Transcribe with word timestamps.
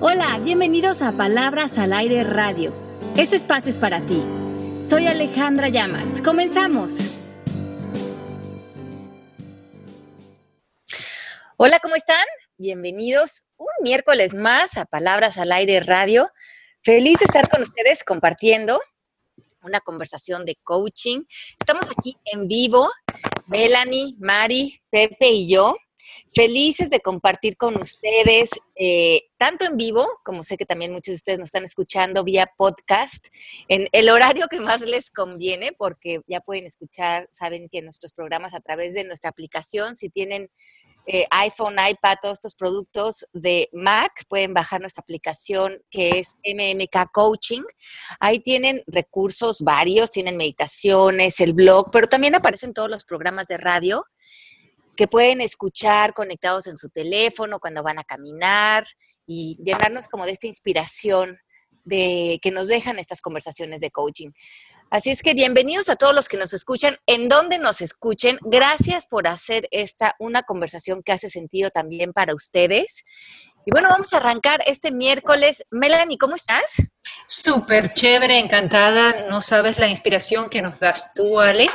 Hola, 0.00 0.38
bienvenidos 0.38 1.02
a 1.02 1.10
Palabras 1.10 1.76
al 1.76 1.92
Aire 1.92 2.22
Radio. 2.22 2.72
Este 3.16 3.34
espacio 3.34 3.68
es 3.68 3.78
para 3.78 4.00
ti. 4.00 4.22
Soy 4.88 5.08
Alejandra 5.08 5.70
Llamas. 5.70 6.22
Comenzamos. 6.22 6.92
Hola, 11.56 11.80
¿cómo 11.80 11.96
están? 11.96 12.24
Bienvenidos 12.58 13.42
un 13.56 13.66
miércoles 13.82 14.34
más 14.34 14.76
a 14.76 14.84
Palabras 14.84 15.36
al 15.36 15.50
Aire 15.50 15.80
Radio. 15.80 16.30
Feliz 16.84 17.18
de 17.18 17.24
estar 17.24 17.50
con 17.50 17.62
ustedes 17.62 18.04
compartiendo 18.04 18.80
una 19.62 19.80
conversación 19.80 20.44
de 20.44 20.54
coaching. 20.62 21.24
Estamos 21.58 21.90
aquí 21.90 22.16
en 22.24 22.46
vivo, 22.46 22.88
Melanie, 23.48 24.14
Mari, 24.20 24.80
Pepe 24.90 25.30
y 25.30 25.48
yo, 25.48 25.74
felices 26.34 26.90
de 26.90 27.00
compartir 27.00 27.56
con 27.56 27.80
ustedes, 27.80 28.50
eh, 28.76 29.22
tanto 29.36 29.64
en 29.64 29.76
vivo, 29.76 30.06
como 30.24 30.42
sé 30.42 30.56
que 30.56 30.66
también 30.66 30.92
muchos 30.92 31.12
de 31.12 31.16
ustedes 31.16 31.38
nos 31.38 31.48
están 31.48 31.64
escuchando 31.64 32.24
vía 32.24 32.50
podcast, 32.56 33.28
en 33.68 33.88
el 33.92 34.08
horario 34.08 34.48
que 34.48 34.60
más 34.60 34.80
les 34.80 35.10
conviene, 35.10 35.72
porque 35.72 36.20
ya 36.26 36.40
pueden 36.40 36.66
escuchar, 36.66 37.28
saben 37.32 37.68
que 37.68 37.82
nuestros 37.82 38.12
programas 38.12 38.54
a 38.54 38.60
través 38.60 38.94
de 38.94 39.04
nuestra 39.04 39.30
aplicación, 39.30 39.96
si 39.96 40.10
tienen 40.10 40.50
eh, 41.10 41.26
iPhone, 41.30 41.76
iPad, 41.78 42.16
todos 42.20 42.34
estos 42.34 42.54
productos 42.54 43.24
de 43.32 43.70
Mac, 43.72 44.24
pueden 44.28 44.52
bajar 44.52 44.82
nuestra 44.82 45.00
aplicación 45.00 45.82
que 45.90 46.18
es 46.18 46.36
MMK 46.44 47.10
Coaching. 47.12 47.62
Ahí 48.20 48.40
tienen 48.40 48.82
recursos 48.86 49.62
varios, 49.62 50.10
tienen 50.10 50.36
meditaciones, 50.36 51.40
el 51.40 51.54
blog, 51.54 51.90
pero 51.90 52.08
también 52.08 52.34
aparecen 52.34 52.74
todos 52.74 52.90
los 52.90 53.04
programas 53.04 53.46
de 53.46 53.56
radio 53.56 54.04
que 54.98 55.06
pueden 55.06 55.40
escuchar 55.40 56.12
conectados 56.12 56.66
en 56.66 56.76
su 56.76 56.90
teléfono 56.90 57.60
cuando 57.60 57.84
van 57.84 58.00
a 58.00 58.04
caminar 58.04 58.84
y 59.28 59.56
llenarnos 59.62 60.08
como 60.08 60.26
de 60.26 60.32
esta 60.32 60.48
inspiración 60.48 61.38
de 61.84 62.40
que 62.42 62.50
nos 62.50 62.66
dejan 62.66 62.98
estas 62.98 63.20
conversaciones 63.20 63.80
de 63.80 63.92
coaching. 63.92 64.30
Así 64.90 65.10
es 65.10 65.22
que 65.22 65.34
bienvenidos 65.34 65.88
a 65.88 65.94
todos 65.94 66.16
los 66.16 66.28
que 66.28 66.36
nos 66.36 66.52
escuchan, 66.52 66.96
en 67.06 67.28
donde 67.28 67.58
nos 67.58 67.80
escuchen. 67.80 68.38
Gracias 68.40 69.06
por 69.06 69.28
hacer 69.28 69.68
esta 69.70 70.16
una 70.18 70.42
conversación 70.42 71.04
que 71.04 71.12
hace 71.12 71.28
sentido 71.28 71.70
también 71.70 72.12
para 72.12 72.34
ustedes. 72.34 73.04
Y 73.68 73.70
bueno, 73.70 73.90
vamos 73.90 74.14
a 74.14 74.16
arrancar 74.16 74.62
este 74.64 74.90
miércoles. 74.90 75.62
Melanie, 75.70 76.16
¿cómo 76.16 76.36
estás? 76.36 76.90
Súper 77.26 77.92
chévere, 77.92 78.38
encantada. 78.38 79.28
No 79.28 79.42
sabes 79.42 79.78
la 79.78 79.88
inspiración 79.88 80.48
que 80.48 80.62
nos 80.62 80.80
das 80.80 81.12
tú, 81.12 81.38
Ale. 81.38 81.68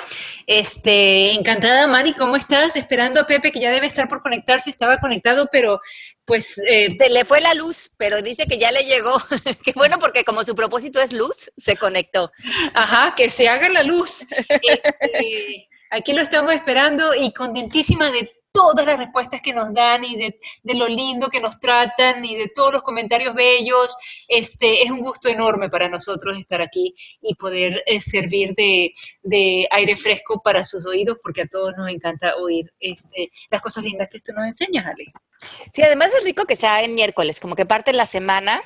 Este, 0.47 1.33
encantada, 1.33 1.85
Mari, 1.85 2.15
¿cómo 2.15 2.35
estás? 2.35 2.75
Esperando 2.77 3.19
a 3.21 3.27
Pepe, 3.27 3.51
que 3.51 3.59
ya 3.59 3.69
debe 3.69 3.85
estar 3.85 4.09
por 4.09 4.23
conectarse. 4.23 4.71
Estaba 4.71 4.99
conectado, 4.99 5.49
pero 5.51 5.81
pues... 6.25 6.57
Eh, 6.67 6.97
se 6.97 7.11
le 7.11 7.25
fue 7.25 7.41
la 7.41 7.53
luz, 7.53 7.91
pero 7.95 8.23
dice 8.23 8.45
que 8.49 8.57
ya 8.57 8.71
le 8.71 8.85
llegó. 8.85 9.13
Qué 9.63 9.73
bueno, 9.75 9.99
porque 9.99 10.23
como 10.23 10.43
su 10.43 10.55
propósito 10.55 10.99
es 10.99 11.13
luz, 11.13 11.51
se 11.55 11.77
conectó. 11.77 12.31
Ajá, 12.73 13.13
que 13.15 13.29
se 13.29 13.47
haga 13.49 13.69
la 13.69 13.83
luz. 13.83 14.25
Este, 14.49 15.69
aquí 15.91 16.13
lo 16.13 16.23
estamos 16.23 16.53
esperando 16.53 17.13
y 17.13 17.31
contentísima 17.33 18.09
de 18.09 18.31
todas 18.53 18.85
las 18.85 18.99
respuestas 18.99 19.41
que 19.41 19.51
nos 19.51 19.73
dan 19.73 20.05
y 20.05 20.15
de, 20.15 20.39
lo 20.63 20.87
lindo 20.87 21.27
que 21.29 21.41
nos 21.41 21.59
tratan 21.59 22.23
y 22.23 22.37
de 22.37 22.47
todos 22.47 22.71
los 22.71 22.83
comentarios 22.83 23.33
bellos. 23.33 23.97
Este, 24.27 24.83
es 24.83 24.91
un 24.91 25.01
gusto 25.01 25.27
enorme 25.27 25.69
para 25.69 25.89
nosotros 25.89 26.37
estar 26.37 26.61
aquí 26.61 26.93
y 27.21 27.35
poder 27.35 27.83
eh, 27.85 27.99
servir 27.99 28.53
de, 28.55 28.91
aire 29.71 29.95
fresco 29.95 30.41
para 30.41 30.63
sus 30.63 30.85
oídos, 30.85 31.17
porque 31.21 31.41
a 31.41 31.47
todos 31.47 31.73
nos 31.75 31.89
encanta 31.89 32.35
oír 32.37 32.71
este, 32.79 33.31
las 33.49 33.61
cosas 33.61 33.83
lindas 33.83 34.07
que 34.09 34.19
tú 34.19 34.31
nos 34.33 34.45
enseñas, 34.45 34.85
Ale. 34.85 35.11
Sí, 35.73 35.81
además 35.81 36.11
es 36.17 36.23
rico 36.23 36.45
que 36.45 36.55
sea 36.55 36.83
en 36.83 36.95
miércoles, 36.95 37.39
como 37.39 37.55
que 37.55 37.65
parte 37.65 37.91
la 37.91 38.05
semana. 38.05 38.61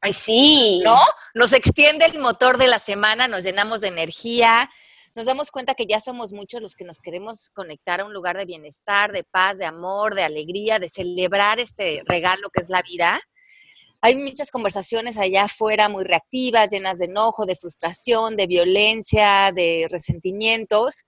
Ay, 0.00 0.12
sí. 0.12 0.80
¿No? 0.84 0.98
Nos 1.34 1.52
extiende 1.52 2.04
el 2.06 2.18
motor 2.20 2.58
de 2.58 2.68
la 2.68 2.78
semana, 2.78 3.28
nos 3.28 3.42
llenamos 3.42 3.80
de 3.80 3.88
energía, 3.88 4.70
nos 5.14 5.26
damos 5.26 5.50
cuenta 5.50 5.74
que 5.74 5.86
ya 5.86 6.00
somos 6.00 6.32
muchos 6.32 6.62
los 6.62 6.74
que 6.74 6.84
nos 6.84 6.98
queremos 6.98 7.50
conectar 7.50 8.00
a 8.00 8.04
un 8.06 8.12
lugar 8.12 8.36
de 8.36 8.46
bienestar, 8.46 9.12
de 9.12 9.24
paz, 9.24 9.58
de 9.58 9.66
amor, 9.66 10.14
de 10.14 10.22
alegría, 10.22 10.78
de 10.78 10.88
celebrar 10.88 11.60
este 11.60 12.02
regalo 12.06 12.48
que 12.50 12.62
es 12.62 12.70
la 12.70 12.82
vida. 12.82 13.20
Hay 14.00 14.16
muchas 14.16 14.50
conversaciones 14.50 15.18
allá 15.18 15.44
afuera 15.44 15.88
muy 15.88 16.04
reactivas, 16.04 16.70
llenas 16.70 16.98
de 16.98 17.04
enojo, 17.04 17.46
de 17.46 17.56
frustración, 17.56 18.36
de 18.36 18.46
violencia, 18.46 19.52
de 19.54 19.86
resentimientos. 19.90 21.04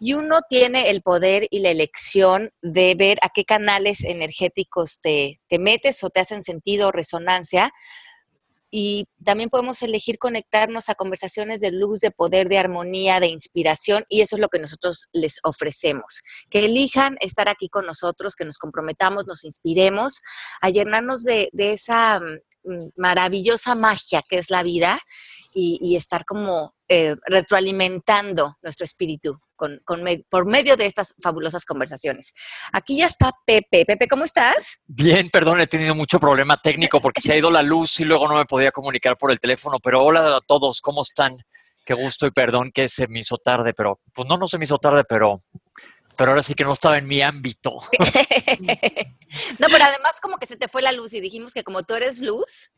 Y 0.00 0.14
uno 0.14 0.40
tiene 0.48 0.90
el 0.90 1.02
poder 1.02 1.48
y 1.50 1.58
la 1.58 1.70
elección 1.70 2.52
de 2.62 2.94
ver 2.94 3.18
a 3.22 3.28
qué 3.30 3.44
canales 3.44 4.04
energéticos 4.04 5.00
te, 5.00 5.40
te 5.48 5.58
metes 5.58 6.04
o 6.04 6.10
te 6.10 6.20
hacen 6.20 6.44
sentido 6.44 6.88
o 6.88 6.92
resonancia 6.92 7.72
y 8.70 9.06
también 9.24 9.48
podemos 9.50 9.82
elegir 9.82 10.18
conectarnos 10.18 10.88
a 10.88 10.94
conversaciones 10.94 11.60
de 11.60 11.72
luz, 11.72 12.00
de 12.00 12.10
poder, 12.10 12.48
de 12.48 12.58
armonía, 12.58 13.20
de 13.20 13.28
inspiración 13.28 14.04
y 14.08 14.20
eso 14.20 14.36
es 14.36 14.40
lo 14.40 14.48
que 14.48 14.58
nosotros 14.58 15.08
les 15.12 15.40
ofrecemos. 15.42 16.22
Que 16.50 16.66
elijan 16.66 17.16
estar 17.20 17.48
aquí 17.48 17.68
con 17.68 17.86
nosotros, 17.86 18.36
que 18.36 18.44
nos 18.44 18.58
comprometamos, 18.58 19.26
nos 19.26 19.44
inspiremos 19.44 20.20
a 20.60 20.70
llenarnos 20.70 21.24
de, 21.24 21.50
esa 21.54 22.20
mm, 22.20 22.90
maravillosa 22.96 23.74
magia 23.74 24.22
que 24.28 24.38
es 24.38 24.50
la 24.50 24.62
vida 24.62 25.00
y, 25.54 25.96
estar 25.96 26.24
como 26.24 26.74
eh, 26.88 27.16
retroalimentando 27.26 28.58
nuestro 28.62 28.84
espíritu 28.84 29.40
con, 29.58 29.82
por 30.30 30.46
medio 30.46 30.76
de 30.76 30.86
estas 30.86 31.14
fabulosas 31.22 31.66
conversaciones. 31.66 32.32
Aquí 32.72 32.96
ya 32.96 33.06
está 33.06 33.32
Pepe. 33.44 33.84
Pepe, 33.84 34.08
¿cómo 34.08 34.24
estás? 34.24 34.82
Bien, 34.86 35.28
perdón, 35.28 35.60
he 35.60 35.66
tenido 35.66 35.94
mucho 35.94 36.18
problema 36.18 36.56
técnico 36.56 37.00
porque 37.00 37.20
se 37.20 37.32
ha 37.34 37.36
ido 37.36 37.50
la 37.50 37.62
luz 37.62 38.00
y 38.00 38.04
luego 38.04 38.26
no 38.28 38.36
me 38.36 38.46
podía 38.46 38.70
comunicar 38.70 39.18
por 39.18 39.30
el 39.30 39.40
teléfono, 39.40 39.78
pero 39.78 40.02
hola 40.02 40.36
a 40.36 40.40
todos, 40.40 40.80
¿cómo 40.80 41.02
están? 41.02 41.36
Qué 41.84 41.92
gusto 41.94 42.26
y 42.26 42.30
perdón 42.30 42.70
que 42.72 42.88
se 42.88 43.08
me 43.08 43.20
hizo 43.20 43.36
tarde, 43.36 43.74
pero 43.74 43.98
pues 44.14 44.28
no, 44.28 44.36
no 44.36 44.46
se 44.48 44.58
me 44.58 44.64
hizo 44.64 44.78
tarde, 44.78 45.04
pero 45.06 45.38
pero 46.16 46.32
ahora 46.32 46.42
sí 46.42 46.54
que 46.54 46.64
no 46.64 46.72
estaba 46.72 46.98
en 46.98 47.06
mi 47.06 47.22
ámbito. 47.22 47.70
no, 49.58 49.66
pero 49.70 49.84
además 49.84 50.20
como 50.20 50.38
que 50.38 50.46
se 50.46 50.56
te 50.56 50.66
fue 50.66 50.82
la 50.82 50.90
luz 50.90 51.12
y 51.12 51.20
dijimos 51.20 51.54
que 51.54 51.62
como 51.62 51.84
tú 51.84 51.94
eres 51.94 52.20
luz, 52.20 52.72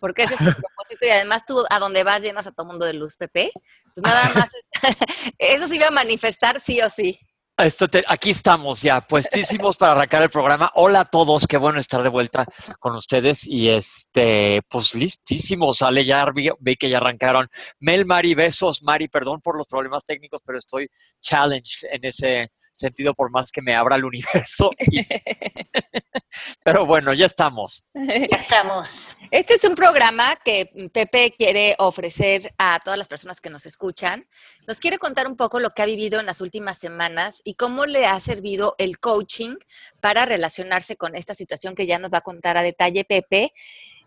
porque 0.00 0.22
ese 0.22 0.34
es 0.34 0.40
tu 0.40 0.44
propósito 0.62 1.06
y 1.06 1.10
además 1.10 1.44
tú 1.46 1.64
a 1.68 1.78
donde 1.78 2.04
vas 2.04 2.22
llenas 2.22 2.46
a 2.46 2.52
todo 2.52 2.66
mundo 2.66 2.84
de 2.86 2.94
luz, 2.94 3.16
Pepe. 3.16 3.50
Pues 3.94 4.04
nada 4.04 4.30
más, 4.34 4.48
eso 5.38 5.68
se 5.68 5.76
iba 5.76 5.88
a 5.88 5.90
manifestar 5.90 6.60
sí 6.60 6.80
o 6.80 6.90
sí. 6.90 7.18
Esto 7.58 7.86
aquí 8.06 8.30
estamos 8.30 8.82
ya, 8.82 9.00
puestísimos 9.00 9.78
para 9.78 9.92
arrancar 9.92 10.22
el 10.22 10.28
programa. 10.28 10.70
Hola 10.74 11.00
a 11.00 11.04
todos, 11.06 11.46
qué 11.46 11.56
bueno 11.56 11.80
estar 11.80 12.02
de 12.02 12.10
vuelta 12.10 12.44
con 12.78 12.94
ustedes 12.94 13.46
y 13.46 13.70
este, 13.70 14.60
pues 14.68 14.94
listísimos. 14.94 15.80
Ale, 15.80 16.04
ya 16.04 16.26
vi, 16.34 16.50
vi, 16.60 16.76
que 16.76 16.90
ya 16.90 16.98
arrancaron. 16.98 17.48
Mel, 17.78 18.04
Mari, 18.04 18.34
besos. 18.34 18.82
Mari, 18.82 19.08
perdón 19.08 19.40
por 19.40 19.56
los 19.56 19.66
problemas 19.66 20.04
técnicos, 20.04 20.42
pero 20.44 20.58
estoy 20.58 20.86
challenged 21.22 21.88
en 21.90 22.04
ese, 22.04 22.50
sentido 22.76 23.14
por 23.14 23.30
más 23.30 23.50
que 23.50 23.62
me 23.62 23.74
abra 23.74 23.96
el 23.96 24.04
universo. 24.04 24.70
Pero 26.64 26.86
bueno, 26.86 27.14
ya 27.14 27.26
estamos. 27.26 27.84
Ya 27.94 28.36
estamos. 28.36 29.16
Este 29.30 29.54
es 29.54 29.64
un 29.64 29.74
programa 29.74 30.36
que 30.44 30.70
Pepe 30.92 31.34
quiere 31.36 31.74
ofrecer 31.78 32.52
a 32.58 32.78
todas 32.84 32.98
las 32.98 33.08
personas 33.08 33.40
que 33.40 33.50
nos 33.50 33.66
escuchan. 33.66 34.28
Nos 34.66 34.78
quiere 34.78 34.98
contar 34.98 35.26
un 35.26 35.36
poco 35.36 35.60
lo 35.60 35.70
que 35.70 35.82
ha 35.82 35.86
vivido 35.86 36.20
en 36.20 36.26
las 36.26 36.40
últimas 36.40 36.78
semanas 36.78 37.40
y 37.44 37.54
cómo 37.54 37.86
le 37.86 38.06
ha 38.06 38.18
servido 38.20 38.74
el 38.78 38.98
coaching 38.98 39.56
para 40.00 40.26
relacionarse 40.26 40.96
con 40.96 41.16
esta 41.16 41.34
situación 41.34 41.74
que 41.74 41.86
ya 41.86 41.98
nos 41.98 42.12
va 42.12 42.18
a 42.18 42.22
contar 42.22 42.56
a 42.56 42.62
detalle 42.62 43.04
Pepe 43.04 43.52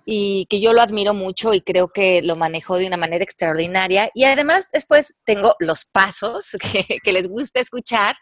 y 0.05 0.45
que 0.49 0.59
yo 0.59 0.73
lo 0.73 0.81
admiro 0.81 1.13
mucho 1.13 1.53
y 1.53 1.61
creo 1.61 1.89
que 1.89 2.21
lo 2.21 2.35
manejó 2.35 2.77
de 2.77 2.87
una 2.87 2.97
manera 2.97 3.23
extraordinaria. 3.23 4.09
Y 4.13 4.23
además 4.23 4.67
después 4.73 5.13
tengo 5.23 5.55
los 5.59 5.85
pasos 5.85 6.57
que, 7.03 7.11
les 7.11 7.27
gusta 7.27 7.59
escuchar 7.59 8.15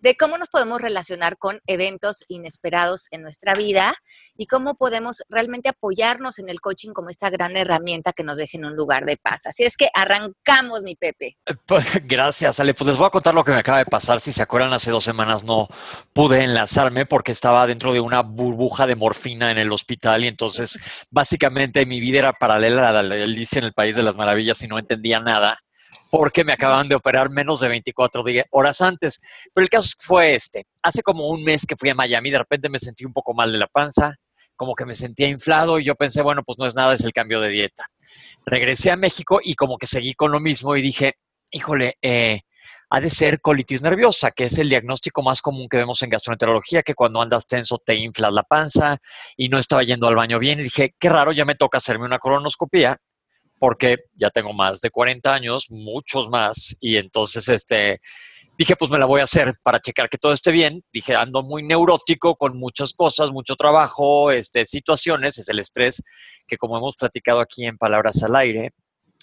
de 0.00 0.16
cómo 0.16 0.38
nos 0.38 0.48
podemos 0.48 0.80
relacionar 0.80 1.36
con 1.36 1.60
eventos 1.66 2.24
inesperados 2.28 3.06
en 3.10 3.22
nuestra 3.22 3.54
vida 3.54 3.94
y 4.36 4.46
cómo 4.46 4.74
podemos 4.74 5.22
realmente 5.28 5.68
apoyarnos 5.68 6.38
en 6.38 6.48
el 6.48 6.60
coaching 6.60 6.92
como 6.92 7.10
esta 7.10 7.30
gran 7.30 7.56
herramienta 7.56 8.12
que 8.12 8.24
nos 8.24 8.38
deje 8.38 8.56
en 8.56 8.64
un 8.64 8.76
lugar 8.76 9.04
de 9.04 9.16
paz. 9.16 9.46
Así 9.46 9.64
es 9.64 9.76
que 9.76 9.90
arrancamos, 9.92 10.82
mi 10.82 10.96
Pepe. 10.96 11.36
Eh, 11.46 11.54
pues, 11.66 11.86
gracias, 12.06 12.60
Ale. 12.60 12.74
Pues 12.74 12.88
les 12.88 12.96
voy 12.96 13.06
a 13.06 13.10
contar 13.10 13.34
lo 13.34 13.44
que 13.44 13.52
me 13.52 13.58
acaba 13.58 13.78
de 13.78 13.86
pasar. 13.86 14.20
Si 14.20 14.32
se 14.32 14.42
acuerdan, 14.42 14.72
hace 14.72 14.90
dos 14.90 15.04
semanas 15.04 15.44
no 15.44 15.68
pude 16.12 16.44
enlazarme 16.44 17.06
porque 17.06 17.32
estaba 17.32 17.66
dentro 17.66 17.92
de 17.92 18.00
una 18.00 18.22
burbuja 18.22 18.86
de 18.86 18.96
morfina 18.96 19.50
en 19.50 19.58
el 19.58 19.72
hospital 19.72 20.24
y 20.24 20.28
entonces 20.28 20.78
básicamente 21.20 21.84
mi 21.84 22.00
vida 22.00 22.18
era 22.20 22.32
paralela 22.32 22.88
a 22.88 23.02
la 23.02 23.14
de 23.14 23.24
Alicia 23.24 23.58
en 23.58 23.66
el 23.66 23.74
País 23.74 23.94
de 23.94 24.02
las 24.02 24.16
Maravillas 24.16 24.62
y 24.62 24.68
no 24.68 24.78
entendía 24.78 25.20
nada 25.20 25.58
porque 26.10 26.44
me 26.44 26.54
acababan 26.54 26.88
de 26.88 26.94
operar 26.94 27.28
menos 27.28 27.60
de 27.60 27.68
24 27.68 28.24
horas 28.52 28.80
antes. 28.80 29.20
Pero 29.52 29.62
el 29.62 29.68
caso 29.68 29.90
fue 30.00 30.34
este. 30.34 30.64
Hace 30.82 31.02
como 31.02 31.28
un 31.28 31.44
mes 31.44 31.66
que 31.66 31.76
fui 31.76 31.90
a 31.90 31.94
Miami, 31.94 32.30
de 32.30 32.38
repente 32.38 32.70
me 32.70 32.78
sentí 32.78 33.04
un 33.04 33.12
poco 33.12 33.34
mal 33.34 33.52
de 33.52 33.58
la 33.58 33.66
panza, 33.66 34.14
como 34.56 34.74
que 34.74 34.86
me 34.86 34.94
sentía 34.94 35.28
inflado 35.28 35.78
y 35.78 35.84
yo 35.84 35.94
pensé, 35.94 36.22
bueno, 36.22 36.42
pues 36.42 36.58
no 36.58 36.66
es 36.66 36.74
nada, 36.74 36.94
es 36.94 37.04
el 37.04 37.12
cambio 37.12 37.38
de 37.40 37.50
dieta. 37.50 37.84
Regresé 38.46 38.90
a 38.90 38.96
México 38.96 39.40
y 39.44 39.56
como 39.56 39.76
que 39.76 39.86
seguí 39.86 40.14
con 40.14 40.32
lo 40.32 40.40
mismo 40.40 40.74
y 40.74 40.80
dije, 40.80 41.16
híjole, 41.52 41.96
eh, 42.00 42.40
ha 42.90 43.00
de 43.00 43.08
ser 43.08 43.40
colitis 43.40 43.82
nerviosa, 43.82 44.32
que 44.32 44.44
es 44.44 44.58
el 44.58 44.68
diagnóstico 44.68 45.22
más 45.22 45.40
común 45.40 45.68
que 45.68 45.76
vemos 45.76 46.02
en 46.02 46.10
gastroenterología, 46.10 46.82
que 46.82 46.94
cuando 46.94 47.22
andas 47.22 47.46
tenso 47.46 47.78
te 47.78 47.94
inflas 47.94 48.32
la 48.32 48.42
panza 48.42 48.98
y 49.36 49.48
no 49.48 49.58
estaba 49.58 49.84
yendo 49.84 50.08
al 50.08 50.16
baño 50.16 50.40
bien. 50.40 50.58
Y 50.58 50.64
dije, 50.64 50.94
qué 50.98 51.08
raro, 51.08 51.30
ya 51.30 51.44
me 51.44 51.54
toca 51.54 51.78
hacerme 51.78 52.04
una 52.04 52.18
colonoscopia 52.18 53.00
porque 53.60 53.98
ya 54.14 54.30
tengo 54.30 54.52
más 54.52 54.80
de 54.80 54.90
40 54.90 55.32
años, 55.32 55.66
muchos 55.70 56.30
más, 56.30 56.76
y 56.80 56.96
entonces 56.96 57.46
este, 57.48 58.00
dije, 58.56 58.74
pues 58.74 58.90
me 58.90 58.98
la 58.98 59.04
voy 59.04 59.20
a 59.20 59.24
hacer 59.24 59.52
para 59.62 59.80
checar 59.80 60.08
que 60.08 60.18
todo 60.18 60.32
esté 60.32 60.50
bien. 60.50 60.82
Dije, 60.92 61.14
ando 61.14 61.42
muy 61.42 61.62
neurótico 61.62 62.36
con 62.36 62.58
muchas 62.58 62.94
cosas, 62.94 63.30
mucho 63.30 63.56
trabajo, 63.56 64.32
este, 64.32 64.64
situaciones, 64.64 65.38
es 65.38 65.48
el 65.48 65.58
estrés 65.58 66.02
que 66.46 66.56
como 66.56 66.76
hemos 66.78 66.96
platicado 66.96 67.40
aquí 67.40 67.66
en 67.66 67.78
Palabras 67.78 68.22
al 68.22 68.34
Aire, 68.34 68.72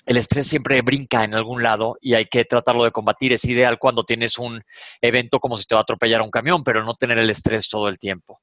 el 0.07 0.15
estrés 0.15 0.47
siempre 0.47 0.81
brinca 0.81 1.25
en 1.25 1.35
algún 1.35 1.61
lado 1.61 1.97
y 1.99 2.13
hay 2.13 2.25
que 2.25 2.45
tratarlo 2.45 2.85
de 2.85 2.91
combatir. 2.91 3.33
Es 3.33 3.43
ideal 3.43 3.77
cuando 3.77 4.05
tienes 4.05 4.37
un 4.37 4.63
evento 5.01 5.41
como 5.41 5.57
si 5.57 5.65
te 5.65 5.75
va 5.75 5.81
a 5.81 5.83
atropellar 5.83 6.21
un 6.21 6.31
camión, 6.31 6.63
pero 6.63 6.81
no 6.85 6.95
tener 6.95 7.17
el 7.19 7.29
estrés 7.29 7.67
todo 7.67 7.89
el 7.89 7.99
tiempo. 7.99 8.39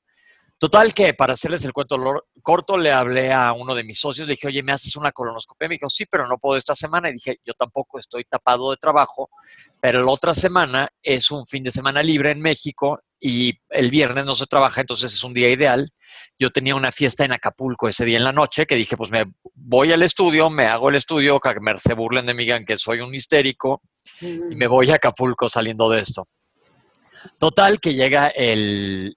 Total 0.58 0.92
que 0.92 1.14
para 1.14 1.32
hacerles 1.32 1.64
el 1.64 1.72
cuento 1.72 1.96
corto, 2.42 2.76
le 2.76 2.92
hablé 2.92 3.32
a 3.32 3.54
uno 3.54 3.74
de 3.74 3.82
mis 3.82 3.98
socios, 3.98 4.28
le 4.28 4.34
dije, 4.34 4.48
oye, 4.48 4.62
¿me 4.62 4.72
haces 4.72 4.94
una 4.96 5.10
colonoscopia? 5.10 5.66
Me 5.68 5.76
dijo, 5.76 5.88
sí, 5.88 6.04
pero 6.04 6.28
no 6.28 6.36
puedo 6.36 6.58
esta 6.58 6.74
semana. 6.74 7.08
Y 7.08 7.14
dije, 7.14 7.38
yo 7.42 7.54
tampoco 7.54 7.98
estoy 7.98 8.24
tapado 8.24 8.70
de 8.70 8.76
trabajo, 8.76 9.30
pero 9.80 10.04
la 10.04 10.10
otra 10.10 10.34
semana 10.34 10.90
es 11.02 11.30
un 11.30 11.46
fin 11.46 11.64
de 11.64 11.72
semana 11.72 12.02
libre 12.02 12.30
en 12.30 12.42
México 12.42 13.00
y 13.26 13.58
el 13.70 13.88
viernes 13.88 14.26
no 14.26 14.34
se 14.34 14.44
trabaja, 14.44 14.82
entonces 14.82 15.14
es 15.14 15.24
un 15.24 15.32
día 15.32 15.48
ideal. 15.48 15.90
Yo 16.38 16.50
tenía 16.50 16.74
una 16.74 16.92
fiesta 16.92 17.24
en 17.24 17.32
Acapulco 17.32 17.88
ese 17.88 18.04
día 18.04 18.18
en 18.18 18.24
la 18.24 18.32
noche 18.32 18.66
que 18.66 18.74
dije, 18.74 18.98
pues 18.98 19.10
me 19.10 19.24
voy 19.54 19.92
al 19.92 20.02
estudio, 20.02 20.50
me 20.50 20.66
hago 20.66 20.90
el 20.90 20.96
estudio, 20.96 21.40
que 21.40 21.58
me, 21.58 21.78
se 21.78 21.94
burlen 21.94 22.26
de 22.26 22.34
mí, 22.34 22.46
que 22.66 22.76
soy 22.76 23.00
un 23.00 23.14
histérico, 23.14 23.80
y 24.20 24.54
me 24.56 24.66
voy 24.66 24.90
a 24.90 24.96
Acapulco 24.96 25.48
saliendo 25.48 25.88
de 25.88 26.00
esto. 26.00 26.28
Total, 27.38 27.80
que 27.80 27.94
llega 27.94 28.28
el 28.28 29.16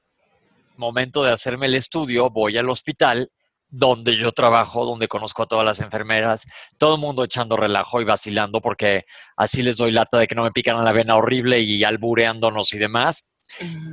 momento 0.78 1.22
de 1.22 1.34
hacerme 1.34 1.66
el 1.66 1.76
estudio, 1.76 2.30
voy 2.30 2.58
al 2.58 2.70
hospital 2.70 3.30
donde 3.70 4.16
yo 4.16 4.32
trabajo, 4.32 4.86
donde 4.86 5.10
conozco 5.10 5.44
a 5.44 5.48
todas 5.48 5.66
las 5.66 5.82
enfermeras, 5.82 6.46
todo 6.78 6.96
el 6.96 7.02
mundo 7.02 7.26
echando 7.26 7.58
relajo 7.58 8.00
y 8.00 8.06
vacilando 8.06 8.62
porque 8.62 9.04
así 9.36 9.62
les 9.64 9.76
doy 9.76 9.92
lata 9.92 10.18
de 10.18 10.28
que 10.28 10.36
no 10.36 10.44
me 10.44 10.52
pican 10.52 10.82
la 10.82 10.94
vena 10.94 11.18
horrible 11.18 11.60
y 11.60 11.84
albureándonos 11.84 12.72
y 12.72 12.78
demás. 12.78 13.26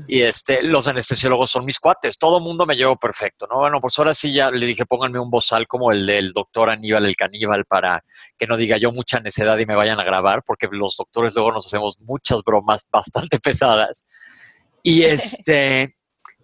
Y 0.06 0.21
este, 0.23 0.62
los 0.62 0.87
anestesiólogos 0.89 1.51
son 1.51 1.65
mis 1.65 1.79
cuates, 1.79 2.19
todo 2.19 2.39
el 2.39 2.45
mundo 2.45 2.67
me 2.67 2.77
llevo 2.77 2.97
perfecto, 2.97 3.47
¿no? 3.47 3.59
Bueno, 3.59 3.81
pues 3.81 3.99
ahora 3.99 4.15
sí 4.15 4.33
ya 4.33 4.51
le 4.51 4.67
dije, 4.67 4.85
pónganme 4.85 5.19
un 5.19 5.31
bozal 5.31 5.67
como 5.67 5.91
el 5.91 6.06
del 6.06 6.33
doctor 6.33 6.71
Aníbal 6.71 7.06
el 7.06 7.17
caníbal 7.17 7.65
para 7.65 8.05
que 8.37 8.47
no 8.47 8.56
diga 8.56 8.77
yo 8.77 8.93
mucha 8.93 9.21
necedad 9.21 9.59
y 9.59 9.67
me 9.67 9.75
vayan 9.75 10.01
a 10.01 10.05
grabar, 10.05 10.43
porque 10.45 10.69
los 10.71 10.97
doctores 10.97 11.35
luego 11.35 11.53
nos 11.53 11.67
hacemos 11.67 12.01
muchas 12.01 12.43
bromas 12.43 12.89
bastante 12.93 13.39
pesadas. 13.39 14.05
Y 14.83 15.03
este, 15.05 15.97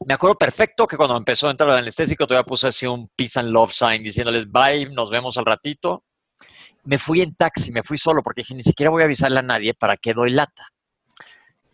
me 0.06 0.14
acuerdo 0.14 0.36
perfecto 0.36 0.86
que 0.86 0.96
cuando 0.96 1.16
empezó 1.16 1.48
a 1.48 1.50
entrar 1.50 1.70
el 1.70 1.76
anestésico 1.76 2.26
todavía 2.26 2.46
puse 2.46 2.68
así 2.68 2.86
un 2.86 3.08
peace 3.14 3.38
and 3.38 3.50
love 3.50 3.72
sign 3.72 4.02
diciéndoles 4.02 4.50
bye, 4.50 4.88
nos 4.90 5.10
vemos 5.10 5.36
al 5.36 5.44
ratito. 5.44 6.04
Me 6.84 6.96
fui 6.96 7.20
en 7.20 7.34
taxi, 7.34 7.70
me 7.72 7.82
fui 7.82 7.98
solo 7.98 8.22
porque 8.22 8.40
dije, 8.40 8.54
ni 8.54 8.62
siquiera 8.62 8.90
voy 8.90 9.02
a 9.02 9.04
avisarle 9.04 9.40
a 9.40 9.42
nadie 9.42 9.74
para 9.74 9.98
que 9.98 10.14
doy 10.14 10.30
lata. 10.30 10.66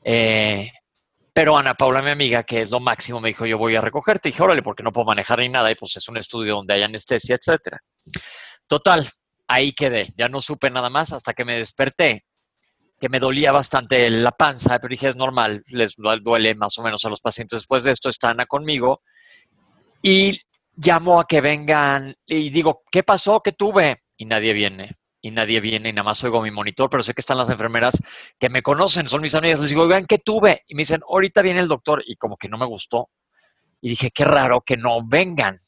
Eh, 0.03 0.73
pero 1.37 1.59
Ana 1.59 1.75
Paula, 1.75 2.01
mi 2.01 2.09
amiga, 2.09 2.45
que 2.45 2.63
es 2.63 2.71
lo 2.71 2.81
máximo, 2.81 3.21
me 3.21 3.29
dijo, 3.29 3.45
yo 3.45 3.59
voy 3.59 3.77
a 3.77 3.83
recogerte. 3.83 4.31
Y 4.31 4.33
dije, 4.33 4.43
órale, 4.43 4.63
porque 4.63 4.83
no 4.83 4.91
puedo 4.91 5.05
manejar 5.05 5.41
ni 5.41 5.51
nada. 5.51 5.71
Y 5.71 5.75
pues 5.75 5.95
es 5.99 6.09
un 6.09 6.17
estudio 6.17 6.55
donde 6.55 6.73
hay 6.73 6.83
anestesia, 6.83 7.37
etcétera. 7.37 7.79
Total, 8.67 9.07
ahí 9.47 9.75
quedé. 9.75 10.15
Ya 10.17 10.31
no 10.31 10.41
supe 10.41 10.71
nada 10.71 10.89
más 10.89 11.13
hasta 11.13 11.35
que 11.35 11.45
me 11.45 11.59
desperté, 11.59 12.25
que 12.99 13.11
me 13.11 13.21
dolía 13.21 13.53
bastante 13.53 14.09
la 14.09 14.31
panza, 14.31 14.79
pero 14.79 14.93
dije, 14.93 15.09
es 15.09 15.17
normal, 15.17 15.63
les 15.67 15.97
duele 15.97 16.55
más 16.55 16.79
o 16.79 16.83
menos 16.83 17.05
a 17.05 17.11
los 17.11 17.21
pacientes. 17.21 17.59
Después 17.59 17.85
de 17.85 17.91
esto 17.91 18.09
está 18.09 18.31
Ana 18.31 18.47
conmigo 18.47 19.03
y 20.01 20.41
llamo 20.75 21.21
a 21.21 21.27
que 21.27 21.43
vengan 21.43 22.17
y 22.25 22.49
digo, 22.49 22.83
¿qué 22.91 23.03
pasó? 23.03 23.43
¿Qué 23.43 23.53
tuve? 23.53 24.05
Y 24.17 24.25
nadie 24.25 24.55
viene 24.55 24.97
y 25.27 25.31
nadie 25.33 25.61
viene 25.61 25.89
y 25.89 25.93
nada 25.93 26.05
más 26.05 26.23
oigo 26.23 26.41
mi 26.41 26.51
monitor, 26.51 26.89
pero 26.89 27.03
sé 27.03 27.13
que 27.13 27.21
están 27.21 27.37
las 27.37 27.51
enfermeras 27.51 28.01
que 28.39 28.49
me 28.49 28.63
conocen, 28.63 29.09
son 29.09 29.23
mis 29.23 29.35
amigas. 29.35 29.61
Les 29.61 29.71
digo, 29.71 29.83
oigan, 29.83 30.05
¿qué 30.05 30.19
tuve? 30.19 30.63
Y 30.69 30.75
me 30.75 30.83
dicen, 30.83 31.01
ahorita 31.09 31.43
viene 31.43 31.61
el 31.61 31.69
doctor 31.69 32.03
y 32.07 32.15
como 32.17 32.37
que 32.37 32.49
no 32.49 32.57
me 32.57 32.67
gustó. 32.67 33.11
Y 33.81 33.89
dije, 33.89 34.11
qué 34.11 34.25
raro 34.25 34.61
que 34.61 34.77
no 34.77 35.05
vengan. 35.05 35.59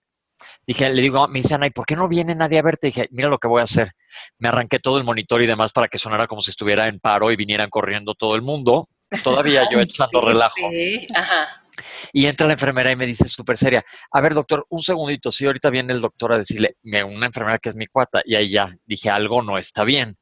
Dije, 0.64 0.88
le 0.90 1.02
digo, 1.02 1.26
me 1.26 1.40
dicen, 1.40 1.62
ay, 1.62 1.70
¿por 1.70 1.86
qué 1.86 1.96
no 1.96 2.08
viene 2.08 2.34
nadie 2.34 2.58
a 2.58 2.62
verte? 2.62 2.86
dije, 2.88 3.08
mira 3.10 3.28
lo 3.28 3.38
que 3.38 3.48
voy 3.48 3.60
a 3.60 3.64
hacer. 3.64 3.90
Me 4.38 4.48
arranqué 4.48 4.78
todo 4.78 4.98
el 4.98 5.04
monitor 5.04 5.42
y 5.42 5.46
demás 5.46 5.72
para 5.72 5.88
que 5.88 5.98
sonara 5.98 6.28
como 6.28 6.40
si 6.40 6.50
estuviera 6.50 6.86
en 6.86 7.00
paro 7.00 7.32
y 7.32 7.36
vinieran 7.36 7.68
corriendo 7.68 8.14
todo 8.14 8.36
el 8.36 8.42
mundo. 8.42 8.88
Todavía 9.24 9.68
yo 9.70 9.80
echando 9.80 10.20
relajo. 10.20 10.70
Ajá. 11.14 11.64
Y 12.12 12.26
entra 12.26 12.46
la 12.46 12.54
enfermera 12.54 12.90
y 12.90 12.96
me 12.96 13.06
dice 13.06 13.28
súper 13.28 13.56
seria, 13.56 13.84
a 14.10 14.20
ver 14.20 14.34
doctor, 14.34 14.66
un 14.70 14.80
segundito, 14.80 15.32
si 15.32 15.46
ahorita 15.46 15.70
viene 15.70 15.92
el 15.92 16.00
doctor 16.00 16.32
a 16.32 16.38
decirle, 16.38 16.76
una 16.82 17.26
enfermera 17.26 17.58
que 17.58 17.68
es 17.68 17.76
mi 17.76 17.86
cuata, 17.86 18.22
y 18.24 18.34
ahí 18.34 18.50
ya 18.50 18.70
dije, 18.86 19.10
algo 19.10 19.42
no 19.42 19.58
está 19.58 19.84
bien. 19.84 20.16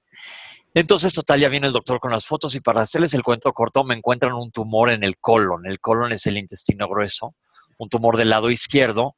Entonces, 0.74 1.14
total, 1.14 1.40
ya 1.40 1.48
viene 1.48 1.68
el 1.68 1.72
doctor 1.72 1.98
con 2.00 2.12
las 2.12 2.26
fotos 2.26 2.54
y 2.54 2.60
para 2.60 2.82
hacerles 2.82 3.14
el 3.14 3.22
cuento 3.22 3.50
corto, 3.52 3.82
me 3.82 3.94
encuentran 3.94 4.34
un 4.34 4.50
tumor 4.50 4.90
en 4.90 5.04
el 5.04 5.16
colon. 5.18 5.64
El 5.66 5.80
colon 5.80 6.12
es 6.12 6.26
el 6.26 6.36
intestino 6.36 6.86
grueso, 6.86 7.34
un 7.78 7.88
tumor 7.88 8.18
del 8.18 8.28
lado 8.28 8.50
izquierdo 8.50 9.16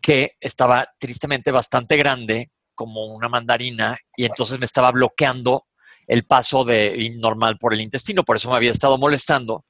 que 0.00 0.32
estaba 0.40 0.88
tristemente 0.98 1.50
bastante 1.50 1.96
grande, 1.96 2.46
como 2.74 3.06
una 3.06 3.28
mandarina, 3.28 3.98
y 4.16 4.24
entonces 4.24 4.58
me 4.58 4.66
estaba 4.66 4.92
bloqueando 4.92 5.66
el 6.06 6.24
paso 6.24 6.64
de 6.64 7.12
normal 7.18 7.58
por 7.58 7.74
el 7.74 7.80
intestino, 7.80 8.22
por 8.22 8.36
eso 8.36 8.48
me 8.48 8.56
había 8.56 8.70
estado 8.70 8.96
molestando. 8.96 9.64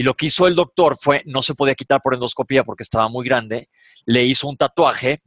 Y 0.00 0.02
lo 0.02 0.14
que 0.14 0.24
hizo 0.24 0.46
el 0.46 0.54
doctor 0.54 0.96
fue, 0.98 1.22
no 1.26 1.42
se 1.42 1.54
podía 1.54 1.74
quitar 1.74 2.00
por 2.00 2.14
endoscopía 2.14 2.64
porque 2.64 2.84
estaba 2.84 3.10
muy 3.10 3.22
grande, 3.22 3.68
le 4.06 4.24
hizo 4.24 4.48
un 4.48 4.56
tatuaje 4.56 5.18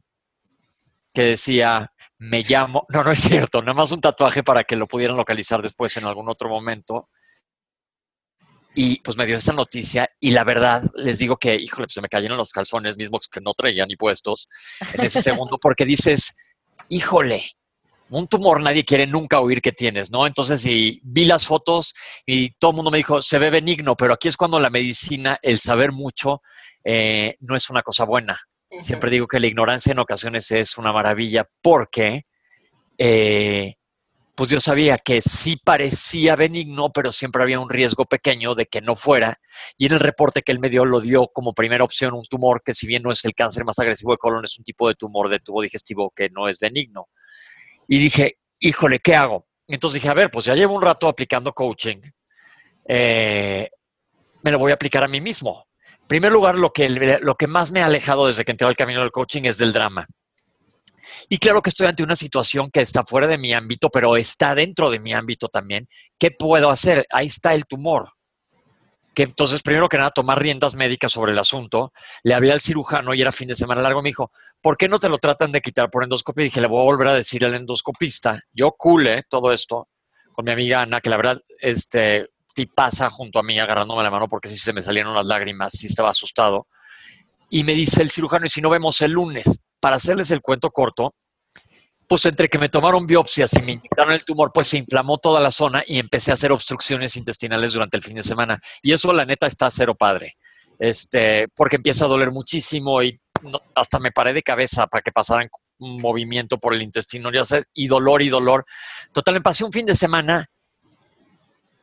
que 1.13 1.21
decía, 1.21 1.91
me 2.17 2.41
llamo, 2.41 2.87
no, 2.89 3.03
no 3.03 3.11
es 3.11 3.19
cierto, 3.19 3.61
nada 3.61 3.75
más 3.75 3.91
un 3.91 4.01
tatuaje 4.01 4.41
para 4.41 4.63
que 4.63 4.75
lo 4.75 4.87
pudieran 4.87 5.15
localizar 5.15 5.61
después 5.61 5.95
en 5.97 6.05
algún 6.05 6.27
otro 6.27 6.49
momento. 6.49 7.07
Y 8.73 8.99
pues 9.01 9.15
me 9.15 9.27
dio 9.27 9.37
esa 9.37 9.53
noticia 9.53 10.09
y 10.19 10.31
la 10.31 10.43
verdad 10.43 10.81
les 10.95 11.19
digo 11.19 11.37
que, 11.37 11.53
híjole, 11.53 11.85
pues 11.85 11.93
se 11.93 12.01
me 12.01 12.09
cayeron 12.09 12.35
los 12.35 12.51
calzones 12.51 12.97
mismos 12.97 13.27
que 13.27 13.41
no 13.41 13.53
traía 13.53 13.85
ni 13.85 13.95
puestos 13.95 14.49
en 14.95 15.05
ese 15.05 15.21
segundo 15.21 15.59
porque 15.59 15.85
dices, 15.85 16.35
híjole, 16.89 17.43
un 18.09 18.27
tumor 18.27 18.61
nadie 18.61 18.83
quiere 18.83 19.07
nunca 19.07 19.39
oír 19.39 19.61
que 19.61 19.71
tienes, 19.71 20.11
¿no? 20.11 20.27
Entonces, 20.27 20.65
y 20.65 21.01
vi 21.03 21.25
las 21.25 21.45
fotos 21.45 21.93
y 22.25 22.51
todo 22.51 22.71
el 22.71 22.75
mundo 22.75 22.91
me 22.91 22.97
dijo, 22.97 23.21
se 23.21 23.39
ve 23.39 23.49
benigno, 23.49 23.95
pero 23.95 24.13
aquí 24.13 24.27
es 24.27 24.37
cuando 24.37 24.59
la 24.59 24.69
medicina, 24.69 25.37
el 25.41 25.59
saber 25.59 25.91
mucho, 25.91 26.41
eh, 26.83 27.37
no 27.39 27.55
es 27.55 27.69
una 27.69 27.81
cosa 27.81 28.05
buena. 28.05 28.39
Siempre 28.79 29.11
digo 29.11 29.27
que 29.27 29.39
la 29.39 29.47
ignorancia 29.47 29.91
en 29.91 29.99
ocasiones 29.99 30.49
es 30.51 30.77
una 30.77 30.91
maravilla 30.91 31.47
porque, 31.61 32.25
eh, 32.97 33.75
pues 34.35 34.49
yo 34.49 34.59
sabía 34.59 34.97
que 34.97 35.21
sí 35.21 35.57
parecía 35.63 36.35
benigno, 36.35 36.91
pero 36.91 37.11
siempre 37.11 37.43
había 37.43 37.59
un 37.59 37.69
riesgo 37.69 38.05
pequeño 38.05 38.55
de 38.55 38.65
que 38.65 38.81
no 38.81 38.95
fuera. 38.95 39.39
Y 39.77 39.85
en 39.85 39.93
el 39.93 39.99
reporte 39.99 40.41
que 40.41 40.51
él 40.51 40.59
me 40.59 40.69
dio, 40.69 40.85
lo 40.85 41.01
dio 41.01 41.27
como 41.27 41.53
primera 41.53 41.83
opción 41.83 42.15
un 42.15 42.25
tumor 42.25 42.63
que 42.65 42.73
si 42.73 42.87
bien 42.87 43.03
no 43.03 43.11
es 43.11 43.23
el 43.25 43.35
cáncer 43.35 43.63
más 43.63 43.77
agresivo 43.77 44.11
de 44.11 44.17
colon, 44.17 44.43
es 44.43 44.57
un 44.57 44.63
tipo 44.63 44.87
de 44.87 44.95
tumor 44.95 45.29
de 45.29 45.39
tubo 45.39 45.61
digestivo 45.61 46.11
que 46.15 46.29
no 46.29 46.47
es 46.47 46.59
benigno. 46.59 47.09
Y 47.87 47.99
dije, 47.99 48.37
híjole, 48.59 48.99
¿qué 48.99 49.15
hago? 49.15 49.47
Entonces 49.67 50.01
dije, 50.01 50.09
a 50.09 50.13
ver, 50.13 50.29
pues 50.31 50.45
ya 50.45 50.55
llevo 50.55 50.75
un 50.75 50.81
rato 50.81 51.07
aplicando 51.07 51.53
coaching. 51.53 51.97
Eh, 52.87 53.69
me 54.41 54.51
lo 54.51 54.59
voy 54.59 54.71
a 54.71 54.75
aplicar 54.75 55.03
a 55.03 55.07
mí 55.07 55.21
mismo. 55.21 55.67
En 56.01 56.07
primer 56.07 56.31
lugar, 56.31 56.57
lo 56.57 56.71
que, 56.71 56.89
lo 56.89 57.35
que 57.35 57.47
más 57.47 57.71
me 57.71 57.81
ha 57.81 57.85
alejado 57.85 58.27
desde 58.27 58.43
que 58.43 58.51
entré 58.51 58.67
al 58.67 58.75
camino 58.75 59.01
del 59.01 59.11
coaching 59.11 59.43
es 59.43 59.57
del 59.57 59.73
drama. 59.73 60.05
Y 61.29 61.37
claro 61.37 61.61
que 61.61 61.69
estoy 61.69 61.87
ante 61.87 62.03
una 62.03 62.15
situación 62.15 62.69
que 62.71 62.81
está 62.81 63.03
fuera 63.03 63.27
de 63.27 63.37
mi 63.37 63.53
ámbito, 63.53 63.89
pero 63.89 64.15
está 64.15 64.55
dentro 64.55 64.89
de 64.89 64.99
mi 64.99 65.13
ámbito 65.13 65.47
también. 65.47 65.87
¿Qué 66.17 66.31
puedo 66.31 66.69
hacer? 66.69 67.05
Ahí 67.09 67.27
está 67.27 67.53
el 67.53 67.65
tumor 67.65 68.09
que 69.13 69.23
entonces, 69.23 69.61
primero 69.61 69.89
que 69.89 69.97
nada, 69.97 70.11
tomar 70.11 70.41
riendas 70.41 70.75
médicas 70.75 71.11
sobre 71.11 71.31
el 71.31 71.39
asunto. 71.39 71.91
Le 72.23 72.33
hablé 72.33 72.51
al 72.51 72.59
cirujano 72.59 73.13
y 73.13 73.21
era 73.21 73.31
fin 73.31 73.47
de 73.47 73.55
semana 73.55 73.81
largo. 73.81 74.01
Me 74.01 74.09
dijo, 74.09 74.31
¿por 74.61 74.75
qué 74.77 74.87
no 74.87 74.99
te 74.99 75.09
lo 75.09 75.17
tratan 75.19 75.51
de 75.51 75.61
quitar 75.61 75.89
por 75.89 76.03
endoscopia? 76.03 76.41
Y 76.41 76.45
dije, 76.45 76.61
le 76.61 76.67
voy 76.67 76.81
a 76.81 76.85
volver 76.85 77.07
a 77.07 77.13
decir 77.13 77.45
al 77.45 77.53
endoscopista. 77.55 78.39
Yo 78.51 78.71
cule 78.71 79.23
todo 79.29 79.51
esto 79.51 79.87
con 80.33 80.45
mi 80.45 80.51
amiga 80.51 80.81
Ana, 80.81 80.99
que 80.99 81.09
la 81.09 81.17
verdad, 81.17 81.41
este, 81.59 82.27
pasa 82.75 83.09
junto 83.09 83.39
a 83.39 83.43
mí 83.43 83.57
agarrándome 83.59 84.03
la 84.03 84.11
mano 84.11 84.27
porque 84.27 84.49
sí 84.49 84.57
se 84.57 84.73
me 84.73 84.81
salieron 84.81 85.15
las 85.15 85.27
lágrimas, 85.27 85.73
sí 85.73 85.87
estaba 85.87 86.09
asustado. 86.09 86.67
Y 87.49 87.63
me 87.63 87.73
dice 87.73 88.01
el 88.01 88.09
cirujano, 88.09 88.45
¿y 88.45 88.49
si 88.49 88.61
no 88.61 88.69
vemos 88.69 89.01
el 89.01 89.11
lunes? 89.11 89.65
Para 89.79 89.97
hacerles 89.97 90.31
el 90.31 90.41
cuento 90.41 90.71
corto, 90.71 91.13
pues 92.13 92.27
entre 92.27 92.47
que 92.47 92.59
me 92.59 92.69
tomaron 92.69 93.07
biopsias 93.07 93.53
y 93.55 93.63
me 93.63 93.71
inyectaron 93.71 94.13
el 94.13 94.23
tumor, 94.23 94.51
pues 94.53 94.67
se 94.67 94.77
inflamó 94.77 95.17
toda 95.17 95.39
la 95.39 95.49
zona 95.49 95.83
y 95.83 95.97
empecé 95.97 96.29
a 96.29 96.35
hacer 96.35 96.51
obstrucciones 96.51 97.17
intestinales 97.17 97.73
durante 97.73 97.97
el 97.97 98.03
fin 98.03 98.17
de 98.17 98.21
semana. 98.21 98.61
Y 98.83 98.93
eso, 98.93 99.11
la 99.11 99.25
neta, 99.25 99.47
está 99.47 99.71
cero 99.71 99.95
padre. 99.95 100.35
Este, 100.77 101.47
porque 101.55 101.77
empieza 101.77 102.05
a 102.05 102.07
doler 102.07 102.29
muchísimo 102.29 103.01
y 103.01 103.19
hasta 103.73 103.97
me 103.97 104.11
paré 104.11 104.31
de 104.31 104.43
cabeza 104.43 104.85
para 104.85 105.01
que 105.01 105.11
pasaran 105.11 105.49
un 105.79 105.99
movimiento 105.99 106.59
por 106.59 106.75
el 106.75 106.83
intestino, 106.83 107.31
y 107.73 107.87
dolor 107.87 108.21
y 108.21 108.29
dolor. 108.29 108.63
Total, 109.11 109.33
me 109.33 109.41
pasé 109.41 109.63
un 109.63 109.71
fin 109.71 109.87
de 109.87 109.95
semana 109.95 110.45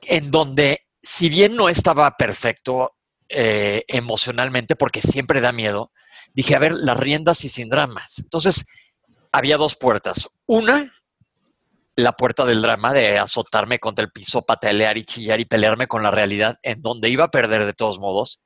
en 0.03 0.31
donde 0.31 0.87
si 1.03 1.29
bien 1.29 1.57
no 1.57 1.69
estaba 1.69 2.09
perfecto 2.17 2.93
eh, 3.29 3.83
emocionalmente, 3.89 4.77
porque 4.77 5.03
siempre 5.03 5.41
da 5.41 5.51
miedo, 5.51 5.91
dije, 6.33 6.55
a 6.55 6.61
ver, 6.61 6.75
las 6.75 7.01
riendas 7.01 7.45
y 7.45 7.49
sin 7.49 7.69
dramas. 7.69 8.21
Entonces, 8.21 8.65
había 9.33 9.57
dos 9.57 9.77
puertas. 9.77 10.29
Una, 10.47 10.93
la 11.97 12.13
puerta 12.13 12.45
del 12.45 12.63
drama 12.63 12.93
de 12.93 13.19
azotarme 13.19 13.79
contra 13.79 14.05
el 14.05 14.11
piso, 14.11 14.43
patalear 14.43 14.99
y 14.99 15.05
chillar 15.05 15.41
y 15.41 15.45
pelearme 15.45 15.87
con 15.87 16.03
la 16.03 16.11
realidad 16.11 16.59
en 16.63 16.83
donde 16.83 17.09
iba 17.09 17.25
a 17.25 17.31
perder 17.31 17.67
de 17.67 17.73
todos 17.73 17.99
modos. 17.99 18.41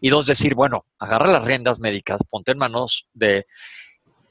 Y 0.00 0.10
dos, 0.10 0.26
decir, 0.26 0.54
bueno, 0.54 0.84
agarra 0.98 1.30
las 1.30 1.44
riendas 1.44 1.80
médicas, 1.80 2.22
ponte 2.28 2.52
en 2.52 2.58
manos 2.58 3.06
de 3.12 3.46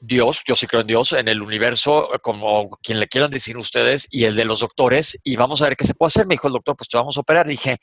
Dios, 0.00 0.42
yo 0.46 0.56
sí 0.56 0.66
creo 0.66 0.80
en 0.80 0.86
Dios, 0.86 1.12
en 1.12 1.28
el 1.28 1.42
universo, 1.42 2.08
como 2.22 2.70
quien 2.82 3.00
le 3.00 3.08
quieran 3.08 3.30
decir 3.30 3.58
ustedes, 3.58 4.06
y 4.10 4.24
el 4.24 4.34
de 4.34 4.44
los 4.44 4.60
doctores, 4.60 5.20
y 5.24 5.36
vamos 5.36 5.60
a 5.60 5.66
ver 5.66 5.76
qué 5.76 5.84
se 5.84 5.94
puede 5.94 6.08
hacer. 6.08 6.26
Me 6.26 6.34
dijo 6.34 6.46
el 6.46 6.54
doctor, 6.54 6.76
pues 6.76 6.88
te 6.88 6.96
vamos 6.96 7.16
a 7.16 7.20
operar. 7.20 7.46
dije, 7.46 7.78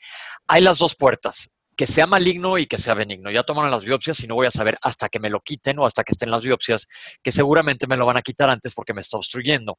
hay 0.46 0.62
las 0.62 0.78
dos 0.78 0.96
puertas, 0.96 1.56
que 1.78 1.86
sea 1.86 2.08
maligno 2.08 2.58
y 2.58 2.66
que 2.66 2.76
sea 2.76 2.94
benigno. 2.94 3.30
Ya 3.30 3.44
tomaron 3.44 3.70
las 3.70 3.84
biopsias 3.84 4.18
y 4.24 4.26
no 4.26 4.34
voy 4.34 4.48
a 4.48 4.50
saber 4.50 4.76
hasta 4.82 5.08
que 5.08 5.20
me 5.20 5.30
lo 5.30 5.40
quiten 5.40 5.78
o 5.78 5.86
hasta 5.86 6.02
que 6.02 6.10
estén 6.10 6.28
las 6.28 6.42
biopsias, 6.42 6.88
que 7.22 7.30
seguramente 7.30 7.86
me 7.86 7.96
lo 7.96 8.04
van 8.04 8.16
a 8.16 8.22
quitar 8.22 8.50
antes 8.50 8.74
porque 8.74 8.92
me 8.92 9.00
está 9.00 9.16
obstruyendo. 9.16 9.78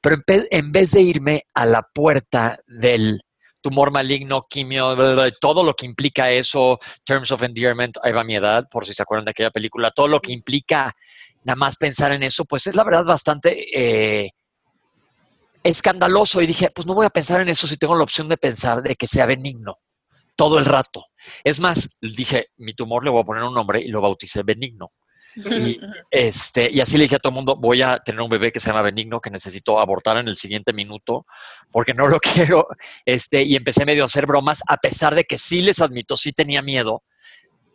Pero 0.00 0.16
en 0.26 0.72
vez 0.72 0.92
de 0.92 1.02
irme 1.02 1.42
a 1.52 1.66
la 1.66 1.82
puerta 1.82 2.58
del 2.66 3.20
tumor 3.60 3.90
maligno, 3.90 4.46
quimio, 4.48 4.96
todo 5.38 5.62
lo 5.62 5.74
que 5.74 5.84
implica 5.84 6.30
eso, 6.30 6.78
Terms 7.04 7.30
of 7.30 7.42
Endearment, 7.42 7.98
ahí 8.02 8.12
va 8.12 8.24
mi 8.24 8.36
edad, 8.36 8.66
por 8.70 8.86
si 8.86 8.94
se 8.94 9.02
acuerdan 9.02 9.26
de 9.26 9.32
aquella 9.32 9.50
película, 9.50 9.90
todo 9.90 10.08
lo 10.08 10.18
que 10.18 10.32
implica 10.32 10.96
nada 11.44 11.56
más 11.56 11.76
pensar 11.76 12.12
en 12.12 12.22
eso, 12.22 12.46
pues 12.46 12.66
es 12.66 12.74
la 12.74 12.84
verdad 12.84 13.04
bastante 13.04 13.68
eh, 13.78 14.30
escandaloso. 15.62 16.40
Y 16.40 16.46
dije, 16.46 16.70
pues 16.74 16.86
no 16.86 16.94
voy 16.94 17.04
a 17.04 17.10
pensar 17.10 17.42
en 17.42 17.50
eso 17.50 17.66
si 17.66 17.76
tengo 17.76 17.94
la 17.94 18.04
opción 18.04 18.30
de 18.30 18.38
pensar 18.38 18.80
de 18.80 18.96
que 18.96 19.06
sea 19.06 19.26
benigno 19.26 19.76
todo 20.40 20.58
el 20.58 20.64
rato. 20.64 21.04
Es 21.44 21.60
más, 21.60 21.98
dije, 22.00 22.46
mi 22.56 22.72
tumor 22.72 23.04
le 23.04 23.10
voy 23.10 23.20
a 23.20 23.26
poner 23.26 23.42
un 23.42 23.52
nombre 23.52 23.78
y 23.78 23.88
lo 23.88 24.00
bauticé 24.00 24.42
benigno. 24.42 24.88
Y, 25.36 25.78
este, 26.10 26.70
y 26.72 26.80
así 26.80 26.96
le 26.96 27.02
dije 27.04 27.16
a 27.16 27.18
todo 27.18 27.28
el 27.28 27.34
mundo, 27.34 27.56
voy 27.56 27.82
a 27.82 27.98
tener 27.98 28.22
un 28.22 28.30
bebé 28.30 28.50
que 28.50 28.58
se 28.58 28.70
llama 28.70 28.80
Benigno, 28.80 29.20
que 29.20 29.28
necesito 29.28 29.78
abortar 29.78 30.16
en 30.16 30.28
el 30.28 30.38
siguiente 30.38 30.72
minuto, 30.72 31.26
porque 31.70 31.92
no 31.92 32.08
lo 32.08 32.18
quiero. 32.20 32.68
Este, 33.04 33.42
y 33.42 33.54
empecé 33.54 33.84
medio 33.84 34.02
a 34.02 34.06
hacer 34.06 34.24
bromas, 34.24 34.62
a 34.66 34.78
pesar 34.78 35.14
de 35.14 35.24
que 35.24 35.36
sí 35.36 35.60
les 35.60 35.82
admito, 35.82 36.16
sí 36.16 36.32
tenía 36.32 36.62
miedo, 36.62 37.04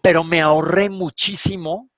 pero 0.02 0.24
me 0.24 0.42
ahorré 0.42 0.90
muchísimo 0.90 1.92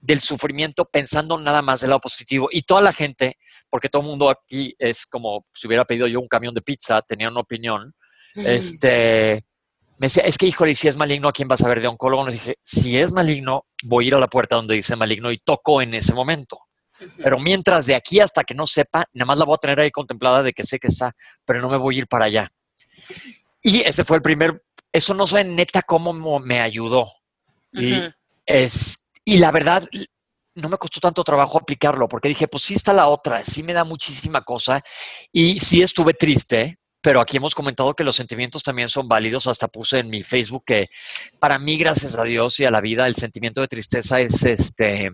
del 0.00 0.20
sufrimiento 0.20 0.84
pensando 0.84 1.38
nada 1.38 1.62
más 1.62 1.80
del 1.80 1.90
lado 1.90 2.00
positivo. 2.00 2.48
Y 2.50 2.62
toda 2.62 2.80
la 2.80 2.92
gente, 2.92 3.38
porque 3.70 3.88
todo 3.88 4.02
el 4.02 4.08
mundo 4.08 4.30
aquí 4.30 4.74
es 4.80 5.06
como 5.06 5.46
si 5.54 5.68
hubiera 5.68 5.84
pedido 5.84 6.08
yo 6.08 6.18
un 6.18 6.28
camión 6.28 6.54
de 6.54 6.62
pizza, 6.62 7.02
tenía 7.02 7.28
una 7.28 7.40
opinión, 7.40 7.94
este, 8.34 9.44
me 9.98 10.06
decía, 10.06 10.22
es 10.22 10.38
que 10.38 10.46
híjole, 10.46 10.74
si 10.74 10.88
es 10.88 10.96
maligno, 10.96 11.28
¿a 11.28 11.32
quién 11.32 11.48
vas 11.48 11.62
a 11.62 11.68
ver 11.68 11.80
de 11.80 11.88
oncólogo? 11.88 12.24
Nos 12.24 12.34
dije, 12.34 12.56
si 12.62 12.96
es 12.96 13.10
maligno, 13.10 13.64
voy 13.82 14.04
a 14.04 14.08
ir 14.08 14.14
a 14.14 14.20
la 14.20 14.28
puerta 14.28 14.56
donde 14.56 14.74
dice 14.74 14.96
maligno 14.96 15.30
y 15.32 15.38
toco 15.38 15.82
en 15.82 15.94
ese 15.94 16.14
momento. 16.14 16.60
Pero 17.22 17.38
mientras 17.38 17.86
de 17.86 17.94
aquí 17.94 18.20
hasta 18.20 18.44
que 18.44 18.54
no 18.54 18.66
sepa, 18.66 19.06
nada 19.12 19.26
más 19.26 19.38
la 19.38 19.44
voy 19.44 19.54
a 19.54 19.58
tener 19.58 19.80
ahí 19.80 19.90
contemplada 19.90 20.42
de 20.42 20.52
que 20.52 20.64
sé 20.64 20.78
que 20.78 20.88
está, 20.88 21.12
pero 21.44 21.60
no 21.60 21.68
me 21.68 21.76
voy 21.76 21.96
a 21.96 21.98
ir 21.98 22.06
para 22.06 22.26
allá. 22.26 22.48
Y 23.62 23.80
ese 23.80 24.04
fue 24.04 24.16
el 24.16 24.22
primer, 24.22 24.62
eso 24.92 25.14
no 25.14 25.26
sé 25.26 25.44
neta 25.44 25.82
cómo 25.82 26.12
me 26.40 26.60
ayudó. 26.60 27.08
y, 27.72 28.00
es, 28.46 28.98
y 29.24 29.36
la 29.36 29.50
verdad, 29.50 29.88
no 30.54 30.68
me 30.68 30.76
costó 30.76 31.00
tanto 31.00 31.22
trabajo 31.22 31.58
aplicarlo, 31.58 32.08
porque 32.08 32.28
dije, 32.28 32.48
pues 32.48 32.64
sí 32.64 32.74
está 32.74 32.92
la 32.92 33.08
otra, 33.08 33.44
sí 33.44 33.62
me 33.62 33.72
da 33.72 33.84
muchísima 33.84 34.42
cosa. 34.42 34.82
Y 35.32 35.60
sí 35.60 35.82
estuve 35.82 36.14
triste, 36.14 36.78
pero 37.00 37.20
aquí 37.20 37.36
hemos 37.36 37.54
comentado 37.54 37.94
que 37.94 38.04
los 38.04 38.16
sentimientos 38.16 38.62
también 38.62 38.88
son 38.88 39.08
válidos. 39.08 39.46
Hasta 39.46 39.68
puse 39.68 40.00
en 40.00 40.10
mi 40.10 40.22
Facebook 40.22 40.64
que 40.66 40.88
para 41.38 41.58
mí, 41.58 41.78
gracias 41.78 42.16
a 42.16 42.24
Dios 42.24 42.58
y 42.60 42.64
a 42.64 42.70
la 42.70 42.80
vida, 42.80 43.06
el 43.06 43.14
sentimiento 43.14 43.60
de 43.60 43.68
tristeza 43.68 44.20
es 44.20 44.44
este 44.44 45.10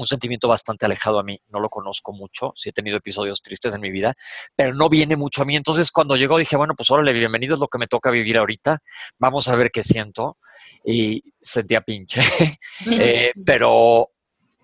un 0.00 0.06
sentimiento 0.06 0.48
bastante 0.48 0.86
alejado 0.86 1.18
a 1.18 1.22
mí. 1.22 1.38
No 1.50 1.60
lo 1.60 1.68
conozco 1.68 2.14
mucho, 2.14 2.52
sí 2.56 2.70
he 2.70 2.72
tenido 2.72 2.96
episodios 2.96 3.42
tristes 3.42 3.74
en 3.74 3.82
mi 3.82 3.90
vida, 3.90 4.14
pero 4.56 4.74
no 4.74 4.88
viene 4.88 5.14
mucho 5.14 5.42
a 5.42 5.44
mí. 5.44 5.56
Entonces, 5.56 5.92
cuando 5.92 6.16
llegó, 6.16 6.38
dije, 6.38 6.56
bueno, 6.56 6.72
pues 6.74 6.90
órale, 6.90 7.12
bienvenido, 7.12 7.54
es 7.54 7.60
lo 7.60 7.68
que 7.68 7.76
me 7.76 7.86
toca 7.86 8.10
vivir 8.10 8.38
ahorita. 8.38 8.78
Vamos 9.18 9.48
a 9.48 9.56
ver 9.56 9.70
qué 9.70 9.82
siento. 9.82 10.38
Y 10.84 11.22
sentía 11.40 11.82
pinche. 11.82 12.22
Eh, 12.90 13.32
pero, 13.44 14.08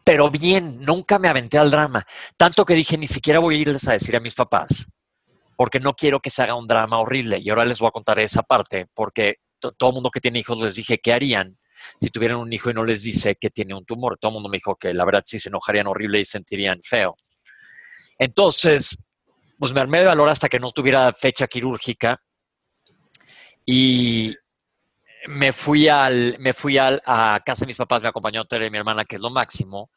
pero 0.03 0.31
bien, 0.31 0.81
nunca 0.81 1.19
me 1.19 1.29
aventé 1.29 1.59
al 1.59 1.71
drama. 1.71 2.07
Tanto 2.39 2.65
que 2.65 2.73
dije, 2.73 2.97
ni 2.97 3.07
siquiera 3.07 3.41
voy 3.41 3.57
a 3.57 3.59
irles 3.59 3.87
a 3.89 3.93
decir 3.93 4.17
a 4.17 4.21
mis 4.21 4.35
papás 4.35 4.87
porque 5.57 5.81
no 5.81 5.95
quiero 5.95 6.21
que 6.21 6.31
se 6.31 6.43
haga 6.43 6.55
un 6.55 6.67
drama 6.67 7.01
horrible. 7.01 7.39
Y 7.39 7.49
ahora 7.51 7.65
les 7.65 7.79
voy 7.79 7.89
a 7.89 7.93
contar 7.93 8.19
esa 8.21 8.43
parte, 8.43 8.87
porque 8.95 9.37
todo 9.59 9.91
el 9.91 9.95
mundo 9.95 10.11
que 10.11 10.21
tiene 10.21 10.39
hijos 10.39 10.61
les 10.61 10.77
dije 10.77 10.99
qué 10.99 11.13
harían 11.13 11.59
si 12.01 12.11
tuvieran 12.11 12.39
un 12.39 12.53
hijo 12.53 12.71
y 12.71 12.75
no 12.75 12.85
les 12.85 13.03
dice 13.03 13.37
que 13.37 13.51
tiene 13.51 13.75
un 13.75 13.85
tumor. 13.85 14.19
Todo 14.19 14.31
el 14.31 14.35
mundo 14.35 14.49
me 14.49 14.57
dijo 14.57 14.77
que 14.77 14.93
la 14.93 15.05
verdad 15.05 15.23
sí 15.25 15.39
se 15.39 15.49
enojarían 15.49 15.87
horrible 15.87 16.21
y 16.21 16.25
sentirían 16.25 16.81
feo. 16.83 17.17
Entonces, 18.19 19.07
pues 19.59 19.73
me 19.73 19.81
armé 19.81 20.01
de 20.01 20.07
valor 20.07 20.29
hasta 20.29 20.49
que 20.49 20.61
no 20.61 20.71
tuviera 20.71 21.13
fecha 21.13 21.47
quirúrgica 21.47 22.21
y 23.65 24.35
me 25.29 25.53
fui, 25.53 25.89
al, 25.89 26.37
me 26.39 26.53
fui 26.53 26.79
al, 26.79 27.03
a 27.05 27.41
casa 27.45 27.61
de 27.61 27.69
mis 27.69 27.77
papás, 27.77 28.03
me 28.03 28.09
acompañó 28.09 28.45
Tere 28.45 28.71
mi 28.71 28.79
hermana, 28.79 29.05
que 29.05 29.17
es 29.17 29.23
lo 29.23 29.31
máximo, 29.31 29.91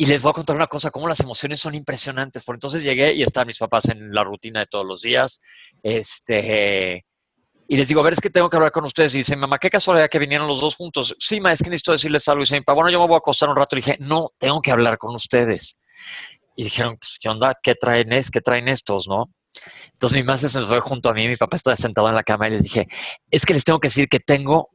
y 0.00 0.06
les 0.06 0.22
voy 0.22 0.30
a 0.30 0.32
contar 0.32 0.56
una 0.56 0.66
cosa, 0.66 0.90
cómo 0.90 1.06
las 1.06 1.20
emociones 1.20 1.60
son 1.60 1.74
impresionantes. 1.74 2.42
Por 2.42 2.56
entonces 2.56 2.82
llegué 2.82 3.12
y 3.12 3.22
están 3.22 3.46
mis 3.46 3.58
papás 3.58 3.90
en 3.90 4.14
la 4.14 4.24
rutina 4.24 4.60
de 4.60 4.66
todos 4.66 4.86
los 4.86 5.02
días. 5.02 5.42
Este, 5.82 7.04
y 7.68 7.76
les 7.76 7.86
digo, 7.86 8.00
a 8.00 8.04
ver, 8.04 8.14
es 8.14 8.20
que 8.20 8.30
tengo 8.30 8.48
que 8.48 8.56
hablar 8.56 8.72
con 8.72 8.86
ustedes. 8.86 9.14
Y 9.14 9.18
dice, 9.18 9.36
mamá, 9.36 9.58
qué 9.58 9.68
casualidad 9.68 10.08
que 10.08 10.18
vinieron 10.18 10.48
los 10.48 10.58
dos 10.62 10.74
juntos. 10.76 11.14
Sí, 11.18 11.38
ma, 11.38 11.52
es 11.52 11.62
que 11.62 11.68
necesito 11.68 11.92
decirles 11.92 12.26
algo. 12.28 12.40
Y 12.40 12.44
dice, 12.44 12.62
bueno, 12.64 12.88
yo 12.88 12.98
me 12.98 13.08
voy 13.08 13.16
a 13.16 13.18
acostar 13.18 13.50
un 13.50 13.56
rato. 13.56 13.76
Y 13.76 13.80
dije, 13.80 13.98
no, 14.00 14.30
tengo 14.38 14.62
que 14.62 14.70
hablar 14.70 14.96
con 14.96 15.14
ustedes. 15.14 15.78
Y 16.56 16.64
dijeron, 16.64 16.96
pues, 16.98 17.18
¿qué 17.20 17.28
onda? 17.28 17.54
¿Qué 17.62 17.74
traen, 17.74 18.10
es? 18.14 18.30
¿Qué 18.30 18.40
traen 18.40 18.68
estos, 18.68 19.06
no? 19.06 19.26
Entonces 19.92 20.16
mi 20.16 20.24
mamá 20.24 20.38
se 20.38 20.48
fue 20.48 20.80
junto 20.80 21.10
a 21.10 21.12
mí, 21.12 21.28
mi 21.28 21.36
papá 21.36 21.58
estaba 21.58 21.76
sentado 21.76 22.08
en 22.08 22.14
la 22.14 22.22
cama 22.22 22.48
y 22.48 22.52
les 22.52 22.62
dije, 22.62 22.88
es 23.30 23.44
que 23.44 23.52
les 23.52 23.64
tengo 23.64 23.78
que 23.78 23.88
decir 23.88 24.08
que 24.08 24.20
tengo, 24.20 24.70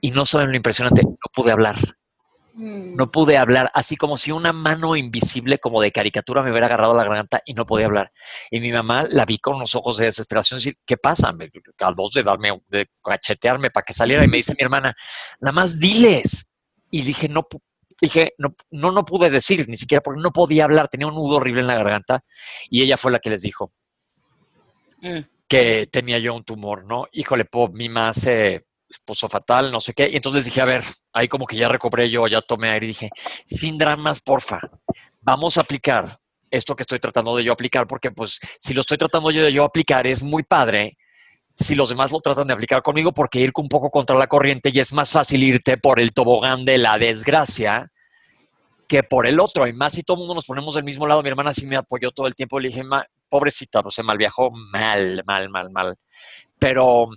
y 0.00 0.12
no 0.12 0.24
saben 0.24 0.48
lo 0.48 0.56
impresionante, 0.56 1.02
no 1.02 1.16
pude 1.34 1.52
hablar. 1.52 1.76
Mm. 2.54 2.96
No 2.96 3.10
pude 3.10 3.38
hablar, 3.38 3.70
así 3.74 3.96
como 3.96 4.16
si 4.16 4.30
una 4.30 4.52
mano 4.52 4.94
invisible 4.96 5.58
como 5.58 5.80
de 5.80 5.90
caricatura 5.90 6.42
me 6.42 6.50
hubiera 6.50 6.66
agarrado 6.66 6.94
la 6.94 7.04
garganta 7.04 7.42
y 7.46 7.54
no 7.54 7.64
podía 7.64 7.86
hablar. 7.86 8.12
Y 8.50 8.60
mi 8.60 8.70
mamá 8.70 9.06
la 9.10 9.24
vi 9.24 9.38
con 9.38 9.56
unos 9.56 9.74
ojos 9.74 9.96
de 9.96 10.06
desesperación, 10.06 10.58
decir, 10.58 10.76
¿qué 10.84 10.96
pasa? 10.96 11.32
Me, 11.32 11.50
a 11.78 11.92
dos 11.92 12.12
de 12.12 12.22
darme, 12.22 12.60
de 12.68 12.88
cachetearme 13.02 13.70
para 13.70 13.84
que 13.84 13.94
saliera. 13.94 14.24
Y 14.24 14.28
me 14.28 14.38
dice 14.38 14.54
mi 14.58 14.62
hermana, 14.62 14.94
nada 15.40 15.52
más 15.52 15.78
diles. 15.78 16.52
Y 16.90 17.02
dije, 17.02 17.28
no, 17.28 17.46
dije, 18.00 18.34
no, 18.36 18.54
no, 18.70 18.90
no 18.90 19.04
pude 19.04 19.30
decir, 19.30 19.66
ni 19.68 19.76
siquiera 19.76 20.02
porque 20.02 20.20
no 20.20 20.30
podía 20.30 20.64
hablar, 20.64 20.88
tenía 20.88 21.06
un 21.06 21.14
nudo 21.14 21.36
horrible 21.36 21.62
en 21.62 21.68
la 21.68 21.76
garganta. 21.76 22.24
Y 22.68 22.82
ella 22.82 22.98
fue 22.98 23.12
la 23.12 23.18
que 23.18 23.30
les 23.30 23.40
dijo 23.40 23.72
mm. 25.00 25.20
que 25.48 25.86
tenía 25.86 26.18
yo 26.18 26.34
un 26.34 26.44
tumor, 26.44 26.84
¿no? 26.84 27.06
Híjole, 27.12 27.46
pop, 27.46 27.74
mi 27.74 27.88
mamá 27.88 28.12
se 28.12 28.66
puso 29.04 29.28
fatal, 29.28 29.70
no 29.70 29.80
sé 29.80 29.94
qué. 29.94 30.08
Y 30.10 30.16
entonces 30.16 30.44
dije, 30.44 30.60
a 30.60 30.64
ver, 30.64 30.84
ahí 31.12 31.28
como 31.28 31.46
que 31.46 31.56
ya 31.56 31.68
recobré 31.68 32.10
yo, 32.10 32.26
ya 32.26 32.42
tomé 32.42 32.70
aire 32.70 32.86
y 32.86 32.88
dije, 32.88 33.10
sin 33.46 33.78
dramas, 33.78 34.20
porfa, 34.20 34.60
vamos 35.20 35.58
a 35.58 35.62
aplicar 35.62 36.18
esto 36.50 36.76
que 36.76 36.82
estoy 36.82 36.98
tratando 36.98 37.36
de 37.36 37.44
yo 37.44 37.52
aplicar, 37.52 37.86
porque 37.86 38.10
pues 38.10 38.38
si 38.58 38.74
lo 38.74 38.82
estoy 38.82 38.98
tratando 38.98 39.30
yo 39.30 39.42
de 39.42 39.52
yo 39.52 39.64
aplicar 39.64 40.06
es 40.06 40.22
muy 40.22 40.42
padre 40.42 40.98
si 41.54 41.74
los 41.74 41.88
demás 41.88 42.10
lo 42.10 42.20
tratan 42.20 42.46
de 42.46 42.54
aplicar 42.54 42.82
conmigo, 42.82 43.12
porque 43.12 43.40
ir 43.40 43.52
un 43.56 43.68
poco 43.68 43.90
contra 43.90 44.16
la 44.16 44.26
corriente 44.26 44.70
y 44.72 44.80
es 44.80 44.92
más 44.92 45.10
fácil 45.10 45.42
irte 45.42 45.76
por 45.76 46.00
el 46.00 46.12
tobogán 46.12 46.64
de 46.64 46.78
la 46.78 46.98
desgracia 46.98 47.90
que 48.88 49.02
por 49.02 49.26
el 49.26 49.40
otro. 49.40 49.66
Y 49.66 49.72
más 49.72 49.92
si 49.92 50.02
todo 50.02 50.16
mundo 50.16 50.34
nos 50.34 50.46
ponemos 50.46 50.74
del 50.74 50.84
mismo 50.84 51.06
lado, 51.06 51.22
mi 51.22 51.28
hermana 51.28 51.52
sí 51.52 51.66
me 51.66 51.76
apoyó 51.76 52.10
todo 52.10 52.26
el 52.26 52.34
tiempo. 52.34 52.58
Le 52.58 52.68
dije, 52.68 52.82
pobrecita, 53.28 53.82
no 53.82 53.90
sé, 53.90 54.02
mal 54.02 54.18
viajó, 54.18 54.50
mal, 54.50 55.22
mal, 55.26 55.48
mal, 55.50 55.70
mal. 55.70 55.96
Pero 56.58 57.08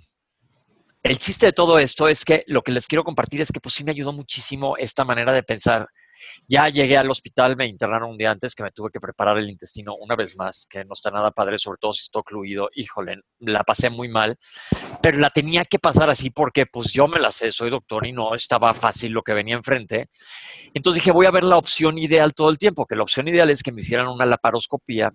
el 1.06 1.18
chiste 1.18 1.46
de 1.46 1.52
todo 1.52 1.78
esto 1.78 2.08
es 2.08 2.24
que 2.24 2.42
lo 2.48 2.62
que 2.62 2.72
les 2.72 2.88
quiero 2.88 3.04
compartir 3.04 3.40
es 3.40 3.52
que 3.52 3.60
pues 3.60 3.74
sí 3.74 3.84
me 3.84 3.92
ayudó 3.92 4.12
muchísimo 4.12 4.76
esta 4.76 5.04
manera 5.04 5.32
de 5.32 5.44
pensar. 5.44 5.86
Ya 6.48 6.68
llegué 6.68 6.96
al 6.96 7.10
hospital, 7.10 7.56
me 7.56 7.66
internaron 7.66 8.10
un 8.10 8.18
día 8.18 8.30
antes 8.30 8.54
que 8.54 8.64
me 8.64 8.72
tuve 8.72 8.90
que 8.90 8.98
preparar 8.98 9.38
el 9.38 9.48
intestino 9.48 9.94
una 9.94 10.16
vez 10.16 10.36
más, 10.36 10.66
que 10.68 10.84
no 10.84 10.94
está 10.94 11.10
nada 11.10 11.30
padre, 11.30 11.58
sobre 11.58 11.78
todo 11.80 11.92
si 11.92 12.02
estoy 12.02 12.20
ocluido. 12.20 12.70
Híjole, 12.74 13.20
la 13.38 13.62
pasé 13.62 13.88
muy 13.88 14.08
mal, 14.08 14.36
pero 15.00 15.18
la 15.18 15.30
tenía 15.30 15.64
que 15.64 15.78
pasar 15.78 16.10
así 16.10 16.30
porque 16.30 16.66
pues 16.66 16.92
yo 16.92 17.06
me 17.06 17.20
la 17.20 17.30
sé, 17.30 17.52
soy 17.52 17.70
doctor 17.70 18.04
y 18.06 18.12
no 18.12 18.34
estaba 18.34 18.74
fácil 18.74 19.12
lo 19.12 19.22
que 19.22 19.34
venía 19.34 19.54
enfrente. 19.54 20.08
Entonces 20.74 21.02
dije, 21.02 21.12
voy 21.12 21.26
a 21.26 21.30
ver 21.30 21.44
la 21.44 21.58
opción 21.58 21.98
ideal 21.98 22.34
todo 22.34 22.50
el 22.50 22.58
tiempo, 22.58 22.86
que 22.86 22.96
la 22.96 23.02
opción 23.02 23.28
ideal 23.28 23.50
es 23.50 23.62
que 23.62 23.70
me 23.70 23.82
hicieran 23.82 24.08
una 24.08 24.26
laparoscopía 24.26 25.10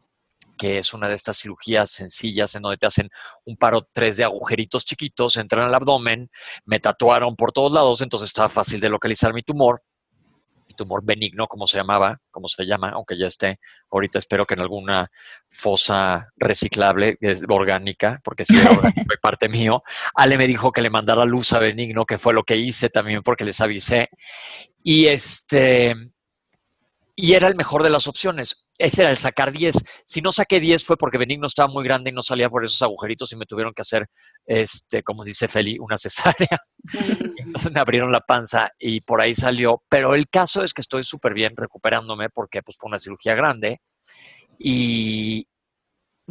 que 0.61 0.77
es 0.77 0.93
una 0.93 1.09
de 1.09 1.15
estas 1.15 1.39
cirugías 1.39 1.89
sencillas 1.89 2.53
en 2.53 2.61
donde 2.61 2.77
te 2.77 2.85
hacen 2.85 3.09
un 3.45 3.57
paro 3.57 3.81
tres 3.91 4.17
de 4.17 4.25
agujeritos 4.25 4.85
chiquitos, 4.85 5.37
entran 5.37 5.65
al 5.65 5.73
abdomen, 5.73 6.29
me 6.65 6.79
tatuaron 6.79 7.35
por 7.35 7.51
todos 7.51 7.71
lados, 7.71 7.99
entonces 8.01 8.27
estaba 8.29 8.47
fácil 8.47 8.79
de 8.79 8.89
localizar 8.89 9.33
mi 9.33 9.41
tumor. 9.41 9.81
tumor 10.77 11.03
benigno, 11.03 11.47
como 11.47 11.65
se 11.65 11.77
llamaba, 11.77 12.19
como 12.29 12.47
se 12.47 12.63
llama, 12.63 12.89
aunque 12.89 13.17
ya 13.17 13.25
esté. 13.25 13.59
Ahorita 13.89 14.19
espero 14.19 14.45
que 14.45 14.53
en 14.53 14.59
alguna 14.59 15.09
fosa 15.49 16.29
reciclable, 16.35 17.17
es 17.21 17.43
orgánica, 17.49 18.21
porque 18.23 18.45
si 18.45 18.55
era 18.59 18.69
orgánico 18.69 19.15
parte 19.19 19.49
mío. 19.49 19.81
Ale 20.13 20.37
me 20.37 20.45
dijo 20.45 20.71
que 20.71 20.83
le 20.83 20.91
mandara 20.91 21.25
luz 21.25 21.53
a 21.53 21.59
benigno, 21.59 22.05
que 22.05 22.19
fue 22.19 22.35
lo 22.35 22.43
que 22.43 22.57
hice 22.57 22.89
también 22.89 23.23
porque 23.23 23.45
les 23.45 23.59
avisé. 23.61 24.09
Y 24.83 25.07
este, 25.07 25.95
y 27.15 27.33
era 27.33 27.47
el 27.47 27.55
mejor 27.55 27.83
de 27.83 27.89
las 27.89 28.07
opciones. 28.07 28.65
Ese 28.77 29.01
era 29.03 29.11
el 29.11 29.17
sacar 29.17 29.51
10. 29.51 30.03
Si 30.05 30.21
no 30.21 30.31
saqué 30.31 30.59
10 30.59 30.83
fue 30.83 30.97
porque 30.97 31.17
Benigno 31.17 31.47
estaba 31.47 31.71
muy 31.71 31.83
grande 31.83 32.09
y 32.09 32.13
no 32.13 32.23
salía 32.23 32.49
por 32.49 32.65
esos 32.65 32.81
agujeritos 32.81 33.31
y 33.31 33.35
me 33.35 33.45
tuvieron 33.45 33.73
que 33.73 33.81
hacer, 33.81 34.07
este, 34.45 35.03
como 35.03 35.23
dice 35.23 35.47
Feli, 35.47 35.77
una 35.79 35.97
cesárea. 35.99 36.59
Me 37.73 37.79
abrieron 37.79 38.11
la 38.11 38.21
panza 38.21 38.71
y 38.79 39.01
por 39.01 39.21
ahí 39.21 39.35
salió. 39.35 39.83
Pero 39.89 40.15
el 40.15 40.29
caso 40.29 40.63
es 40.63 40.73
que 40.73 40.81
estoy 40.81 41.03
súper 41.03 41.33
bien 41.33 41.53
recuperándome 41.55 42.29
porque 42.29 42.63
pues, 42.63 42.77
fue 42.77 42.87
una 42.89 42.99
cirugía 42.99 43.35
grande. 43.35 43.81
Y, 44.57 45.47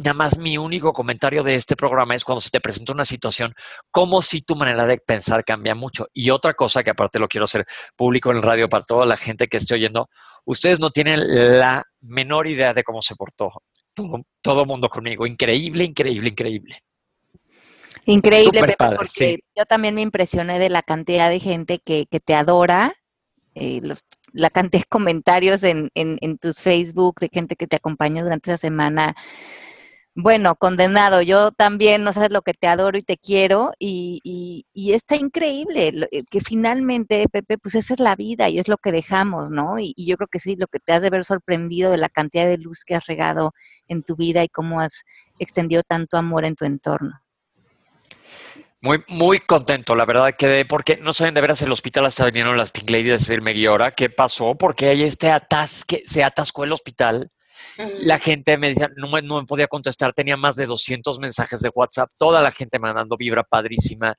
Nada 0.03 0.13
más 0.13 0.37
mi 0.37 0.57
único 0.57 0.93
comentario 0.93 1.43
de 1.43 1.55
este 1.55 1.75
programa 1.75 2.15
es 2.15 2.23
cuando 2.23 2.41
se 2.41 2.49
te 2.49 2.59
presenta 2.59 2.93
una 2.93 3.05
situación, 3.05 3.53
como 3.91 4.21
si 4.21 4.41
tu 4.41 4.55
manera 4.55 4.85
de 4.85 4.97
pensar 4.97 5.43
cambia 5.45 5.75
mucho. 5.75 6.07
Y 6.13 6.29
otra 6.29 6.53
cosa 6.53 6.83
que 6.83 6.89
aparte 6.89 7.19
lo 7.19 7.27
quiero 7.27 7.45
hacer 7.45 7.65
público 7.95 8.31
en 8.31 8.37
el 8.37 8.43
radio 8.43 8.67
para 8.67 8.83
toda 8.83 9.05
la 9.05 9.17
gente 9.17 9.47
que 9.47 9.57
esté 9.57 9.75
oyendo, 9.75 10.09
ustedes 10.45 10.79
no 10.79 10.91
tienen 10.91 11.59
la 11.59 11.83
menor 12.01 12.47
idea 12.47 12.73
de 12.73 12.83
cómo 12.83 13.01
se 13.01 13.15
portó 13.15 13.51
todo, 14.41 14.61
el 14.61 14.67
mundo 14.67 14.89
conmigo. 14.89 15.25
Increíble, 15.25 15.83
increíble, 15.83 16.29
increíble. 16.29 16.77
Increíble, 18.05 18.61
Pepe, 18.61 18.75
porque 18.95 19.39
yo 19.55 19.65
también 19.65 19.93
me 19.93 20.01
impresioné 20.01 20.57
de 20.57 20.69
la 20.69 20.81
cantidad 20.81 21.29
de 21.29 21.39
gente 21.39 21.79
que, 21.79 22.07
te 22.07 22.33
adora, 22.33 22.95
eh, 23.53 23.81
la 24.33 24.49
cantidad 24.49 24.81
de 24.81 24.87
comentarios 24.87 25.61
en, 25.63 25.91
en, 25.93 26.37
tus 26.39 26.61
Facebook, 26.61 27.19
de 27.19 27.29
gente 27.31 27.55
que 27.55 27.67
te 27.67 27.75
acompaña 27.75 28.23
durante 28.23 28.51
esa 28.51 28.57
semana. 28.57 29.15
Bueno, 30.13 30.55
condenado, 30.55 31.21
yo 31.21 31.51
también, 31.51 32.03
no 32.03 32.11
sabes 32.11 32.31
lo 32.31 32.41
que 32.41 32.53
te 32.53 32.67
adoro 32.67 32.97
y 32.97 33.01
te 33.01 33.15
quiero 33.15 33.71
y, 33.79 34.19
y, 34.73 34.93
está 34.93 35.15
increíble 35.15 35.93
eh, 36.11 36.23
que 36.29 36.41
finalmente, 36.41 37.25
Pepe, 37.31 37.57
pues 37.57 37.75
esa 37.75 37.93
es 37.93 38.01
la 38.01 38.17
vida 38.17 38.49
y 38.49 38.59
es 38.59 38.67
lo 38.67 38.75
que 38.75 38.91
dejamos, 38.91 39.51
¿no? 39.51 39.79
Y, 39.79 39.93
yo 39.97 40.17
creo 40.17 40.27
que 40.27 40.39
sí, 40.41 40.57
lo 40.57 40.67
que 40.67 40.79
te 40.79 40.91
has 40.91 41.01
de 41.01 41.09
ver 41.09 41.23
sorprendido 41.23 41.91
de 41.91 41.97
la 41.97 42.09
cantidad 42.09 42.45
de 42.45 42.57
luz 42.57 42.83
que 42.83 42.95
has 42.95 43.05
regado 43.05 43.53
en 43.87 44.03
tu 44.03 44.17
vida 44.17 44.43
y 44.43 44.49
cómo 44.49 44.81
has 44.81 45.03
extendido 45.39 45.81
tanto 45.81 46.17
amor 46.17 46.43
en 46.43 46.55
tu 46.55 46.65
entorno. 46.65 47.21
Muy, 48.81 49.05
muy 49.07 49.39
contento, 49.39 49.95
la 49.95 50.05
verdad 50.05 50.35
quedé, 50.37 50.65
porque 50.65 50.97
no 50.97 51.13
saben 51.13 51.35
de 51.35 51.41
veras 51.41 51.61
el 51.61 51.71
hospital 51.71 52.05
hasta 52.05 52.25
vinieron 52.25 52.57
las 52.57 52.71
Pink 52.71 52.89
Ladies 52.89 53.13
a 53.13 53.17
decirme, 53.17 53.53
Guiora, 53.53 53.91
¿qué 53.91 54.09
pasó? 54.09 54.55
Porque 54.55 54.87
hay 54.87 55.03
este 55.03 55.31
atasque, 55.31 56.03
se 56.05 56.21
atascó 56.21 56.65
el 56.65 56.73
hospital 56.73 57.31
la 58.03 58.19
gente 58.19 58.57
me 58.57 58.69
decía, 58.69 58.89
no 58.95 59.09
me, 59.09 59.21
no 59.21 59.39
me 59.39 59.47
podía 59.47 59.67
contestar, 59.67 60.13
tenía 60.13 60.37
más 60.37 60.55
de 60.55 60.65
200 60.65 61.19
mensajes 61.19 61.61
de 61.61 61.71
WhatsApp, 61.73 62.09
toda 62.17 62.41
la 62.41 62.51
gente 62.51 62.79
mandando 62.79 63.17
vibra 63.17 63.43
padrísima. 63.43 64.15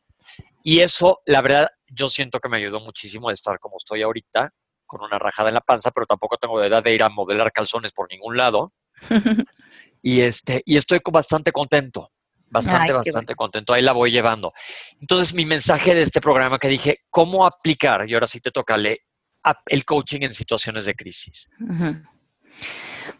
Y 0.62 0.80
eso, 0.80 1.20
la 1.26 1.40
verdad, 1.42 1.68
yo 1.88 2.08
siento 2.08 2.40
que 2.40 2.48
me 2.48 2.58
ayudó 2.58 2.80
muchísimo 2.80 3.28
de 3.28 3.34
estar 3.34 3.58
como 3.58 3.76
estoy 3.78 4.02
ahorita, 4.02 4.52
con 4.86 5.02
una 5.02 5.18
rajada 5.18 5.48
en 5.48 5.54
la 5.54 5.60
panza, 5.60 5.90
pero 5.90 6.06
tampoco 6.06 6.36
tengo 6.36 6.60
de 6.60 6.68
edad 6.68 6.82
de 6.82 6.94
ir 6.94 7.02
a 7.02 7.08
modelar 7.08 7.50
calzones 7.52 7.92
por 7.92 8.10
ningún 8.10 8.36
lado. 8.36 8.72
y, 10.02 10.20
este, 10.20 10.62
y 10.64 10.76
estoy 10.76 11.00
bastante 11.10 11.50
contento, 11.50 12.10
bastante, 12.50 12.92
bastante 12.92 13.34
contento. 13.34 13.72
Ahí 13.72 13.82
la 13.82 13.92
voy 13.92 14.10
llevando. 14.10 14.52
Entonces, 15.00 15.34
mi 15.34 15.44
mensaje 15.44 15.94
de 15.94 16.02
este 16.02 16.20
programa 16.20 16.58
que 16.58 16.68
dije, 16.68 16.98
¿cómo 17.10 17.46
aplicar? 17.46 18.08
Y 18.08 18.14
ahora 18.14 18.26
sí 18.26 18.40
te 18.40 18.50
toca 18.50 18.76
el 18.76 19.84
coaching 19.84 20.20
en 20.22 20.34
situaciones 20.34 20.84
de 20.84 20.94
crisis. 20.94 21.48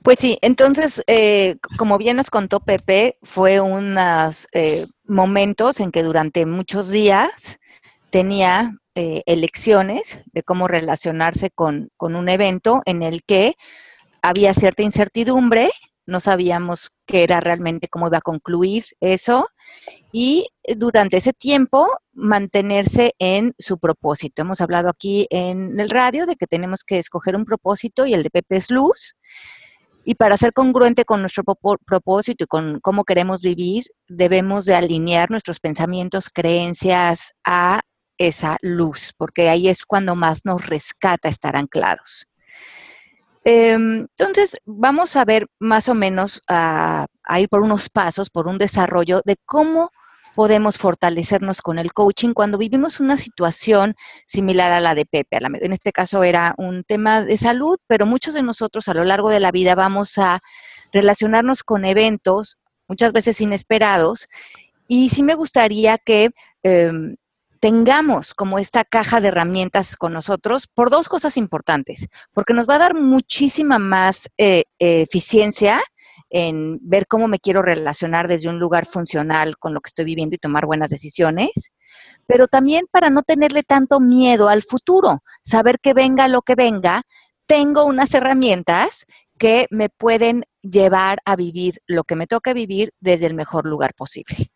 Pues 0.03 0.19
sí, 0.19 0.39
entonces, 0.43 1.03
eh, 1.07 1.57
como 1.79 1.99
bien 1.99 2.17
nos 2.17 2.31
contó 2.31 2.61
Pepe, 2.61 3.19
fue 3.23 3.61
unos 3.61 4.47
eh, 4.53 4.87
momentos 5.05 5.81
en 5.81 5.91
que 5.93 6.03
durante 6.03 6.47
muchos 6.47 6.91
días 6.91 7.59
tenía 8.11 8.79
eh, 8.95 9.23
elecciones 9.27 10.19
de 10.33 10.43
cómo 10.43 10.69
relacionarse 10.69 11.51
con, 11.51 11.89
con, 11.97 12.15
un 12.15 12.29
evento 12.29 12.83
en 12.85 13.03
el 13.03 13.23
que 13.23 13.55
había 14.21 14.55
cierta 14.55 14.83
incertidumbre, 14.83 15.71
no 16.05 16.21
sabíamos 16.21 16.91
qué 17.07 17.23
era 17.23 17.41
realmente, 17.41 17.89
cómo 17.89 18.09
iba 18.09 18.19
a 18.19 18.23
concluir 18.23 18.85
eso, 19.01 19.49
y 20.13 20.49
durante 20.77 21.17
ese 21.17 21.33
tiempo 21.33 21.89
mantenerse 22.13 23.15
en 23.19 23.55
su 23.59 23.79
propósito. 23.79 24.43
Hemos 24.43 24.61
hablado 24.61 24.89
aquí 24.89 25.27
en 25.31 25.79
el 25.81 25.91
radio 25.91 26.27
de 26.27 26.37
que 26.37 26.47
tenemos 26.47 26.85
que 26.85 26.99
escoger 26.99 27.35
un 27.37 27.45
propósito 27.45 28.05
y 28.05 28.15
el 28.15 28.23
de 28.23 28.31
Pepe 28.31 28.57
es 28.57 28.71
luz. 28.71 29.17
Y 30.05 30.17
para 30.17 30.37
ser 30.37 30.53
congruente 30.53 31.05
con 31.05 31.21
nuestro 31.21 31.45
propósito 31.45 32.45
y 32.45 32.47
con 32.47 32.81
cómo 32.81 33.05
queremos 33.05 33.41
vivir, 33.41 33.85
debemos 34.09 34.65
de 34.65 34.75
alinear 34.75 35.31
nuestros 35.31 35.61
pensamientos, 35.61 36.29
creencias 36.29 37.35
a 37.45 37.81
esa 38.19 38.57
luz, 38.63 39.13
porque 39.17 39.49
ahí 39.49 39.69
es 39.69 39.85
cuando 39.85 40.17
más 40.17 40.45
nos 40.45 40.67
rescata 40.67 41.29
estar 41.29 41.57
anclados. 41.57 42.27
Em, 43.45 44.07
entonces, 44.17 44.57
vamos 44.65 45.17
a 45.17 45.25
ver 45.25 45.47
más 45.59 45.89
o 45.89 45.95
menos 45.95 46.41
a, 46.49 47.07
a 47.25 47.41
ir 47.41 47.49
por 47.49 47.63
unos 47.63 47.89
pasos, 47.89 48.31
por 48.31 48.47
un 48.47 48.59
desarrollo 48.59 49.23
de 49.25 49.37
cómo 49.45 49.91
podemos 50.35 50.79
fortalecernos 50.79 51.63
con 51.63 51.79
el 51.79 51.93
coaching 51.93 52.33
cuando 52.33 52.59
vivimos 52.59 53.01
una 53.01 53.17
situación 53.17 53.95
similar 54.27 54.73
a 54.73 54.81
la 54.81 54.95
de 54.95 55.07
Pepe. 55.07 55.39
En 55.41 55.73
este 55.73 55.93
caso 55.93 56.25
era 56.25 56.55
un 56.59 56.85
tema 56.85 57.23
de 57.23 57.37
salud, 57.37 57.79
pero 57.87 58.07
muchos 58.07 58.35
de 58.35 58.43
nosotros 58.43 58.89
a 58.89 58.95
lo 58.95 59.05
largo 59.05 59.31
de 59.31 59.41
la 59.41 59.51
vida 59.51 59.75
vamos 59.75 60.19
a 60.19 60.41
relacionarnos 60.93 61.63
con 61.63 61.85
eventos 61.85 62.59
muchas 62.89 63.13
veces 63.13 63.41
inesperados 63.41 64.29
y 64.87 65.09
sí 65.09 65.23
me 65.23 65.35
gustaría 65.35 65.99
que 65.99 66.31
em, 66.63 67.17
tengamos 67.61 68.35
como 68.35 68.59
esta 68.59 68.85
caja 68.85 69.21
de 69.21 69.29
herramientas 69.29 69.97
con 69.97 70.13
nosotros 70.13 70.67
por 70.67 70.91
dos 70.91 71.09
cosas 71.09 71.37
importantes, 71.37 72.09
porque 72.33 72.55
nos 72.55 72.69
va 72.69 72.75
a 72.75 72.79
dar 72.79 72.95
muchísima 72.95 73.79
más 73.79 74.29
eh, 74.37 74.65
eficiencia 74.79 75.81
en 76.35 76.79
ver 76.81 77.07
cómo 77.07 77.29
me 77.29 77.39
quiero 77.39 77.61
relacionar 77.61 78.27
desde 78.27 78.49
un 78.49 78.59
lugar 78.59 78.87
funcional 78.87 79.59
con 79.59 79.75
lo 79.75 79.83
que 79.83 79.89
estoy 79.89 80.07
viviendo 80.07 80.35
y 80.35 80.39
tomar 80.39 80.65
buenas 80.65 80.89
decisiones, 80.89 81.51
pero 82.27 82.49
también 82.49 82.87
para 82.91 83.11
no 83.11 83.23
tenerle 83.23 83.63
tanto 83.63 84.01
miedo 84.01 84.49
al 84.49 84.63
futuro, 84.63 85.23
saber 85.45 85.79
que 85.79 85.93
venga 85.93 86.29
lo 86.29 86.41
que 86.41 86.55
venga, 86.55 87.03
tengo 87.47 87.85
unas 87.85 88.15
herramientas 88.15 89.05
que 89.39 89.67
me 89.71 89.91
pueden 89.91 90.45
llevar 90.63 91.19
a 91.27 91.37
vivir 91.37 91.83
lo 91.87 92.05
que 92.05 92.17
me 92.17 92.27
toca 92.27 92.55
vivir 92.55 92.95
desde 92.99 93.27
el 93.27 93.35
mejor 93.35 93.67
lugar 93.67 93.93
posible. 93.93 94.51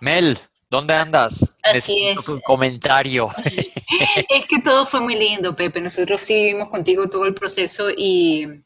Mel, 0.00 0.36
¿dónde 0.68 0.94
andas? 0.94 1.54
Así 1.62 2.08
es. 2.08 2.28
Un 2.28 2.40
comentario. 2.40 3.28
Es 4.28 4.46
que 4.46 4.58
todo 4.60 4.84
fue 4.86 5.00
muy 5.00 5.14
lindo, 5.14 5.54
Pepe. 5.54 5.80
Nosotros 5.80 6.20
sí 6.20 6.34
vivimos 6.34 6.68
contigo 6.68 7.08
todo 7.08 7.26
el 7.26 7.34
proceso 7.34 7.90
y 7.96 8.63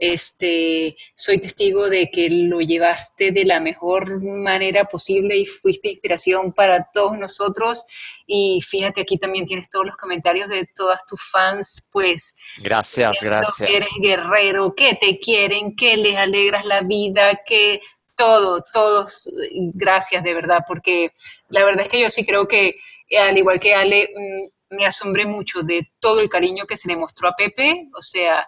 este, 0.00 0.96
soy 1.14 1.38
testigo 1.38 1.90
de 1.90 2.10
que 2.10 2.30
lo 2.30 2.60
llevaste 2.60 3.32
de 3.32 3.44
la 3.44 3.60
mejor 3.60 4.22
manera 4.22 4.86
posible 4.86 5.36
y 5.36 5.44
fuiste 5.44 5.90
inspiración 5.90 6.54
para 6.54 6.88
todos 6.90 7.18
nosotros. 7.18 7.84
Y 8.26 8.60
fíjate, 8.66 9.02
aquí 9.02 9.18
también 9.18 9.44
tienes 9.44 9.68
todos 9.68 9.84
los 9.84 9.96
comentarios 9.96 10.48
de 10.48 10.66
todas 10.74 11.04
tus 11.04 11.20
fans, 11.22 11.86
pues. 11.92 12.34
Gracias, 12.64 13.18
gracias. 13.20 13.68
eres 13.68 13.90
guerrero, 14.00 14.74
que 14.74 14.94
te 14.94 15.18
quieren, 15.18 15.76
que 15.76 15.98
les 15.98 16.16
alegras 16.16 16.64
la 16.64 16.80
vida, 16.80 17.38
que 17.46 17.82
todo, 18.16 18.64
todos, 18.72 19.28
gracias 19.74 20.24
de 20.24 20.32
verdad, 20.32 20.60
porque 20.66 21.10
la 21.50 21.62
verdad 21.64 21.82
es 21.82 21.88
que 21.88 22.00
yo 22.00 22.08
sí 22.08 22.24
creo 22.24 22.48
que, 22.48 22.74
al 23.18 23.36
igual 23.36 23.60
que 23.60 23.74
Ale, 23.74 24.10
mm, 24.14 24.76
me 24.76 24.86
asombré 24.86 25.26
mucho 25.26 25.62
de 25.62 25.90
todo 25.98 26.20
el 26.20 26.30
cariño 26.30 26.66
que 26.66 26.76
se 26.76 26.88
le 26.88 26.96
mostró 26.96 27.28
a 27.28 27.34
Pepe, 27.36 27.88
o 27.94 28.00
sea, 28.00 28.46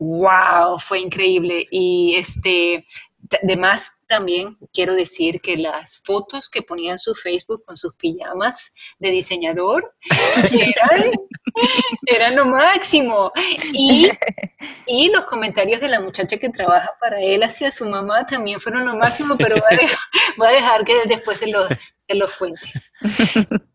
wow, 0.00 0.78
fue 0.78 1.00
increíble. 1.00 1.68
Y 1.70 2.14
este, 2.16 2.84
además 3.42 3.92
también 4.08 4.56
quiero 4.72 4.94
decir 4.94 5.40
que 5.40 5.56
las 5.56 5.98
fotos 5.98 6.48
que 6.48 6.62
ponía 6.62 6.92
en 6.92 6.98
su 6.98 7.14
Facebook 7.14 7.62
con 7.64 7.76
sus 7.76 7.94
pijamas 7.96 8.72
de 8.98 9.10
diseñador 9.10 9.94
eran, 12.06 12.34
lo 12.34 12.46
máximo. 12.46 13.30
Y, 13.72 14.10
los 15.14 15.24
comentarios 15.26 15.80
de 15.80 15.88
la 15.88 16.00
muchacha 16.00 16.38
que 16.38 16.48
trabaja 16.48 16.90
para 17.00 17.20
él 17.20 17.42
hacia 17.42 17.70
su 17.70 17.86
mamá 17.86 18.26
también 18.26 18.58
fueron 18.58 18.86
lo 18.86 18.96
máximo, 18.96 19.36
pero 19.36 19.56
voy 20.36 20.48
a 20.48 20.52
dejar, 20.52 20.84
que 20.84 20.94
después 21.06 21.38
se 21.38 21.46
los, 21.46 21.68
se 22.08 22.14
los 22.14 22.32
cuente. 22.34 22.72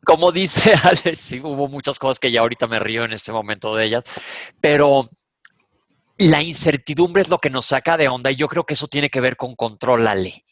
Como 0.04 0.32
dice 0.32 0.74
Alex, 0.84 1.20
sí, 1.20 1.40
hubo 1.40 1.68
muchas 1.68 2.00
cosas 2.00 2.20
que 2.20 2.32
ya 2.32 2.42
ahorita 2.42 2.68
me 2.68 2.80
río 2.80 3.06
en 3.06 3.14
este 3.14 3.32
momento 3.32 3.76
de 3.76 3.86
ellas, 3.86 4.04
pero 4.60 5.10
la 6.18 6.42
incertidumbre 6.42 7.22
es 7.22 7.30
lo 7.30 7.40
que 7.40 7.50
nos 7.50 7.68
saca 7.68 7.98
de 7.98 8.08
onda 8.08 8.32
y 8.32 8.36
yo 8.36 8.48
creo 8.48 8.66
que 8.66 8.74
eso 8.74 8.88
tiene 8.88 9.10
que 9.10 9.22
ver 9.22 9.36
con 9.36 9.56
control, 9.56 10.08
Ale. 10.08 10.46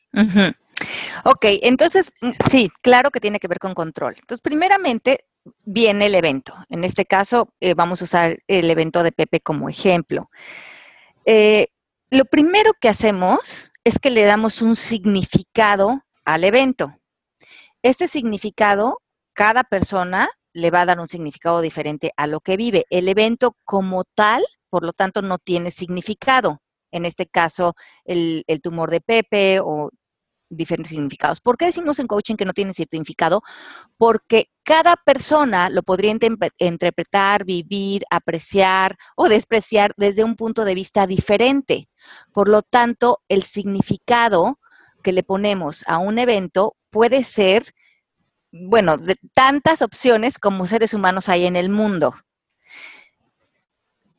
Ok, 1.23 1.45
entonces, 1.61 2.11
mm, 2.21 2.31
sí, 2.49 2.69
claro 2.81 3.11
que 3.11 3.19
tiene 3.19 3.39
que 3.39 3.47
ver 3.47 3.59
con 3.59 3.73
control. 3.73 4.15
Entonces, 4.19 4.41
primeramente, 4.41 5.25
viene 5.63 6.07
el 6.07 6.15
evento. 6.15 6.53
En 6.69 6.83
este 6.83 7.05
caso, 7.05 7.53
eh, 7.59 7.73
vamos 7.73 8.01
a 8.01 8.05
usar 8.05 8.39
el 8.47 8.69
evento 8.69 9.03
de 9.03 9.11
Pepe 9.11 9.39
como 9.39 9.69
ejemplo. 9.69 10.29
Eh, 11.25 11.67
lo 12.09 12.25
primero 12.25 12.71
que 12.79 12.89
hacemos 12.89 13.71
es 13.83 13.99
que 13.99 14.11
le 14.11 14.23
damos 14.23 14.61
un 14.61 14.75
significado 14.75 16.03
al 16.25 16.43
evento. 16.43 16.95
Este 17.81 18.07
significado, 18.07 19.01
cada 19.33 19.63
persona 19.63 20.29
le 20.53 20.71
va 20.71 20.81
a 20.81 20.85
dar 20.85 20.99
un 20.99 21.09
significado 21.09 21.61
diferente 21.61 22.13
a 22.15 22.27
lo 22.27 22.39
que 22.39 22.55
vive. 22.55 22.85
El 22.89 23.09
evento 23.09 23.57
como 23.65 24.03
tal, 24.03 24.43
por 24.73 24.83
lo 24.83 24.91
tanto, 24.91 25.21
no 25.21 25.37
tiene 25.37 25.69
significado. 25.69 26.59
En 26.91 27.05
este 27.05 27.27
caso, 27.27 27.75
el, 28.05 28.43
tumor 28.63 28.89
de 28.89 29.01
Pepe 29.01 29.59
o 29.59 29.91
diferentes 30.49 30.89
significados. 30.89 31.41
¿Por 31.41 31.57
qué 31.57 31.65
decimos 31.65 31.99
en 31.99 32.07
coaching 32.07 32.35
que 32.37 32.45
no 32.45 32.53
tiene 32.53 32.73
significado? 32.73 33.43
Porque 33.97 34.49
cada 34.63 34.95
persona 34.95 35.69
lo 35.69 35.83
podría 35.83 36.17
interpretar, 36.57 37.45
vivir, 37.45 38.03
apreciar 38.09 38.97
o 39.15 39.29
despreciar 39.29 39.93
desde 39.95 40.23
un 40.23 40.35
punto 40.35 40.65
de 40.65 40.73
vista 40.73 41.05
diferente. 41.05 41.87
Por 42.31 42.49
lo 42.49 42.63
tanto, 42.63 43.19
el 43.27 43.43
significado 43.43 44.57
que 45.03 45.11
le 45.11 45.21
ponemos 45.21 45.83
a 45.85 45.99
un 45.99 46.17
evento 46.17 46.77
puede 46.89 47.23
ser, 47.23 47.75
bueno, 48.51 48.97
de 48.97 49.17
tantas 49.35 49.83
opciones 49.83 50.39
como 50.39 50.65
seres 50.65 50.95
humanos 50.95 51.29
hay 51.29 51.45
en 51.45 51.57
el 51.57 51.69
mundo 51.69 52.15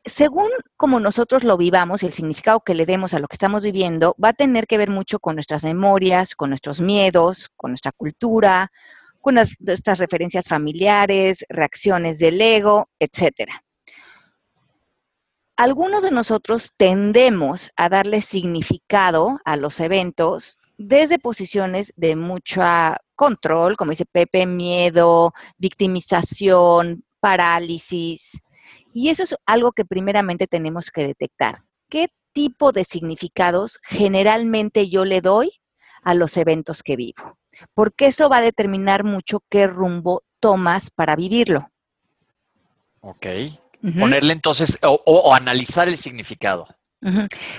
según 0.04 0.48
como 0.76 1.00
nosotros 1.00 1.44
lo 1.44 1.56
vivamos 1.56 2.02
y 2.02 2.06
el 2.06 2.12
significado 2.12 2.60
que 2.60 2.74
le 2.74 2.86
demos 2.86 3.14
a 3.14 3.18
lo 3.18 3.26
que 3.26 3.36
estamos 3.36 3.62
viviendo, 3.62 4.14
va 4.22 4.30
a 4.30 4.34
tener 4.34 4.66
que 4.66 4.78
ver 4.78 4.90
mucho 4.90 5.18
con 5.18 5.36
nuestras 5.36 5.64
memorias, 5.64 6.34
con 6.34 6.50
nuestros 6.50 6.80
miedos, 6.80 7.50
con 7.56 7.70
nuestra 7.70 7.92
cultura, 7.92 8.70
con 9.20 9.36
nuestras 9.36 9.98
referencias 9.98 10.46
familiares, 10.46 11.44
reacciones 11.48 12.18
del 12.18 12.40
ego, 12.40 12.90
etc. 12.98 13.50
Algunos 15.56 16.02
de 16.02 16.10
nosotros 16.10 16.72
tendemos 16.76 17.70
a 17.76 17.88
darle 17.88 18.20
significado 18.20 19.40
a 19.44 19.56
los 19.56 19.80
eventos 19.80 20.58
desde 20.76 21.18
posiciones 21.18 21.92
de 21.96 22.16
mucho 22.16 22.62
control, 23.14 23.76
como 23.76 23.92
dice 23.92 24.04
Pepe, 24.04 24.44
miedo, 24.46 25.32
victimización, 25.56 27.04
parálisis, 27.20 28.32
y 28.94 29.09
eso 29.11 29.24
es 29.24 29.37
algo 29.44 29.72
que 29.72 29.85
primeramente 29.85 30.46
tenemos 30.46 30.90
que 30.90 31.04
detectar. 31.04 31.64
¿Qué 31.90 32.09
tipo 32.33 32.70
de 32.70 32.85
significados 32.85 33.80
generalmente 33.83 34.88
yo 34.88 35.04
le 35.04 35.20
doy 35.20 35.50
a 36.02 36.14
los 36.14 36.37
eventos 36.37 36.85
que 36.85 36.94
vivo? 36.94 37.37
Porque 37.74 38.07
eso 38.07 38.28
va 38.28 38.38
a 38.38 38.42
determinar 38.42 39.02
mucho 39.02 39.40
qué 39.50 39.66
rumbo 39.66 40.22
tomas 40.38 40.90
para 40.90 41.16
vivirlo. 41.16 41.70
Ok. 43.00 43.26
Ponerle 43.98 44.33
entonces 44.33 44.78
o, 44.83 45.35
analizar 45.35 45.88
el 45.88 45.98
significado. 45.98 46.66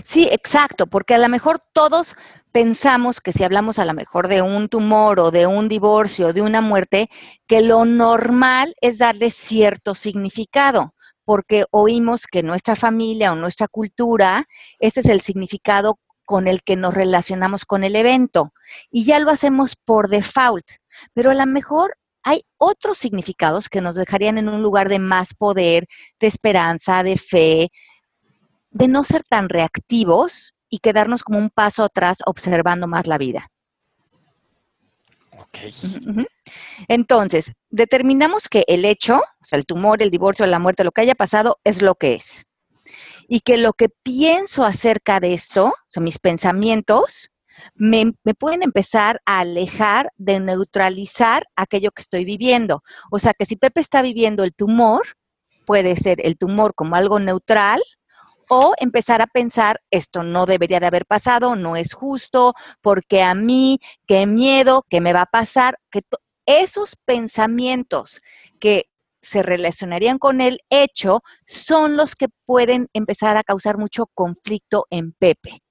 Sí, 0.03 0.27
exacto, 0.31 0.87
porque 0.87 1.13
a 1.13 1.19
lo 1.19 1.29
mejor 1.29 1.61
todos 1.71 2.15
pensamos 2.51 3.21
que 3.21 3.31
si 3.31 3.43
hablamos 3.43 3.77
a 3.77 3.85
lo 3.85 3.93
mejor 3.93 4.27
de 4.27 4.41
un 4.41 4.69
tumor 4.69 5.19
o 5.19 5.29
de 5.29 5.45
un 5.45 5.69
divorcio, 5.69 6.33
de 6.33 6.41
una 6.41 6.61
muerte, 6.61 7.09
que 7.45 7.61
lo 7.61 7.85
normal 7.85 8.73
es 8.81 8.97
darle 8.97 9.29
cierto 9.29 9.93
significado 9.93 10.94
porque 11.25 11.65
oímos 11.71 12.27
que 12.27 12.43
nuestra 12.43 12.75
familia 12.75 13.33
o 13.33 13.35
nuestra 13.35 13.67
cultura, 13.67 14.47
ese 14.79 15.01
es 15.01 15.07
el 15.07 15.21
significado 15.21 15.99
con 16.25 16.47
el 16.47 16.63
que 16.63 16.75
nos 16.75 16.93
relacionamos 16.93 17.65
con 17.65 17.83
el 17.83 17.95
evento 17.95 18.51
y 18.89 19.05
ya 19.05 19.19
lo 19.19 19.29
hacemos 19.29 19.75
por 19.75 20.07
default, 20.07 20.65
pero 21.13 21.31
a 21.31 21.35
lo 21.35 21.45
mejor 21.45 21.97
hay 22.23 22.43
otros 22.57 22.97
significados 22.97 23.69
que 23.69 23.81
nos 23.81 23.95
dejarían 23.95 24.37
en 24.37 24.49
un 24.49 24.63
lugar 24.63 24.89
de 24.89 24.97
más 24.97 25.35
poder, 25.35 25.87
de 26.19 26.27
esperanza, 26.27 27.03
de 27.03 27.17
fe, 27.17 27.69
de 28.71 28.87
no 28.87 29.03
ser 29.03 29.23
tan 29.23 29.47
reactivos 29.47 30.55
y 30.67 30.79
quedarnos 30.79 31.23
como 31.23 31.37
un 31.37 31.51
paso 31.51 31.83
atrás 31.83 32.17
observando 32.25 32.87
más 32.87 33.05
la 33.05 33.19
vida. 33.19 33.51
Entonces, 36.87 37.51
determinamos 37.69 38.47
que 38.49 38.63
el 38.67 38.85
hecho, 38.85 39.17
o 39.17 39.43
sea, 39.43 39.57
el 39.57 39.65
tumor, 39.65 40.01
el 40.01 40.11
divorcio, 40.11 40.45
la 40.45 40.59
muerte, 40.59 40.83
lo 40.83 40.91
que 40.91 41.01
haya 41.01 41.15
pasado, 41.15 41.59
es 41.63 41.81
lo 41.81 41.95
que 41.95 42.13
es. 42.13 42.45
Y 43.27 43.39
que 43.39 43.57
lo 43.57 43.73
que 43.73 43.89
pienso 43.89 44.63
acerca 44.63 45.19
de 45.19 45.33
esto, 45.33 45.67
o 45.67 45.73
sea, 45.89 46.03
mis 46.03 46.19
pensamientos, 46.19 47.31
me, 47.73 48.13
me, 48.23 48.33
pueden 48.33 48.63
empezar 48.63 49.21
a 49.25 49.39
alejar 49.39 50.11
de 50.17 50.39
neutralizar 50.39 51.45
aquello 51.55 51.91
que 51.91 52.01
estoy 52.01 52.25
viviendo. 52.25 52.83
O 53.11 53.19
sea, 53.19 53.33
que 53.33 53.45
si 53.45 53.55
Pepe 53.55 53.79
está 53.79 54.01
viviendo 54.01 54.43
el 54.43 54.53
tumor, 54.53 55.15
puede 55.65 55.95
ser 55.95 56.25
el 56.25 56.37
tumor 56.37 56.73
como 56.75 56.95
algo 56.95 57.19
neutral 57.19 57.81
o 58.49 58.73
empezar 58.77 59.21
a 59.21 59.27
pensar, 59.27 59.81
esto 59.91 60.23
no 60.23 60.45
debería 60.45 60.79
de 60.79 60.87
haber 60.87 61.05
pasado, 61.05 61.55
no 61.55 61.75
es 61.75 61.93
justo, 61.93 62.53
porque 62.81 63.21
a 63.21 63.33
mí, 63.35 63.79
qué 64.07 64.25
miedo, 64.25 64.85
qué 64.89 65.01
me 65.01 65.13
va 65.13 65.21
a 65.21 65.25
pasar, 65.25 65.79
que 65.91 66.01
esos 66.45 66.95
pensamientos 67.05 68.21
que 68.59 68.89
se 69.21 69.41
relacionarían 69.41 70.19
con 70.19 70.39
el 70.39 70.59
hecho 70.69 71.23
son 71.47 71.97
los 71.97 72.15
que 72.15 72.27
pueden 72.45 72.87
empezar 72.93 73.37
a 73.37 73.43
causar 73.43 73.77
mucho 73.77 74.05
conflicto 74.13 74.85
en 74.91 75.13
Pepe. 75.13 75.61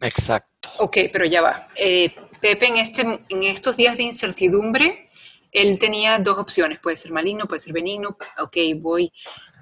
Exacto. 0.00 0.68
Ok, 0.78 0.96
pero 1.12 1.26
ya 1.26 1.42
va. 1.42 1.66
Eh, 1.76 2.14
Pepe 2.40 2.68
en, 2.68 2.76
este, 2.76 3.02
en 3.02 3.42
estos 3.42 3.76
días 3.76 3.96
de 3.96 4.04
incertidumbre, 4.04 5.06
él 5.52 5.78
tenía 5.78 6.18
dos 6.18 6.38
opciones, 6.38 6.78
puede 6.78 6.96
ser 6.96 7.12
maligno, 7.12 7.46
puede 7.46 7.60
ser 7.60 7.72
benigno. 7.72 8.16
Ok, 8.38 8.56
voy. 8.76 9.12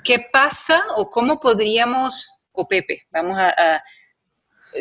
¿Qué 0.04 0.26
pasa 0.30 0.84
o 0.96 1.10
cómo 1.10 1.40
podríamos 1.40 2.37
o 2.60 2.66
Pepe, 2.66 3.06
vamos 3.12 3.38
a, 3.38 3.80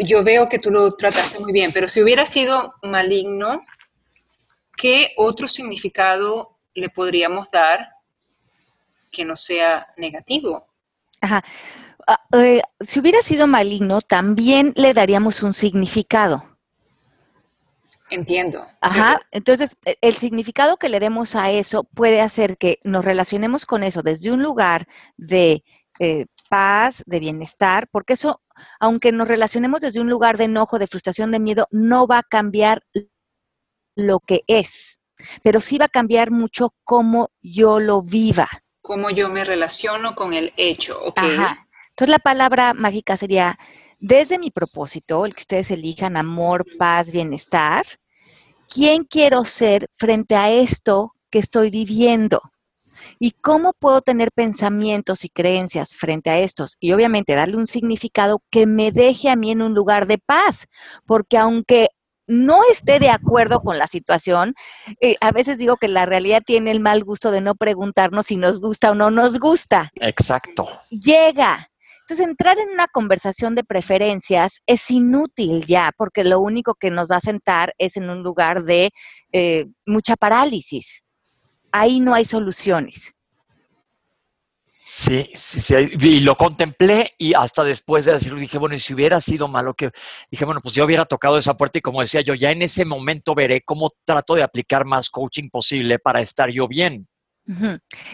yo 0.04 0.24
veo 0.24 0.50
que 0.50 0.58
tú 0.58 0.72
lo 0.72 0.96
trataste 0.96 1.40
muy 1.40 1.54
bien, 1.54 1.72
pero 1.72 1.88
si 1.88 2.02
hubiera 2.02 2.26
sido 2.26 2.74
maligno, 2.82 3.64
¿qué 4.76 5.14
otro 5.16 5.48
significado 5.48 6.58
le 6.74 6.90
podríamos 6.90 7.52
dar 7.52 7.88
que 9.12 9.26
no 9.26 9.36
sea 9.36 9.94
negativo? 9.96 10.64
Ajá. 11.22 11.44
Ah, 12.08 12.20
eh, 12.34 12.62
si 12.80 13.00
hubiera 13.00 13.22
sido 13.22 13.46
maligno, 13.46 14.02
también 14.02 14.74
le 14.76 14.96
daríamos 14.96 15.44
un 15.44 15.54
significado. 15.54 16.58
Entiendo. 18.10 18.66
Ajá. 18.82 19.22
Entonces, 19.30 19.76
e, 19.86 20.00
el 20.02 20.16
significado 20.18 20.78
que 20.78 20.90
le 20.90 21.00
demos 21.00 21.36
a 21.36 21.52
eso 21.52 21.84
puede 21.84 22.22
hacer 22.22 22.58
que 22.58 22.80
nos 22.84 23.06
relacionemos 23.06 23.68
con 23.68 23.84
eso 23.84 24.02
desde 24.02 24.32
un 24.32 24.42
lugar 24.42 24.88
de 25.18 25.64
eh, 26.00 26.28
paz, 26.50 27.04
de 27.06 27.20
bienestar, 27.20 27.88
porque 27.92 28.14
eso, 28.14 28.42
aunque 28.80 29.12
nos 29.12 29.28
relacionemos 29.28 29.82
desde 29.82 30.00
un 30.00 30.10
lugar 30.10 30.38
de 30.38 30.46
enojo, 30.46 30.80
de 30.80 30.88
frustración, 30.88 31.32
de 31.32 31.40
miedo, 31.40 31.68
no 31.72 32.08
va 32.08 32.20
a 32.20 32.24
cambiar 32.24 32.84
lo 33.96 34.20
que 34.20 34.42
es, 34.48 35.02
pero 35.44 35.60
sí 35.60 35.78
va 35.78 35.86
a 35.86 35.90
cambiar 35.90 36.32
mucho 36.32 36.74
cómo 36.84 37.32
yo 37.42 37.80
lo 37.80 38.02
viva. 38.02 38.48
Cómo 38.82 39.10
yo 39.10 39.30
me 39.30 39.44
relaciono 39.44 40.16
con 40.16 40.34
el 40.34 40.54
hecho, 40.56 41.00
¿ok? 41.04 41.20
Entonces 41.20 42.10
la 42.10 42.20
palabra 42.20 42.74
mágica 42.74 43.18
sería, 43.18 43.58
desde 44.00 44.38
mi 44.38 44.52
propósito, 44.52 45.26
el 45.26 45.34
que 45.34 45.42
ustedes 45.42 45.72
elijan, 45.72 46.16
amor, 46.16 46.64
paz, 46.78 47.12
bienestar, 47.12 47.86
¿quién 48.70 49.04
quiero 49.04 49.44
ser 49.46 49.88
frente 49.96 50.36
a 50.36 50.52
esto 50.52 51.14
que 51.32 51.40
estoy 51.40 51.72
viviendo? 51.72 52.42
¿Y 53.20 53.32
cómo 53.32 53.74
puedo 53.74 54.02
tener 54.02 54.32
pensamientos 54.32 55.26
y 55.26 55.30
creencias 55.30 55.96
frente 55.96 56.30
a 56.30 56.40
estos? 56.40 56.78
Y 56.80 56.92
obviamente 56.94 57.34
darle 57.34 57.58
un 57.58 57.68
significado 57.68 58.42
que 58.52 58.66
me 58.66 58.92
deje 58.92 59.30
a 59.30 59.36
mí 59.36 59.52
en 59.52 59.62
un 59.62 59.74
lugar 59.74 60.08
de 60.08 60.18
paz, 60.18 60.68
porque 61.06 61.38
aunque 61.38 61.90
no 62.28 62.60
esté 62.70 63.00
de 63.00 63.10
acuerdo 63.10 63.62
con 63.62 63.78
la 63.78 63.88
situación, 63.88 64.54
eh, 65.02 65.16
a 65.22 65.32
veces 65.32 65.58
digo 65.58 65.78
que 65.78 65.88
la 65.88 66.06
realidad 66.06 66.44
tiene 66.46 66.72
el 66.72 66.80
mal 66.80 67.04
gusto 67.04 67.32
de 67.32 67.42
no 67.42 67.56
preguntarnos 67.56 68.28
si 68.28 68.38
nos 68.38 68.60
gusta 68.60 68.92
o 68.92 68.96
no 68.96 69.10
nos 69.10 69.40
gusta. 69.40 69.92
Exacto. 69.96 70.68
Llega. 70.90 71.70
Entonces, 72.02 72.26
entrar 72.26 72.58
en 72.60 72.70
una 72.70 72.88
conversación 72.88 73.56
de 73.56 73.64
preferencias 73.64 74.62
es 74.66 74.90
inútil 74.92 75.66
ya, 75.66 75.92
porque 75.98 76.24
lo 76.24 76.40
único 76.40 76.76
que 76.76 76.90
nos 76.90 77.08
va 77.10 77.18
a 77.18 77.22
sentar 77.22 77.74
es 77.78 77.98
en 77.98 78.10
un 78.10 78.24
lugar 78.24 78.64
de 78.64 78.92
eh, 79.34 79.68
mucha 79.86 80.16
parálisis 80.16 81.04
ahí 81.80 82.00
no 82.00 82.14
hay 82.14 82.26
soluciones. 82.26 83.14
Sí, 84.90 85.30
sí, 85.34 85.60
sí, 85.60 85.76
y 86.00 86.20
lo 86.22 86.38
contemplé 86.38 87.14
y 87.18 87.34
hasta 87.34 87.66
después 87.66 88.06
de 88.06 88.14
decirlo 88.14 88.40
dije, 88.40 88.58
bueno, 88.58 88.74
y 88.74 88.80
si 88.80 88.94
hubiera 88.94 89.20
sido 89.20 89.50
malo 89.50 89.74
que, 89.74 89.92
dije, 90.32 90.46
bueno, 90.46 90.62
pues 90.62 90.74
yo 90.76 90.86
hubiera 90.86 91.04
tocado 91.04 91.38
esa 91.38 91.56
puerta 91.56 91.78
y 91.78 91.82
como 91.82 92.00
decía 92.00 92.22
yo, 92.22 92.34
ya 92.36 92.52
en 92.52 92.62
ese 92.62 92.86
momento 92.86 93.36
veré 93.36 93.62
cómo 93.62 93.92
trato 94.06 94.36
de 94.36 94.44
aplicar 94.44 94.86
más 94.86 95.10
coaching 95.10 95.50
posible 95.52 96.00
para 96.00 96.22
estar 96.22 96.50
yo 96.50 96.70
bien. 96.70 97.06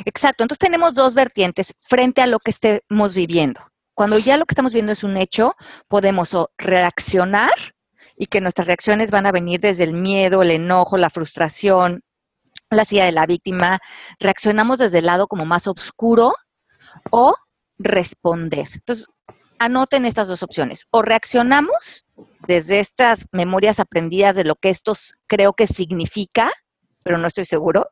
Exacto, 0.04 0.43
entonces 0.43 0.58
tenemos 0.58 0.95
dos 0.95 1.13
vertientes 1.13 1.76
frente 1.82 2.21
a 2.21 2.28
lo 2.28 2.39
que 2.39 2.49
estemos 2.49 3.13
viviendo. 3.13 3.62
Cuando 3.93 4.17
ya 4.17 4.38
lo 4.38 4.45
que 4.45 4.54
estamos 4.54 4.73
viendo 4.73 4.93
es 4.93 5.04
un 5.04 5.15
hecho, 5.17 5.56
podemos 5.88 6.36
reaccionar 6.58 7.52
y 8.17 8.26
que 8.26 8.41
nuestras 8.41 8.65
reacciones 8.65 9.12
van 9.12 9.28
a 9.28 9.32
venir 9.32 9.60
desde 9.60 9.84
el 9.84 9.93
miedo, 9.93 10.41
el 10.41 10.49
enojo, 10.49 10.97
la 10.97 11.12
frustración, 11.12 12.02
la 12.75 12.86
silla 12.86 13.05
de 13.05 13.12
la 13.12 13.25
víctima, 13.25 13.79
reaccionamos 14.19 14.79
desde 14.79 14.99
el 14.99 15.05
lado 15.05 15.27
como 15.27 15.45
más 15.45 15.67
oscuro 15.67 16.33
o 17.12 17.36
responder. 17.77 18.67
Entonces, 18.73 19.07
anoten 19.59 20.05
estas 20.05 20.27
dos 20.27 20.43
opciones. 20.43 20.86
O 20.91 21.01
reaccionamos 21.01 22.05
desde 22.47 22.79
estas 22.79 23.27
memorias 23.31 23.79
aprendidas 23.79 24.36
de 24.36 24.43
lo 24.43 24.55
que 24.55 24.69
esto 24.69 24.93
creo 25.27 25.53
que 25.53 25.67
significa, 25.67 26.51
pero 27.03 27.17
no 27.17 27.27
estoy 27.27 27.45
seguro, 27.45 27.89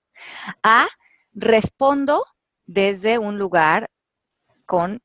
a 0.63 0.87
respondo 1.33 2.25
desde 2.65 3.17
un 3.17 3.37
lugar 3.37 3.89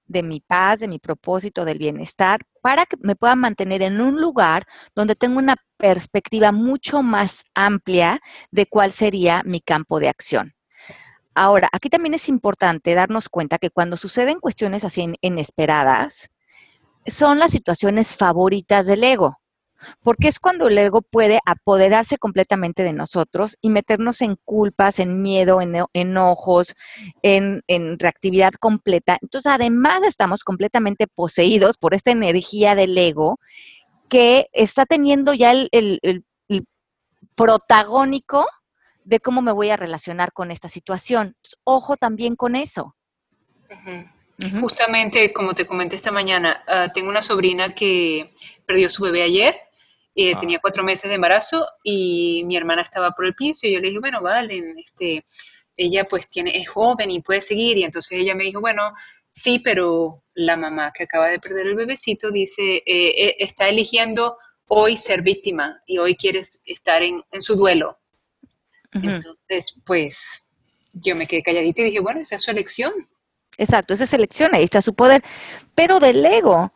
de 0.07 0.23
mi 0.23 0.41
paz, 0.41 0.81
de 0.81 0.89
mi 0.89 0.99
propósito, 0.99 1.65
del 1.65 1.79
bienestar, 1.79 2.41
para 2.63 2.87
que 2.87 2.97
me 3.01 3.17
pueda 3.17 3.35
mantener 3.35 3.83
en 3.83 4.01
un 4.01 4.21
lugar 4.21 4.65
donde 4.95 5.15
tengo 5.17 5.39
una 5.39 5.57
perspectiva 5.77 6.53
mucho 6.53 7.03
más 7.03 7.45
amplia 7.55 8.21
de 8.51 8.67
cuál 8.67 8.93
sería 8.93 9.43
mi 9.45 9.61
campo 9.61 9.99
de 10.01 10.09
acción. 10.09 10.55
Ahora, 11.35 11.69
aquí 11.73 11.91
también 11.91 12.15
es 12.15 12.29
importante 12.29 12.95
darnos 12.95 13.29
cuenta 13.29 13.59
que 13.59 13.71
cuando 13.71 13.97
suceden 13.97 14.41
cuestiones 14.41 14.85
así 14.85 15.13
inesperadas, 15.21 16.31
son 17.07 17.39
las 17.39 17.53
situaciones 17.53 18.17
favoritas 18.17 18.87
del 18.87 19.05
ego 19.05 19.39
porque 20.03 20.29
es 20.29 20.39
cuando 20.39 20.69
el 20.69 20.79
ego 20.79 21.03
puede 21.03 21.41
apoderarse 21.45 22.19
completamente 22.19 22.83
de 22.83 22.93
nosotros 22.93 23.57
y 23.61 23.71
meternos 23.71 24.23
en 24.23 24.37
culpas, 24.45 24.99
en 24.99 25.23
miedo, 25.23 25.61
en 25.61 25.77
enojos, 25.93 26.75
en, 27.23 27.63
reactividad 27.99 28.53
completa. 28.53 29.19
Entonces, 29.21 29.51
además 29.51 30.03
estamos 30.03 30.45
completamente 30.45 31.07
poseídos 31.07 31.77
por 31.77 31.95
esta 31.95 32.11
energía 32.11 32.75
del 32.75 32.97
ego 32.97 33.39
que 34.09 34.49
está 34.53 34.87
teniendo 34.87 35.35
ya 35.35 35.53
el, 35.53 36.25
protagónico 37.35 38.47
de 39.05 39.21
cómo 39.21 39.43
me 39.43 39.53
voy 39.53 39.69
a 39.69 39.77
relacionar 39.77 40.33
con 40.33 40.51
esta 40.51 40.71
situación. 40.71 41.37
ojo 41.65 41.97
también 41.97 42.35
con 42.35 42.57
eso. 42.57 42.97
Justamente, 44.61 45.33
como 45.35 45.55
te 45.55 45.67
comenté 45.67 45.97
esta 45.97 46.13
mañana, 46.13 46.63
ah, 46.67 46.89
tengo 46.95 47.11
una 47.11 47.21
sobrina 47.21 47.75
que 47.75 48.33
perdió 48.65 48.89
su 48.89 49.03
bebé 49.03 49.23
ayer 49.23 49.66
eh, 50.19 50.33
ah. 50.35 50.39
Tenía 50.39 50.59
cuatro 50.61 50.83
meses 50.83 51.11
de 51.11 51.17
embarazo 51.17 51.69
y 51.85 52.43
mi 52.47 52.57
hermana 52.57 52.81
estaba 52.81 53.11
por 53.11 53.27
el 53.27 53.35
piso 53.35 53.67
y 53.67 53.75
yo 53.75 53.81
le 53.81 53.89
dije, 53.89 54.01
bueno, 54.01 54.23
vale, 54.23 54.75
este, 54.79 55.27
ella 55.77 56.05
pues 56.09 56.27
tiene, 56.27 56.57
es 56.57 56.67
joven 56.69 57.11
y 57.11 57.21
puede 57.21 57.43
seguir. 57.43 57.77
Y 57.77 57.85
entonces 57.85 58.19
ella 58.19 58.35
me 58.35 58.45
dijo, 58.45 58.63
bueno, 58.63 58.95
sí, 59.31 59.59
pero 59.59 60.25
la 60.33 60.57
mamá 60.57 60.91
que 60.93 61.05
acaba 61.05 61.29
de 61.29 61.39
perder 61.39 61.67
el 61.67 61.75
bebecito 61.75 62.31
dice, 62.31 62.77
eh, 62.77 62.83
eh, 62.87 63.37
está 63.39 63.69
eligiendo 63.69 64.39
hoy 64.69 64.97
ser 64.97 65.21
víctima 65.21 65.83
y 65.87 65.99
hoy 65.99 66.17
quiere 66.17 66.41
estar 66.65 67.03
en, 67.03 67.23
su 67.41 67.55
duelo. 67.55 67.99
Entonces, 68.93 69.75
pues 69.85 70.49
yo 70.95 71.15
me 71.15 71.27
quedé 71.27 71.43
calladita 71.43 71.83
y 71.83 71.87
dije, 71.87 72.01
bueno, 72.01 72.21
esa 72.21 72.37
es 72.37 72.43
su 72.43 72.51
elección. 72.51 72.93
Exacto, 73.59 73.93
esa 73.93 74.05
es 74.05 74.13
elección, 74.15 74.55
ahí 74.55 74.65
está 74.65 74.81
su 74.81 74.95
poder. 74.95 75.23
Pero 75.75 76.01
del 76.01 76.25
ego, 76.25 76.73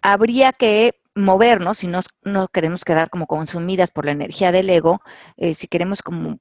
habría 0.00 0.52
que 0.52 1.01
movernos, 1.14 1.78
si 1.78 1.86
no, 1.86 2.00
no 2.22 2.48
queremos 2.48 2.84
quedar 2.84 3.10
como 3.10 3.26
consumidas 3.26 3.90
por 3.90 4.06
la 4.06 4.12
energía 4.12 4.52
del 4.52 4.70
ego, 4.70 5.00
eh, 5.36 5.54
si 5.54 5.68
queremos 5.68 6.02
como 6.02 6.38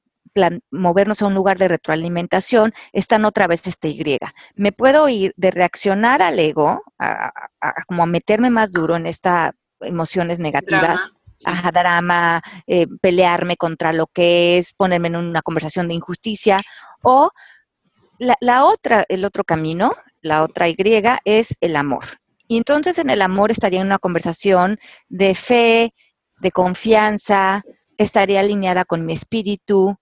movernos 0.72 1.22
a 1.22 1.28
un 1.28 1.34
lugar 1.34 1.58
de 1.58 1.68
retroalimentación, 1.68 2.74
están 2.94 3.26
otra 3.26 3.48
vez 3.48 3.68
este 3.68 3.90
Y. 3.90 4.18
Me 4.56 4.72
puedo 4.72 5.10
ir 5.10 5.34
de 5.36 5.52
reaccionar 5.52 6.22
al 6.22 6.40
ego, 6.40 6.84
a, 7.00 7.34
como 7.88 8.04
a 8.04 8.06
meterme 8.06 8.50
más 8.50 8.72
duro 8.72 8.96
en 8.96 9.08
estas 9.08 9.52
emociones 9.82 10.40
negativas, 10.40 11.10
a 11.46 11.72
drama, 11.72 12.42
eh, 12.68 12.88
pelearme 13.02 13.58
contra 13.58 13.94
lo 13.94 14.08
que 14.08 14.58
es, 14.58 14.74
ponerme 14.74 15.10
en 15.10 15.18
una 15.18 15.42
conversación 15.42 15.88
de 15.88 15.96
injusticia, 15.96 16.60
o 17.02 17.32
la, 18.20 18.38
la 18.40 18.66
otra, 18.66 19.04
el 19.10 19.26
otro 19.26 19.44
camino, 19.44 19.92
la 20.22 20.44
otra 20.44 20.70
Y 20.70 20.76
es 21.26 21.56
el 21.60 21.76
amor. 21.76 22.06
Y 22.52 22.58
entonces 22.58 22.98
en 22.98 23.10
el 23.10 23.22
amor 23.22 23.50
estaría 23.50 23.80
en 23.80 23.88
una 23.88 23.98
conversación 23.98 24.78
de 25.08 25.36
fe, 25.36 25.94
de 26.42 26.52
confianza, 26.52 27.64
estaría 27.98 28.42
alineada 28.42 28.84
con 28.84 29.06
mi 29.06 29.14
espíritu, 29.14 29.96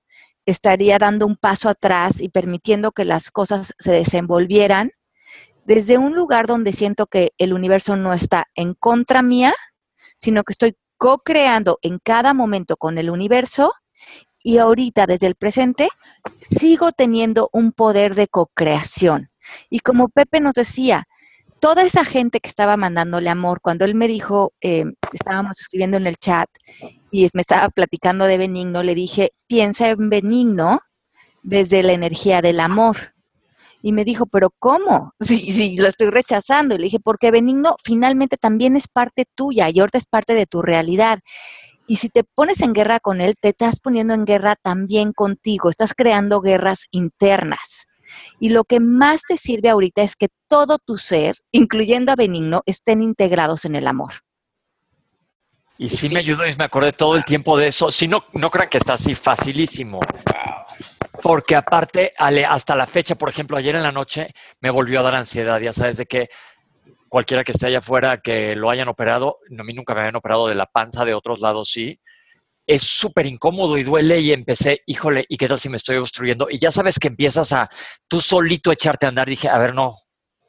estaría 0.47 0.97
dando 0.97 1.27
un 1.27 1.35
paso 1.35 1.69
atrás 1.69 2.19
y 2.19 2.29
permitiendo 2.29 2.91
que 2.91 3.05
las 3.05 3.29
cosas 3.29 3.75
se 3.77 3.91
desenvolvieran 3.91 4.93
desde 5.63 5.99
un 5.99 6.15
lugar 6.15 6.47
donde 6.47 6.73
siento 6.73 7.05
que 7.05 7.33
el 7.38 7.53
universo 7.53 7.95
no 7.95 8.13
está 8.13 8.47
en 8.55 8.73
contra 8.73 9.21
mía, 9.21 9.53
sino 10.17 10.43
que 10.43 10.53
estoy 10.53 10.75
co-creando 10.97 11.77
en 11.83 11.99
cada 11.99 12.33
momento 12.33 12.77
con 12.77 12.97
el 12.97 13.12
universo 13.12 13.73
y 14.43 14.57
ahorita 14.57 15.05
desde 15.05 15.27
el 15.27 15.35
presente 15.35 15.88
sigo 16.49 16.93
teniendo 16.93 17.51
un 17.53 17.73
poder 17.73 18.15
de 18.15 18.27
co-creación. 18.27 19.29
Y 19.69 19.81
como 19.81 20.09
Pepe 20.09 20.41
nos 20.41 20.53
decía, 20.55 21.05
toda 21.60 21.84
esa 21.84 22.06
gente 22.06 22.39
que 22.39 22.50
estaba 22.50 22.78
mandándole 22.78 23.30
amor, 23.30 23.62
cuando 23.62 23.86
él 23.86 23.95
me 23.95 24.08
dijo, 24.08 24.54
eh, 24.62 24.86
estábamos 25.13 25.60
escribiendo 25.60 25.98
en 25.98 26.08
el 26.08 26.17
chat 26.17 26.50
y 27.12 27.30
me 27.34 27.41
estaba 27.41 27.69
platicando 27.69 28.26
de 28.26 28.38
Benigno, 28.38 28.84
le 28.84 28.95
dije, 28.95 29.32
piensa 29.48 29.89
en 29.89 30.10
Benigno 30.10 30.82
desde 31.43 31.84
la 31.84 31.93
energía 31.93 32.41
del 32.41 32.60
amor. 32.60 33.13
Y 33.82 33.93
me 33.93 34.04
dijo, 34.04 34.26
pero 34.26 34.50
¿cómo? 34.60 35.13
Sí, 35.19 35.54
sí, 35.54 35.78
lo 35.78 35.88
estoy 35.88 36.10
rechazando. 36.10 36.76
Y 36.76 36.80
le 36.80 36.84
dije, 36.86 37.00
porque 37.00 37.32
Benigno 37.32 37.76
finalmente 37.84 38.38
también 38.38 38.76
es 38.76 38.88
parte 38.88 39.26
tuya 39.36 39.69
y 39.69 39.80
ahorita 39.80 39.98
es 39.98 40.06
parte 40.06 40.34
de 40.34 40.45
tu 40.45 40.62
realidad. 40.62 41.19
Y 41.88 41.95
si 41.95 42.10
te 42.10 42.24
pones 42.24 42.62
en 42.62 42.74
guerra 42.74 43.00
con 43.00 43.19
él, 43.19 43.36
te 43.41 43.50
estás 43.50 43.80
poniendo 43.80 44.13
en 44.13 44.26
guerra 44.26 44.56
también 44.62 45.12
contigo, 45.12 45.69
estás 45.69 45.93
creando 45.95 46.39
guerras 46.39 46.86
internas. 46.91 47.88
Y 48.39 48.49
lo 48.49 48.63
que 48.63 48.79
más 48.79 49.21
te 49.27 49.38
sirve 49.38 49.69
ahorita 49.69 50.01
es 50.01 50.15
que 50.15 50.29
todo 50.47 50.77
tu 50.79 50.97
ser, 50.97 51.36
incluyendo 51.51 52.12
a 52.12 52.15
Benigno, 52.15 52.62
estén 52.65 53.01
integrados 53.01 53.65
en 53.65 53.75
el 53.75 53.88
amor. 53.88 54.13
Y 55.77 55.89
sí 55.89 56.10
me 56.10 56.19
ayudó 56.19 56.45
y 56.45 56.55
me 56.55 56.65
acordé 56.65 56.91
todo 56.91 57.15
el 57.15 57.23
tiempo 57.23 57.58
de 57.58 57.67
eso. 57.67 57.89
Si 57.89 58.08
no, 58.08 58.25
no 58.34 58.49
crean 58.49 58.69
que 58.69 58.77
está 58.77 58.93
así 58.93 59.15
facilísimo. 59.15 59.99
Porque 61.21 61.55
aparte, 61.55 62.13
hasta 62.17 62.75
la 62.75 62.86
fecha, 62.86 63.15
por 63.15 63.29
ejemplo, 63.29 63.58
ayer 63.58 63.75
en 63.75 63.84
la 63.84 63.91
noche 63.91 64.27
me 64.60 64.69
volvió 64.69 64.99
a 64.99 65.03
dar 65.03 65.15
ansiedad. 65.15 65.60
Ya 65.60 65.73
sabes 65.73 65.97
de 65.97 66.05
que 66.05 66.29
cualquiera 67.08 67.43
que 67.43 67.53
esté 67.53 67.67
allá 67.67 67.79
afuera 67.79 68.19
que 68.21 68.55
lo 68.55 68.69
hayan 68.69 68.89
operado, 68.89 69.38
a 69.58 69.63
mí 69.63 69.73
nunca 69.73 69.93
me 69.93 70.01
habían 70.01 70.15
operado 70.15 70.47
de 70.47 70.55
la 70.55 70.65
panza, 70.65 71.05
de 71.05 71.13
otros 71.13 71.39
lados 71.39 71.69
sí 71.71 71.99
es 72.69 72.84
súper 72.84 73.25
incómodo 73.25 73.79
y 73.79 73.84
duele 73.84 74.19
y 74.19 74.32
empecé, 74.32 74.84
híjole, 74.86 75.25
¿y 75.27 75.38
qué 75.38 75.47
tal 75.47 75.60
si 75.60 75.69
me 75.69 75.77
estoy 75.77 75.97
obstruyendo? 75.97 76.47
Y 76.51 76.60
ya 76.60 76.71
sabes 76.71 76.99
que 76.99 77.08
empiezas 77.08 77.51
a 77.51 77.67
tú 78.08 78.21
solito 78.21 78.71
echarte 78.71 79.08
a 79.08 79.10
andar. 79.10 79.27
Dije, 79.27 79.49
a 79.49 79.58
ver, 79.58 79.73
no, 79.73 79.91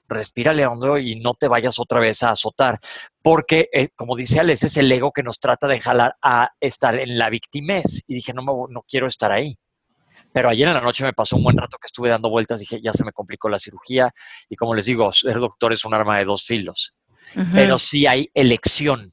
respírale 0.07 0.67
hondo 0.67 0.99
y 0.99 1.19
no 1.19 1.33
te 1.33 1.49
vayas 1.49 1.79
otra 1.79 1.99
vez 1.99 2.23
a 2.23 2.33
azotar, 2.33 2.79
porque, 3.23 3.71
eh, 3.73 3.89
como 3.97 4.17
dice 4.17 4.39
Alex, 4.39 4.65
es 4.65 4.77
el 4.77 4.93
ego 4.93 5.13
que 5.13 5.23
nos 5.23 5.41
trata 5.41 5.67
de 5.67 5.81
jalar 5.81 6.15
a 6.21 6.51
estar 6.61 7.01
en 7.01 7.17
la 7.17 7.31
victimez. 7.31 8.05
Y 8.07 8.17
dije, 8.17 8.35
no, 8.35 8.43
no 8.69 8.85
quiero 8.87 9.07
estar 9.07 9.33
ahí. 9.33 9.57
Pero 10.31 10.51
ayer 10.51 10.69
en 10.69 10.75
la 10.75 10.83
noche 10.83 11.05
me 11.05 11.15
pasó 11.15 11.37
un 11.37 11.43
buen 11.45 11.57
rato 11.57 11.79
que 11.81 11.87
estuve 11.87 12.11
dando 12.11 12.29
vueltas, 12.29 12.61
dije, 12.61 12.83
ya 12.83 12.93
se 12.93 13.03
me 13.03 13.13
complicó 13.13 13.49
la 13.49 13.59
cirugía. 13.59 14.13
Y 14.51 14.57
como 14.57 14.75
les 14.75 14.85
digo, 14.85 15.11
ser 15.11 15.39
doctor 15.39 15.73
es 15.73 15.87
un 15.87 15.95
arma 15.95 16.19
de 16.19 16.27
dos 16.27 16.45
filos. 16.45 16.93
Pero 17.55 17.79
sí 17.79 18.07
hay 18.07 18.29
elección. 18.35 19.07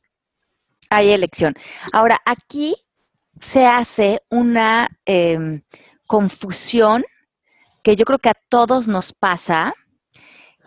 Hay 0.90 1.12
elección. 1.12 1.54
Ahora, 1.94 2.20
aquí 2.26 2.76
se 3.40 3.66
hace 3.66 4.22
una 4.30 4.90
em, 5.06 5.62
confusión 6.08 7.04
que 7.84 7.96
yo 7.96 8.06
creo 8.06 8.20
que 8.20 8.30
a 8.30 8.36
todos 8.50 8.88
nos 8.88 9.14
pasa, 9.14 9.74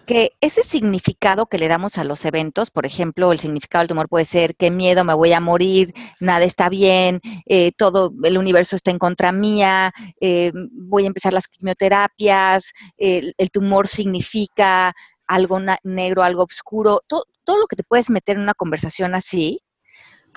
que 0.06 0.32
ese 0.40 0.64
significado 0.64 1.46
que 1.46 1.58
le 1.58 1.68
damos 1.68 1.98
a 1.98 2.04
los 2.04 2.24
eventos, 2.24 2.70
por 2.70 2.84
ejemplo, 2.84 3.30
el 3.30 3.38
significado 3.38 3.82
del 3.82 3.88
tumor 3.88 4.08
puede 4.08 4.24
ser 4.24 4.56
qué 4.56 4.70
miedo, 4.70 5.04
me 5.04 5.14
voy 5.14 5.32
a 5.32 5.40
morir, 5.40 5.94
nada 6.18 6.44
está 6.44 6.68
bien, 6.68 7.20
eh, 7.46 7.72
todo 7.76 8.12
el 8.24 8.38
universo 8.38 8.74
está 8.74 8.90
en 8.90 8.98
contra 8.98 9.30
mía, 9.30 9.92
eh, 10.20 10.50
voy 10.72 11.04
a 11.04 11.08
empezar 11.08 11.32
las 11.32 11.46
quimioterapias, 11.46 12.72
el 12.96 13.50
tumor 13.52 13.86
significa 13.86 14.94
algo 15.28 15.60
negro, 15.84 16.24
algo 16.24 16.42
oscuro, 16.42 17.02
todo 17.06 17.24
lo 17.46 17.66
que 17.68 17.76
te 17.76 17.84
puedes 17.84 18.10
meter 18.10 18.36
en 18.36 18.42
una 18.42 18.54
conversación 18.54 19.14
así, 19.14 19.60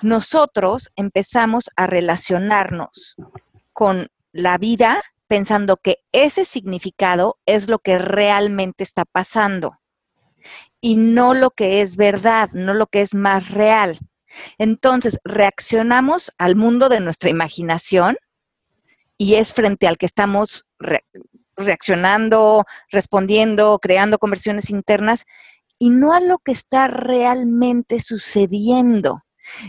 nosotros 0.02 0.92
empezamos 0.96 1.70
a 1.76 1.88
relacionarnos 1.88 3.16
con 3.72 4.08
la 4.32 4.58
vida 4.58 5.02
pensando 5.28 5.78
que 5.78 6.00
ese 6.12 6.46
significado 6.46 7.38
es 7.46 7.70
lo 7.70 7.80
que 7.80 7.98
realmente 7.98 8.84
está 8.84 9.06
pasando 9.06 9.80
y 10.82 10.98
no 10.98 11.34
lo 11.34 11.52
que 11.52 11.82
es 11.82 11.96
verdad, 11.96 12.50
no 12.54 12.74
lo 12.74 12.88
que 12.88 13.02
es 13.02 13.16
más 13.16 13.50
real. 13.50 13.98
Entonces, 14.58 15.20
reaccionamos 15.24 16.32
al 16.38 16.56
mundo 16.56 16.90
de 16.90 17.00
nuestra 17.00 17.30
imaginación 17.30 18.18
y 19.18 19.36
es 19.36 19.54
frente 19.54 19.88
al 19.88 19.98
que 19.98 20.06
estamos 20.06 20.68
reaccionando, 21.56 22.66
respondiendo, 22.92 23.80
creando 23.80 24.18
conversiones 24.18 24.70
internas 24.70 25.26
y 25.78 25.90
no 25.90 26.14
a 26.14 26.20
lo 26.20 26.40
que 26.40 26.52
está 26.52 26.88
realmente 26.88 28.00
sucediendo. 28.00 29.24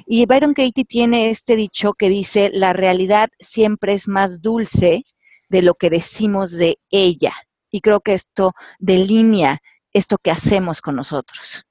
Y 0.07 0.27
Byron 0.27 0.55
Katie 0.55 0.85
tiene 0.85 1.31
este 1.31 1.57
dicho 1.57 1.95
que 1.95 2.09
dice, 2.09 2.51
la 2.53 2.73
realidad 2.73 3.29
siempre 3.39 3.93
es 3.93 4.09
más 4.09 4.43
dulce 4.43 5.05
de 5.49 5.63
lo 5.63 5.75
que 5.75 5.91
decimos 5.91 6.53
de 6.53 6.79
ella. 6.91 7.33
Y 7.71 7.81
creo 7.81 8.01
que 8.01 8.15
esto 8.15 8.53
delinea 8.79 9.61
esto 9.93 10.19
que 10.19 10.31
hacemos 10.31 10.81
con 10.83 10.97
nosotros. 10.97 11.65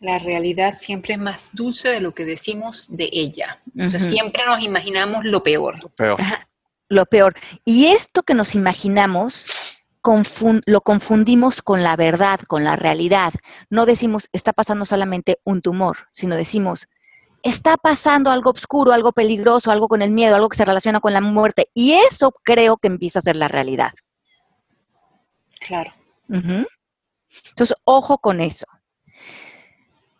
La 0.00 0.18
realidad 0.18 0.74
siempre 0.76 1.14
es 1.14 1.20
más 1.20 1.50
dulce 1.52 1.88
de 1.88 2.00
lo 2.00 2.12
que 2.12 2.24
decimos 2.24 2.94
de 2.94 3.08
ella. 3.12 3.62
O 3.80 3.88
sea, 3.88 3.98
siempre 3.98 4.44
nos 4.44 4.60
imaginamos 4.60 5.24
lo 5.24 5.42
peor. 5.42 5.82
Lo 5.82 5.88
peor. 5.88 6.20
lo 6.88 7.06
peor. 7.06 7.34
Y 7.64 7.86
esto 7.86 8.22
que 8.22 8.34
nos 8.34 8.54
imaginamos 8.54 9.46
lo 10.66 10.80
confundimos 10.80 11.62
con 11.62 11.82
la 11.82 11.96
verdad, 11.96 12.40
con 12.46 12.64
la 12.64 12.76
realidad. 12.76 13.32
No 13.70 13.86
decimos, 13.86 14.28
está 14.32 14.52
pasando 14.52 14.84
solamente 14.84 15.40
un 15.44 15.62
tumor, 15.62 16.08
sino 16.12 16.36
decimos, 16.36 16.88
está 17.42 17.76
pasando 17.76 18.30
algo 18.30 18.50
oscuro, 18.50 18.92
algo 18.92 19.12
peligroso, 19.12 19.70
algo 19.70 19.88
con 19.88 20.02
el 20.02 20.10
miedo, 20.10 20.34
algo 20.34 20.48
que 20.48 20.56
se 20.56 20.64
relaciona 20.64 21.00
con 21.00 21.12
la 21.12 21.20
muerte. 21.20 21.70
Y 21.74 21.94
eso 21.94 22.32
creo 22.42 22.76
que 22.76 22.88
empieza 22.88 23.18
a 23.18 23.22
ser 23.22 23.36
la 23.36 23.48
realidad. 23.48 23.92
Claro. 25.60 25.92
Entonces, 26.28 27.76
ojo 27.84 28.18
con 28.18 28.40
eso. 28.40 28.66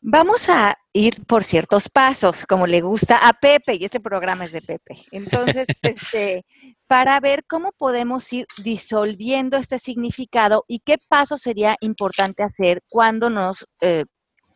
Vamos 0.09 0.49
a 0.49 0.79
ir 0.93 1.27
por 1.27 1.43
ciertos 1.43 1.89
pasos, 1.89 2.47
como 2.47 2.69
le 2.69 2.81
gusta 2.81 3.19
a 3.27 3.33
Pepe, 3.33 3.75
y 3.75 3.87
este 3.87 3.99
programa 3.99 4.45
es 4.45 4.53
de 4.53 4.63
Pepe. 4.63 4.97
Entonces, 5.11 5.67
este, 5.83 6.45
para 6.87 7.19
ver 7.19 7.45
cómo 7.45 7.73
podemos 7.73 8.33
ir 8.33 8.47
disolviendo 8.63 9.57
este 9.57 9.81
significado 9.81 10.65
y 10.69 10.79
qué 10.79 10.99
paso 11.09 11.37
sería 11.37 11.75
importante 11.81 12.45
hacer 12.45 12.85
cuando 12.89 13.31
nos 13.31 13.67
eh, 13.81 14.05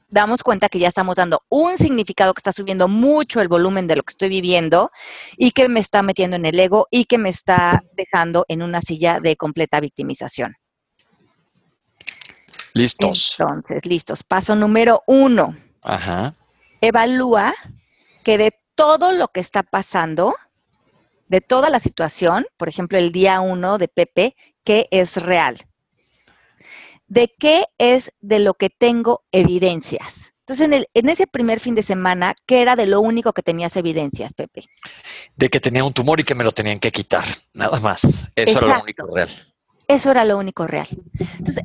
damos 0.06 0.44
cuenta 0.44 0.68
que 0.68 0.78
ya 0.78 0.86
estamos 0.86 1.16
dando 1.16 1.40
un 1.48 1.76
significado 1.78 2.32
que 2.32 2.38
está 2.38 2.52
subiendo 2.52 2.86
mucho 2.86 3.40
el 3.40 3.48
volumen 3.48 3.88
de 3.88 3.96
lo 3.96 4.04
que 4.04 4.12
estoy 4.12 4.28
viviendo 4.28 4.92
y 5.36 5.50
que 5.50 5.68
me 5.68 5.80
está 5.80 6.04
metiendo 6.04 6.36
en 6.36 6.46
el 6.46 6.60
ego 6.60 6.86
y 6.92 7.06
que 7.06 7.18
me 7.18 7.28
está 7.28 7.82
dejando 7.94 8.44
en 8.46 8.62
una 8.62 8.82
silla 8.82 9.16
de 9.20 9.34
completa 9.34 9.80
victimización. 9.80 10.60
Listos. 12.72 13.37
Entonces, 13.38 13.87
listos. 13.87 14.22
Paso 14.22 14.54
número 14.54 15.02
uno. 15.06 15.56
Ajá. 15.83 16.35
Evalúa 16.80 17.54
que 18.24 18.38
de 18.38 18.54
todo 18.74 19.12
lo 19.12 19.28
que 19.28 19.40
está 19.40 19.62
pasando, 19.62 20.35
de 21.28 21.40
toda 21.40 21.70
la 21.70 21.80
situación, 21.80 22.46
por 22.56 22.68
ejemplo, 22.68 22.98
el 22.98 23.12
día 23.12 23.40
uno 23.40 23.78
de 23.78 23.88
Pepe, 23.88 24.37
¿qué 24.64 24.88
es 24.90 25.16
real? 25.16 25.59
¿De 27.06 27.35
qué 27.38 27.66
es 27.78 28.12
de 28.20 28.38
lo 28.38 28.54
que 28.54 28.70
tengo 28.70 29.24
evidencias? 29.33 30.33
Entonces, 30.40 30.66
en, 30.66 30.74
el, 30.74 30.88
en 30.94 31.09
ese 31.09 31.26
primer 31.26 31.61
fin 31.61 31.76
de 31.76 31.83
semana, 31.83 32.35
¿qué 32.46 32.61
era 32.61 32.74
de 32.74 32.87
lo 32.87 33.00
único 33.00 33.33
que 33.33 33.42
tenías 33.42 33.76
evidencias, 33.76 34.35
Pepe? 34.35 34.64
De 35.37 35.48
que 35.48 35.61
tenía 35.61 35.85
un 35.85 35.92
tumor 35.92 36.18
y 36.18 36.24
que 36.24 36.35
me 36.35 36.42
lo 36.42 36.50
tenían 36.50 36.80
que 36.80 36.90
quitar, 36.90 37.24
nada 37.52 37.78
más. 37.78 38.28
Eso 38.35 38.59
era 38.59 38.74
lo 38.78 38.83
único 38.83 39.06
real. 39.14 39.28
Eso 39.87 40.11
era 40.11 40.24
lo 40.24 40.38
único 40.38 40.66
real. 40.66 40.88
Entonces, 41.38 41.62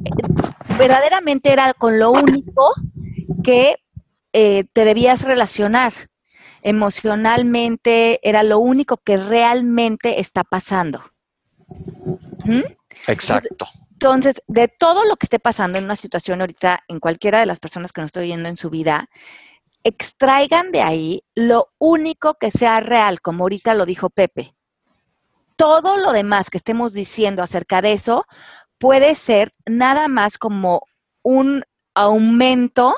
verdaderamente 0.78 1.52
era 1.52 1.74
con 1.74 2.00
lo 2.00 2.12
único 2.12 2.74
que 3.44 3.78
eh, 4.34 4.66
te 4.74 4.86
debías 4.86 5.24
relacionar. 5.24 5.94
Emocionalmente 6.62 8.20
era 8.28 8.44
lo 8.44 8.60
único 8.60 8.98
que 8.98 9.18
realmente 9.18 10.20
está 10.20 10.44
pasando. 10.44 11.02
¿Mm? 12.44 12.64
Exacto. 13.08 13.68
Entonces, 13.92 14.42
de 14.48 14.68
todo 14.68 15.06
lo 15.06 15.16
que 15.16 15.26
esté 15.26 15.40
pasando 15.40 15.80
en 15.80 15.86
una 15.86 15.96
situación 15.96 16.42
ahorita, 16.42 16.84
en 16.88 17.00
cualquiera 17.00 17.40
de 17.40 17.46
las 17.46 17.60
personas 17.60 17.94
que 17.94 18.02
nos 18.02 18.10
estoy 18.10 18.26
viendo 18.26 18.50
en 18.50 18.58
su 18.58 18.70
vida, 18.70 19.08
extraigan 19.84 20.72
de 20.72 20.82
ahí 20.82 21.24
lo 21.34 21.70
único 21.78 22.34
que 22.34 22.52
sea 22.52 22.80
real, 22.82 23.22
como 23.22 23.44
ahorita 23.44 23.74
lo 23.74 23.86
dijo 23.86 24.10
Pepe. 24.10 24.56
Todo 25.56 25.98
lo 25.98 26.12
demás 26.12 26.50
que 26.50 26.58
estemos 26.58 26.92
diciendo 26.92 27.42
acerca 27.42 27.82
de 27.82 27.94
eso 27.94 28.26
puede 28.78 29.16
ser 29.16 29.52
nada 29.66 30.08
más 30.08 30.38
como 30.38 30.84
un 31.24 31.64
aumento 31.94 32.96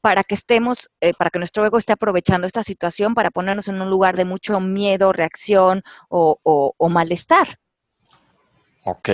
para 0.00 0.24
que 0.24 0.34
estemos, 0.34 0.90
eh, 1.00 1.12
para 1.18 1.30
que 1.30 1.38
nuestro 1.38 1.64
ego 1.64 1.78
esté 1.78 1.92
aprovechando 1.92 2.46
esta 2.46 2.62
situación 2.62 3.14
para 3.14 3.30
ponernos 3.30 3.68
en 3.68 3.80
un 3.80 3.90
lugar 3.90 4.16
de 4.16 4.24
mucho 4.24 4.60
miedo, 4.60 5.12
reacción 5.12 5.82
o, 6.08 6.74
malestar. 6.90 7.58
Ok. 8.84 9.08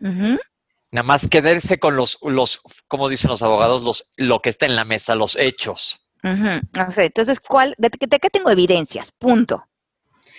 Nada 0.00 1.02
más 1.04 1.28
quedarse 1.28 1.78
con 1.78 1.96
los, 1.96 2.18
los, 2.22 2.62
como 2.86 3.08
dicen 3.08 3.30
los 3.30 3.42
abogados, 3.42 3.82
los, 3.82 4.10
lo 4.16 4.40
que 4.40 4.48
está 4.48 4.66
en 4.66 4.76
la 4.76 4.84
mesa, 4.84 5.14
los 5.14 5.36
hechos. 5.36 6.00
No 6.22 6.90
sé, 6.90 7.06
entonces, 7.06 7.40
¿cuál, 7.40 7.74
de, 7.78 7.90
de, 7.90 8.18
qué 8.18 8.30
tengo 8.30 8.50
evidencias? 8.50 9.12
Punto. 9.12 9.66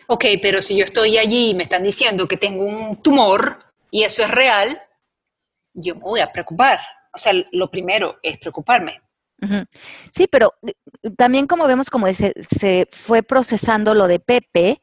Ok, 0.08 0.26
pero 0.42 0.62
si 0.62 0.76
yo 0.76 0.84
estoy 0.84 1.18
allí 1.18 1.52
y 1.52 1.56
me 1.56 1.64
están 1.64 1.84
diciendo 1.84 2.28
que 2.28 2.38
tengo 2.38 2.64
un 2.64 3.02
tumor 3.02 3.58
y 3.92 4.04
eso 4.04 4.24
es 4.24 4.32
real, 4.32 4.80
yo 5.74 5.96
me 5.96 6.02
voy 6.02 6.20
a 6.20 6.32
preocupar. 6.32 6.80
O 7.14 7.18
sea, 7.18 7.34
lo 7.52 7.70
primero 7.70 8.18
es 8.22 8.38
preocuparme. 8.38 9.02
Sí, 10.14 10.28
pero 10.30 10.54
eh, 10.68 10.74
también 11.16 11.48
como 11.48 11.66
vemos 11.66 11.90
como 11.90 12.08
se, 12.14 12.34
se, 12.58 12.88
fue 12.92 13.24
procesando 13.24 13.94
lo 13.96 14.08
de 14.08 14.20
Pepe, 14.20 14.82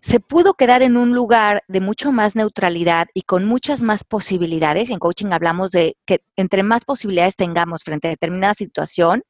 se 0.00 0.18
pudo 0.18 0.54
quedar 0.54 0.82
en 0.82 0.96
un 0.96 1.14
lugar 1.14 1.62
de 1.68 1.80
mucho 1.80 2.10
más 2.10 2.34
neutralidad 2.34 3.06
y 3.14 3.22
con 3.22 3.44
muchas 3.44 3.82
más 3.82 4.02
posibilidades. 4.02 4.90
En 4.90 4.98
coaching 4.98 5.30
hablamos 5.30 5.70
de 5.70 5.96
que 6.04 6.22
entre 6.34 6.64
más 6.64 6.84
posibilidades 6.84 7.36
tengamos 7.36 7.84
frente 7.84 8.08
a 8.08 8.10
determinada 8.10 8.54
situación, 8.54 9.22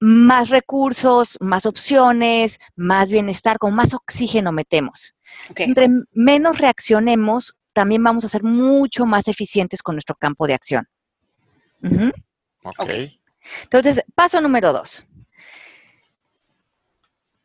más 0.00 0.50
recursos, 0.50 1.38
más 1.40 1.64
opciones, 1.64 2.58
más 2.74 3.10
bienestar, 3.10 3.58
con 3.58 3.74
más 3.74 3.94
oxígeno 3.94 4.52
metemos. 4.52 5.14
Entre 5.54 5.88
menos 6.12 6.58
reaccionemos, 6.58 7.56
también 7.76 8.02
vamos 8.02 8.24
a 8.24 8.28
ser 8.28 8.42
mucho 8.42 9.04
más 9.04 9.28
eficientes 9.28 9.82
con 9.82 9.96
nuestro 9.96 10.16
campo 10.16 10.46
de 10.46 10.54
acción. 10.54 10.88
Entonces, 13.64 14.02
paso 14.14 14.40
número 14.40 14.72
dos. 14.72 15.06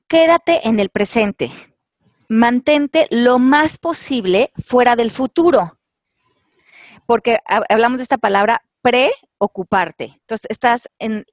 Quédate 0.07 0.65
en 0.69 0.79
el 0.79 0.87
presente. 0.87 1.51
Mantente 2.29 3.07
lo 3.11 3.39
más 3.39 3.77
posible 3.77 4.53
fuera 4.63 4.95
del 4.95 5.11
futuro. 5.11 5.77
Porque 7.05 7.39
hablamos 7.45 7.97
de 7.97 8.03
esta 8.03 8.17
palabra 8.17 8.63
preocuparte. 8.81 10.13
Entonces, 10.21 10.47
estás 10.49 10.87
en, 10.97 11.25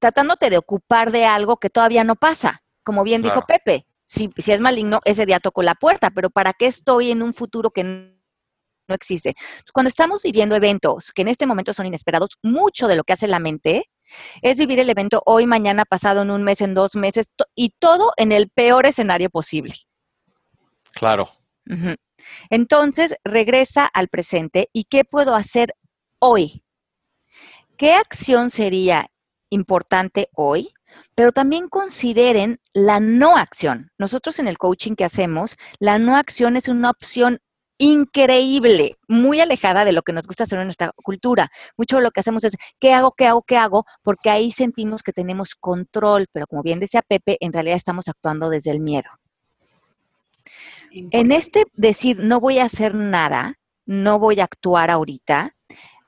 tratándote 0.00 0.48
de 0.48 0.56
ocupar 0.56 1.12
de 1.12 1.26
algo 1.26 1.58
que 1.58 1.68
todavía 1.68 2.04
no 2.04 2.16
pasa. 2.16 2.62
Como 2.82 3.04
bien 3.04 3.20
dijo 3.20 3.44
Pepe, 3.46 3.86
si, 4.06 4.30
si, 4.38 4.52
es 4.52 4.62
maligno, 4.62 5.02
ese 5.04 5.26
día 5.26 5.40
tocó 5.40 5.62
la 5.62 5.74
puerta, 5.74 6.08
pero 6.08 6.30
¿para 6.30 6.54
qué 6.54 6.68
estoy 6.68 7.10
en 7.10 7.20
un 7.20 7.34
futuro 7.34 7.70
que 7.70 8.15
no 8.88 8.94
existe? 8.94 9.34
Cuando 9.72 9.88
estamos 9.88 10.22
viviendo 10.22 10.54
eventos 10.54 11.12
que 11.12 11.22
en 11.22 11.28
este 11.28 11.46
momento 11.46 11.72
son 11.72 11.86
inesperados, 11.86 12.30
mucho 12.42 12.88
de 12.88 12.96
lo 12.96 13.04
que 13.04 13.12
hace 13.12 13.26
la 13.26 13.38
mente 13.38 13.90
es 14.42 14.58
vivir 14.58 14.80
el 14.80 14.90
evento 14.90 15.22
hoy, 15.26 15.46
mañana, 15.46 15.84
pasado, 15.84 16.22
en 16.22 16.30
un 16.30 16.42
mes, 16.42 16.60
en 16.60 16.74
dos 16.74 16.94
meses, 16.94 17.30
y 17.54 17.70
todo 17.78 18.12
en 18.16 18.32
el 18.32 18.48
peor 18.50 18.86
escenario 18.86 19.30
posible. 19.30 19.74
Claro. 20.92 21.28
Entonces, 22.50 23.16
regresa 23.24 23.86
al 23.86 24.08
presente 24.08 24.70
y 24.72 24.84
¿qué 24.84 25.04
puedo 25.04 25.34
hacer 25.34 25.74
hoy? 26.18 26.62
¿Qué 27.76 27.92
acción 27.92 28.50
sería 28.50 29.10
importante 29.50 30.28
hoy? 30.32 30.72
Pero 31.14 31.32
también 31.32 31.68
consideren 31.68 32.60
la 32.72 33.00
no 33.00 33.36
acción. 33.36 33.90
Nosotros 33.98 34.38
en 34.38 34.48
el 34.48 34.58
coaching 34.58 34.94
que 34.94 35.04
hacemos, 35.04 35.56
la 35.78 35.98
no 35.98 36.16
acción 36.16 36.56
es 36.56 36.68
una 36.68 36.90
opción 36.90 37.40
increíble, 37.78 38.96
muy 39.08 39.40
alejada 39.40 39.84
de 39.84 39.92
lo 39.92 40.02
que 40.02 40.12
nos 40.12 40.26
gusta 40.26 40.44
hacer 40.44 40.58
en 40.58 40.66
nuestra 40.66 40.92
cultura. 40.96 41.50
Mucho 41.76 41.96
de 41.96 42.02
lo 42.02 42.10
que 42.10 42.20
hacemos 42.20 42.44
es, 42.44 42.56
¿qué 42.80 42.92
hago, 42.92 43.12
qué 43.16 43.26
hago, 43.26 43.42
qué 43.42 43.56
hago? 43.56 43.84
Porque 44.02 44.30
ahí 44.30 44.50
sentimos 44.50 45.02
que 45.02 45.12
tenemos 45.12 45.54
control, 45.54 46.26
pero 46.32 46.46
como 46.46 46.62
bien 46.62 46.80
decía 46.80 47.02
Pepe, 47.02 47.36
en 47.40 47.52
realidad 47.52 47.76
estamos 47.76 48.08
actuando 48.08 48.48
desde 48.48 48.70
el 48.70 48.80
miedo. 48.80 49.10
En 50.92 51.32
este 51.32 51.64
decir, 51.74 52.20
no 52.20 52.40
voy 52.40 52.58
a 52.58 52.64
hacer 52.64 52.94
nada, 52.94 53.58
no 53.84 54.18
voy 54.18 54.40
a 54.40 54.44
actuar 54.44 54.90
ahorita, 54.90 55.54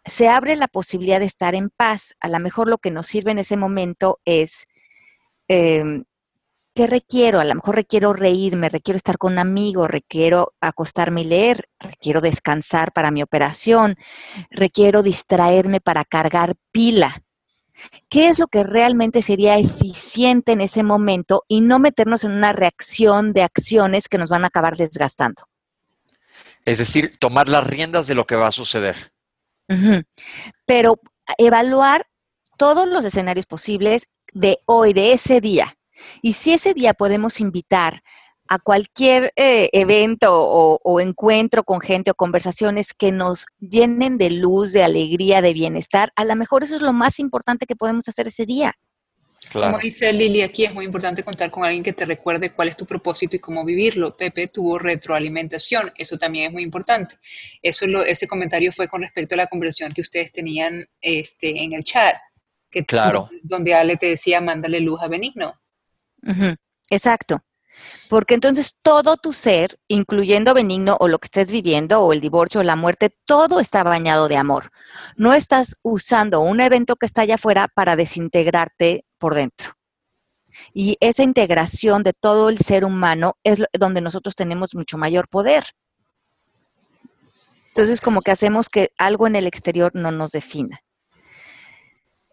se 0.08 0.28
abre 0.28 0.56
la 0.56 0.68
posibilidad 0.68 1.20
de 1.20 1.26
estar 1.26 1.54
en 1.54 1.70
paz. 1.70 2.14
A 2.20 2.28
lo 2.28 2.38
mejor 2.40 2.68
lo 2.68 2.78
que 2.78 2.90
nos 2.90 3.06
sirve 3.06 3.32
en 3.32 3.38
ese 3.38 3.56
momento 3.56 4.20
es 4.24 4.66
em, 5.48 6.04
¿qué 6.78 6.86
requiero? 6.86 7.40
A 7.40 7.44
lo 7.44 7.56
mejor 7.56 7.74
requiero 7.74 8.12
reírme, 8.12 8.68
requiero 8.68 8.96
estar 8.96 9.18
con 9.18 9.32
un 9.32 9.40
amigo, 9.40 9.88
requiero 9.88 10.54
acostarme 10.60 11.22
y 11.22 11.24
leer, 11.24 11.68
requiero 11.80 12.20
descansar 12.20 12.92
para 12.92 13.10
mi 13.10 13.20
operación, 13.20 13.96
requiero 14.48 15.02
distraerme 15.02 15.80
para 15.80 16.04
cargar 16.04 16.54
pila. 16.70 17.24
¿Qué 18.08 18.28
es 18.28 18.38
lo 18.38 18.46
que 18.46 18.62
realmente 18.62 19.22
sería 19.22 19.58
eficiente 19.58 20.52
en 20.52 20.60
ese 20.60 20.84
momento 20.84 21.42
y 21.48 21.62
no 21.62 21.80
meternos 21.80 22.22
en 22.22 22.30
una 22.30 22.52
reacción 22.52 23.32
de 23.32 23.42
acciones 23.42 24.08
que 24.08 24.18
nos 24.18 24.30
van 24.30 24.44
a 24.44 24.46
acabar 24.46 24.76
desgastando? 24.76 25.48
Es 26.64 26.78
decir, 26.78 27.16
tomar 27.18 27.48
las 27.48 27.66
riendas 27.66 28.06
de 28.06 28.14
lo 28.14 28.24
que 28.24 28.36
va 28.36 28.46
a 28.46 28.52
suceder. 28.52 29.10
Pero 30.64 31.00
evaluar 31.38 32.06
todos 32.56 32.86
los 32.86 33.04
escenarios 33.04 33.46
posibles 33.46 34.06
de 34.32 34.60
hoy, 34.66 34.92
de 34.92 35.12
ese 35.12 35.40
día. 35.40 35.74
Y 36.22 36.34
si 36.34 36.52
ese 36.52 36.74
día 36.74 36.94
podemos 36.94 37.40
invitar 37.40 38.02
a 38.48 38.58
cualquier 38.58 39.32
eh, 39.36 39.68
evento 39.72 40.32
o, 40.32 41.00
encuentro 41.00 41.64
con 41.64 41.80
gente 41.80 42.10
o 42.10 42.14
conversaciones 42.14 42.94
que 42.94 43.12
nos 43.12 43.46
llenen 43.60 44.16
de 44.16 44.30
luz, 44.30 44.72
de 44.72 44.82
alegría, 44.82 45.42
de 45.42 45.52
bienestar, 45.52 46.12
a 46.16 46.24
lo 46.24 46.34
mejor 46.34 46.64
eso 46.64 46.76
es 46.76 46.82
lo 46.82 46.94
más 46.94 47.18
importante 47.18 47.66
que 47.66 47.76
podemos 47.76 48.08
hacer 48.08 48.28
ese 48.28 48.46
día. 48.46 48.74
Como 49.52 49.78
dice 49.78 50.12
Lili, 50.12 50.42
aquí 50.42 50.64
es 50.64 50.74
muy 50.74 50.84
importante 50.84 51.22
contar 51.22 51.50
con 51.50 51.64
alguien 51.64 51.84
que 51.84 51.92
te 51.92 52.04
recuerde 52.04 52.52
cuál 52.52 52.68
es 52.68 52.76
tu 52.76 52.86
propósito 52.86 53.36
y 53.36 53.38
cómo 53.38 53.64
vivirlo. 53.64 54.16
Pepe 54.16 54.48
tuvo 54.48 54.78
retroalimentación, 54.78 55.92
eso 55.96 56.18
también 56.18 56.46
es 56.46 56.52
muy 56.52 56.64
importante. 56.64 57.16
Eso 57.62 57.84
ese 58.02 58.26
comentario 58.26 58.72
fue 58.72 58.88
con 58.88 59.02
respecto 59.02 59.34
a 59.34 59.38
la 59.38 59.46
conversación 59.46 59.92
que 59.92 60.00
ustedes 60.00 60.32
tenían 60.32 60.86
este, 61.00 61.62
en 61.62 61.72
el 61.72 61.84
chat, 61.84 62.16
que, 62.68 62.84
claro. 62.84 63.28
donde 63.42 63.74
Ale 63.74 63.96
te 63.96 64.06
decía, 64.06 64.40
mándale 64.40 64.80
luz 64.80 65.00
a 65.02 65.06
Benigno. 65.06 65.54
Exacto. 66.90 67.42
Porque 68.08 68.34
entonces 68.34 68.74
todo 68.82 69.16
tu 69.18 69.32
ser, 69.32 69.78
incluyendo 69.88 70.54
benigno 70.54 70.96
o 71.00 71.08
lo 71.08 71.18
que 71.18 71.26
estés 71.26 71.52
viviendo 71.52 72.00
o 72.00 72.12
el 72.12 72.20
divorcio 72.20 72.60
o 72.60 72.64
la 72.64 72.76
muerte, 72.76 73.14
todo 73.24 73.60
está 73.60 73.82
bañado 73.82 74.28
de 74.28 74.36
amor. 74.36 74.70
No 75.16 75.34
estás 75.34 75.76
usando 75.82 76.40
un 76.40 76.60
evento 76.60 76.96
que 76.96 77.06
está 77.06 77.22
allá 77.22 77.36
afuera 77.36 77.68
para 77.72 77.94
desintegrarte 77.94 79.04
por 79.18 79.34
dentro. 79.34 79.74
Y 80.72 80.96
esa 81.00 81.22
integración 81.22 82.02
de 82.02 82.14
todo 82.14 82.48
el 82.48 82.58
ser 82.58 82.84
humano 82.84 83.36
es 83.44 83.62
donde 83.78 84.00
nosotros 84.00 84.34
tenemos 84.34 84.74
mucho 84.74 84.98
mayor 84.98 85.28
poder. 85.28 85.66
Entonces, 87.68 88.00
como 88.00 88.22
que 88.22 88.32
hacemos 88.32 88.68
que 88.68 88.90
algo 88.98 89.26
en 89.26 89.36
el 89.36 89.46
exterior 89.46 89.92
no 89.94 90.10
nos 90.10 90.32
defina. 90.32 90.80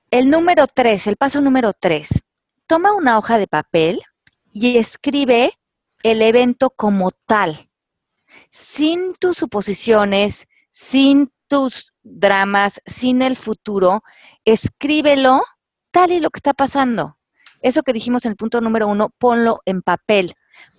El 0.10 0.30
número 0.30 0.66
tres, 0.66 1.08
el 1.08 1.18
paso 1.18 1.42
número 1.42 1.72
tres, 1.74 2.24
toma 2.68 2.94
una 2.94 3.18
hoja 3.18 3.38
de 3.38 3.48
papel 3.48 4.02
y 4.52 4.78
escribe 4.78 5.58
el 6.04 6.22
evento 6.22 6.70
como 6.70 7.12
tal, 7.12 7.70
sin 8.50 9.14
tus 9.14 9.38
suposiciones, 9.38 10.48
sin 10.70 11.32
tus 11.48 11.94
dramas, 12.04 12.82
sin 12.86 13.22
el 13.22 13.36
futuro, 13.36 14.04
escríbelo 14.46 15.42
tal 15.92 16.12
y 16.12 16.20
lo 16.20 16.30
que 16.30 16.40
está 16.40 16.54
pasando. 16.54 17.18
Eso 17.62 17.84
que 17.84 17.94
dijimos 17.94 18.26
en 18.26 18.32
el 18.32 18.36
punto 18.36 18.62
número 18.62 18.88
uno, 18.88 19.10
ponlo 19.18 19.62
en 19.66 19.82
papel. 19.82 20.34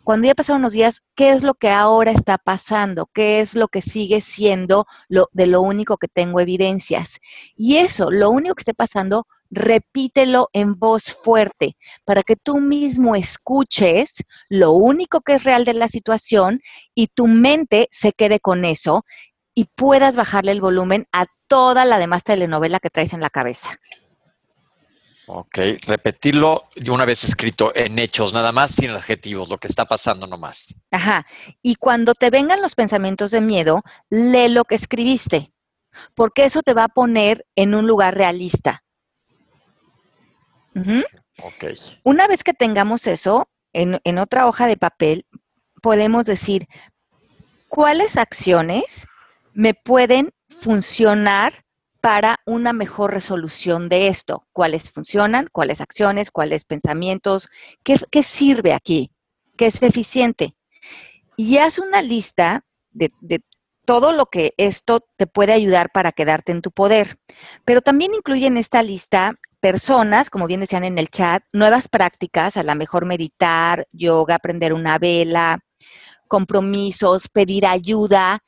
Cuando 0.04 0.28
ya 0.28 0.34
pasaron 0.34 0.60
unos 0.60 0.72
días, 0.72 1.02
¿qué 1.16 1.30
es 1.30 1.42
lo 1.42 1.54
que 1.54 1.70
ahora 1.70 2.12
está 2.12 2.38
pasando? 2.38 3.10
¿Qué 3.12 3.40
es 3.40 3.56
lo 3.56 3.66
que 3.66 3.80
sigue 3.80 4.20
siendo 4.20 4.86
lo, 5.08 5.28
de 5.32 5.48
lo 5.48 5.62
único 5.62 5.96
que 5.96 6.06
tengo 6.06 6.38
evidencias? 6.38 7.18
Y 7.56 7.78
eso, 7.78 8.10
lo 8.10 8.30
único 8.30 8.54
que 8.54 8.60
esté 8.60 8.74
pasando, 8.74 9.26
repítelo 9.50 10.48
en 10.52 10.78
voz 10.78 11.04
fuerte 11.04 11.76
para 12.04 12.22
que 12.22 12.36
tú 12.36 12.58
mismo 12.58 13.16
escuches 13.16 14.24
lo 14.48 14.72
único 14.72 15.20
que 15.20 15.34
es 15.34 15.44
real 15.44 15.64
de 15.64 15.74
la 15.74 15.88
situación 15.88 16.60
y 16.94 17.08
tu 17.08 17.26
mente 17.26 17.88
se 17.90 18.12
quede 18.12 18.40
con 18.40 18.64
eso 18.64 19.04
y 19.54 19.66
puedas 19.74 20.16
bajarle 20.16 20.52
el 20.52 20.60
volumen 20.60 21.06
a 21.12 21.26
toda 21.48 21.84
la 21.84 21.98
demás 21.98 22.24
telenovela 22.24 22.80
que 22.80 22.90
traes 22.90 23.12
en 23.12 23.20
la 23.20 23.30
cabeza. 23.30 23.78
Ok, 25.28 25.58
repetirlo 25.86 26.68
de 26.76 26.90
una 26.90 27.04
vez 27.04 27.24
escrito 27.24 27.72
en 27.74 27.98
hechos, 27.98 28.32
nada 28.32 28.52
más 28.52 28.72
sin 28.72 28.90
adjetivos, 28.90 29.48
lo 29.48 29.58
que 29.58 29.66
está 29.66 29.84
pasando 29.84 30.26
nomás. 30.26 30.74
Ajá, 30.92 31.26
y 31.62 31.74
cuando 31.74 32.14
te 32.14 32.30
vengan 32.30 32.62
los 32.62 32.76
pensamientos 32.76 33.32
de 33.32 33.40
miedo, 33.40 33.82
lee 34.08 34.48
lo 34.48 34.64
que 34.64 34.76
escribiste, 34.76 35.52
porque 36.14 36.44
eso 36.44 36.62
te 36.62 36.74
va 36.74 36.84
a 36.84 36.88
poner 36.88 37.44
en 37.56 37.74
un 37.74 37.88
lugar 37.88 38.14
realista. 38.14 38.84
Una 42.04 42.26
vez 42.28 42.44
que 42.44 42.54
tengamos 42.54 43.06
eso 43.06 43.48
en, 43.72 44.18
otra 44.18 44.46
hoja 44.46 44.66
de 44.66 44.76
papel, 44.76 45.26
podemos 45.82 46.24
decir 46.24 46.66
cuáles 47.68 48.16
acciones 48.16 49.06
me 49.52 49.74
pueden 49.74 50.32
funcionar 50.48 51.64
para 52.00 52.38
una 52.46 52.72
mejor 52.72 53.12
resolución 53.12 53.88
de 53.88 54.08
esto. 54.08 54.46
¿Cuáles 54.52 54.92
funcionan? 54.92 55.48
¿Cuáles 55.50 55.80
acciones? 55.80 56.30
¿Cuáles 56.30 56.64
pensamientos? 56.64 57.48
¿Qué, 57.82 57.98
qué 58.10 58.22
sirve 58.22 58.72
aquí? 58.72 59.10
¿Qué 59.56 59.66
es 59.66 59.82
eficiente? 59.82 60.54
Y 61.36 61.58
haz 61.58 61.78
una 61.78 62.02
lista 62.02 62.64
de, 62.90 63.10
de, 63.20 63.40
todo 63.84 64.12
lo 64.12 64.26
que 64.26 64.52
esto 64.56 65.06
te 65.16 65.26
puede 65.26 65.52
ayudar 65.52 65.90
para 65.92 66.12
quedarte 66.12 66.52
en 66.52 66.60
tu 66.60 66.72
poder. 66.72 67.18
Pero 67.64 67.82
también 67.82 68.14
incluye 68.14 68.46
en 68.46 68.56
esta 68.56 68.82
lista 68.82 69.38
personas, 69.66 70.30
como 70.30 70.46
bien 70.46 70.60
decían 70.60 70.84
en 70.84 70.96
el 70.96 71.08
chat, 71.08 71.42
nuevas 71.52 71.88
prácticas, 71.88 72.56
a 72.56 72.62
lo 72.62 72.72
mejor 72.76 73.04
meditar, 73.04 73.88
yoga, 73.90 74.36
aprender 74.36 74.72
una 74.72 74.96
vela, 74.96 75.58
compromisos, 76.28 77.28
pedir 77.28 77.66
ayuda. 77.66 78.44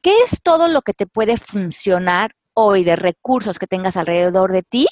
¿Qué 0.00 0.22
es 0.24 0.40
todo 0.42 0.68
lo 0.68 0.80
que 0.80 0.94
te 0.94 1.06
puede 1.06 1.36
funcionar 1.36 2.34
hoy 2.54 2.84
de 2.84 2.96
recursos 2.96 3.58
que 3.58 3.66
tengas 3.66 3.98
alrededor 3.98 4.50
de 4.50 4.62
ti 4.62 4.86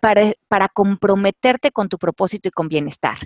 para, 0.00 0.32
para 0.48 0.66
comprometerte 0.68 1.70
con 1.70 1.88
tu 1.88 1.96
propósito 1.96 2.48
y 2.48 2.50
con 2.50 2.68
bienestar? 2.68 3.18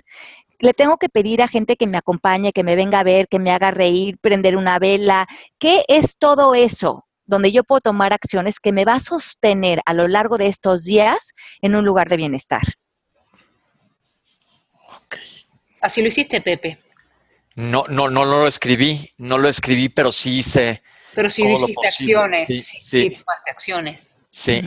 le 0.61 0.73
tengo 0.73 0.97
que 0.97 1.07
pedir 1.07 1.41
a 1.41 1.47
gente 1.47 1.77
que 1.77 1.87
me 1.87 1.97
acompañe, 1.97 2.51
que 2.51 2.65
me 2.65 2.75
venga 2.75 2.99
a 2.99 3.03
ver, 3.03 3.29
que 3.29 3.39
me 3.39 3.49
haga 3.49 3.71
reír, 3.71 4.17
prender 4.19 4.57
una 4.57 4.77
vela. 4.77 5.25
¿Qué 5.57 5.85
es 5.87 6.17
todo 6.17 6.53
eso? 6.53 7.05
Donde 7.29 7.51
yo 7.51 7.63
puedo 7.63 7.79
tomar 7.79 8.11
acciones 8.11 8.59
que 8.59 8.71
me 8.71 8.85
va 8.85 8.95
a 8.95 8.99
sostener 8.99 9.81
a 9.85 9.93
lo 9.93 10.07
largo 10.07 10.37
de 10.37 10.47
estos 10.47 10.83
días 10.83 11.33
en 11.61 11.75
un 11.75 11.85
lugar 11.85 12.09
de 12.09 12.17
bienestar. 12.17 12.63
Así 15.79 16.01
lo 16.01 16.07
hiciste, 16.07 16.41
Pepe. 16.41 16.77
No, 17.55 17.85
no, 17.87 18.09
no 18.09 18.25
lo 18.25 18.47
escribí, 18.47 19.11
no 19.17 19.37
lo 19.37 19.47
escribí, 19.47 19.89
pero 19.89 20.11
sí 20.11 20.39
hice. 20.39 20.81
Pero 21.13 21.29
sí 21.29 21.43
hiciste 21.45 21.87
acciones, 21.87 22.47
sí, 22.47 22.61
sí, 22.61 22.77
sí, 22.81 23.09
tomaste 23.11 23.51
acciones. 23.51 24.21
Sí. 24.31 24.61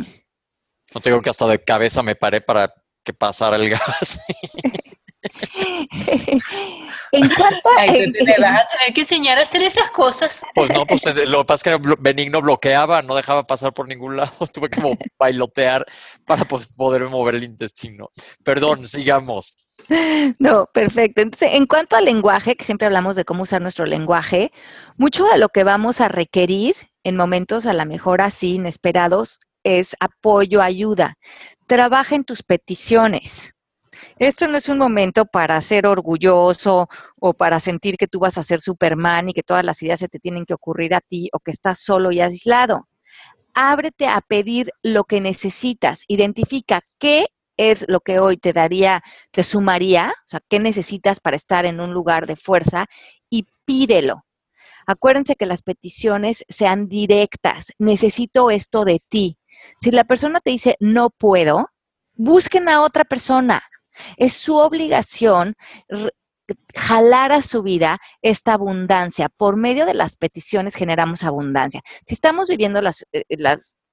No 0.94 1.00
tengo 1.00 1.20
que 1.20 1.30
hasta 1.30 1.46
de 1.46 1.62
cabeza 1.62 2.02
me 2.02 2.14
paré 2.14 2.40
para 2.40 2.72
que 3.02 3.12
pasara 3.12 3.56
el 3.56 3.70
gas. 3.70 4.20
en 7.12 7.28
cuanto 7.28 7.68
a... 7.78 7.86
me 7.86 8.36
vas 8.38 8.62
a 8.62 8.68
tener 8.68 8.92
que 8.94 9.02
enseñar 9.02 9.38
a 9.38 9.42
hacer 9.42 9.62
esas 9.62 9.90
cosas. 9.90 10.44
Pues 10.54 10.70
no, 10.70 10.84
pues 10.84 11.02
lo 11.26 11.38
que 11.38 11.44
pasa 11.44 11.70
es 11.70 11.78
que 11.78 11.94
Benigno 11.98 12.42
bloqueaba, 12.42 13.02
no 13.02 13.14
dejaba 13.14 13.44
pasar 13.44 13.72
por 13.72 13.88
ningún 13.88 14.16
lado. 14.16 14.32
Tuve 14.52 14.68
que 14.68 14.80
como 14.80 14.96
bailotear 15.18 15.86
para 16.26 16.44
poder 16.44 17.04
mover 17.04 17.36
el 17.36 17.44
intestino. 17.44 18.10
Perdón, 18.42 18.88
sigamos. 18.88 19.54
No, 20.38 20.66
perfecto. 20.72 21.22
Entonces, 21.22 21.54
en 21.54 21.66
cuanto 21.66 21.96
al 21.96 22.04
lenguaje, 22.04 22.56
que 22.56 22.64
siempre 22.64 22.86
hablamos 22.86 23.16
de 23.16 23.24
cómo 23.24 23.44
usar 23.44 23.62
nuestro 23.62 23.86
lenguaje, 23.86 24.52
mucho 24.96 25.24
de 25.26 25.38
lo 25.38 25.48
que 25.48 25.64
vamos 25.64 26.00
a 26.00 26.08
requerir 26.08 26.74
en 27.04 27.16
momentos 27.16 27.66
a 27.66 27.72
lo 27.72 27.84
mejor 27.84 28.20
así 28.20 28.54
inesperados 28.54 29.40
es 29.64 29.96
apoyo, 30.00 30.62
ayuda. 30.62 31.16
Trabaja 31.66 32.14
en 32.14 32.24
tus 32.24 32.42
peticiones. 32.42 33.54
Esto 34.18 34.46
no 34.46 34.58
es 34.58 34.68
un 34.68 34.78
momento 34.78 35.24
para 35.24 35.60
ser 35.60 35.86
orgulloso 35.86 36.88
o 37.18 37.34
para 37.34 37.60
sentir 37.60 37.96
que 37.96 38.06
tú 38.06 38.20
vas 38.20 38.38
a 38.38 38.42
ser 38.42 38.60
Superman 38.60 39.28
y 39.28 39.32
que 39.32 39.42
todas 39.42 39.64
las 39.64 39.82
ideas 39.82 40.00
se 40.00 40.08
te 40.08 40.18
tienen 40.18 40.44
que 40.44 40.54
ocurrir 40.54 40.94
a 40.94 41.00
ti 41.00 41.28
o 41.32 41.40
que 41.40 41.50
estás 41.50 41.80
solo 41.80 42.12
y 42.12 42.20
aislado. 42.20 42.88
Ábrete 43.54 44.06
a 44.06 44.20
pedir 44.20 44.70
lo 44.82 45.04
que 45.04 45.20
necesitas. 45.20 46.04
Identifica 46.08 46.80
qué 46.98 47.26
es 47.56 47.84
lo 47.88 48.00
que 48.00 48.18
hoy 48.18 48.36
te 48.36 48.52
daría, 48.52 49.02
te 49.30 49.44
sumaría, 49.44 50.12
o 50.24 50.28
sea, 50.28 50.40
qué 50.48 50.58
necesitas 50.58 51.20
para 51.20 51.36
estar 51.36 51.66
en 51.66 51.80
un 51.80 51.92
lugar 51.92 52.26
de 52.26 52.36
fuerza 52.36 52.86
y 53.28 53.46
pídelo. 53.64 54.24
Acuérdense 54.86 55.36
que 55.36 55.46
las 55.46 55.62
peticiones 55.62 56.44
sean 56.48 56.88
directas. 56.88 57.72
Necesito 57.78 58.50
esto 58.50 58.84
de 58.84 59.00
ti. 59.08 59.38
Si 59.80 59.90
la 59.90 60.04
persona 60.04 60.40
te 60.40 60.50
dice 60.50 60.76
no 60.80 61.10
puedo, 61.10 61.68
busquen 62.14 62.68
a 62.68 62.82
otra 62.82 63.04
persona. 63.04 63.62
Es 64.16 64.34
su 64.34 64.57
obligación 64.57 65.55
jalar 66.74 67.32
a 67.32 67.43
su 67.43 67.62
vida 67.62 67.99
esta 68.20 68.55
abundancia. 68.55 69.28
Por 69.28 69.57
medio 69.57 69.86
de 69.86 69.95
las 69.95 70.16
peticiones 70.16 70.74
generamos 70.74 71.22
abundancia. 71.24 71.82
Si 72.07 72.14
estamos 72.14 72.49
viviendo 72.49 72.82
los 72.82 73.05
eh, 73.12 73.24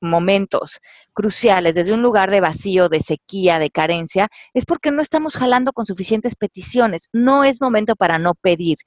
momentos 0.01 0.79
cruciales 1.13 1.75
desde 1.75 1.93
un 1.93 2.01
lugar 2.01 2.31
de 2.31 2.41
vacío, 2.41 2.89
de 2.89 3.01
sequía, 3.01 3.59
de 3.59 3.69
carencia, 3.69 4.29
es 4.53 4.65
porque 4.65 4.91
no 4.91 5.01
estamos 5.01 5.35
jalando 5.35 5.73
con 5.73 5.85
suficientes 5.85 6.35
peticiones. 6.35 7.09
No 7.13 7.43
es 7.43 7.61
momento 7.61 7.95
para 7.95 8.17
no 8.17 8.33
pedir. 8.35 8.77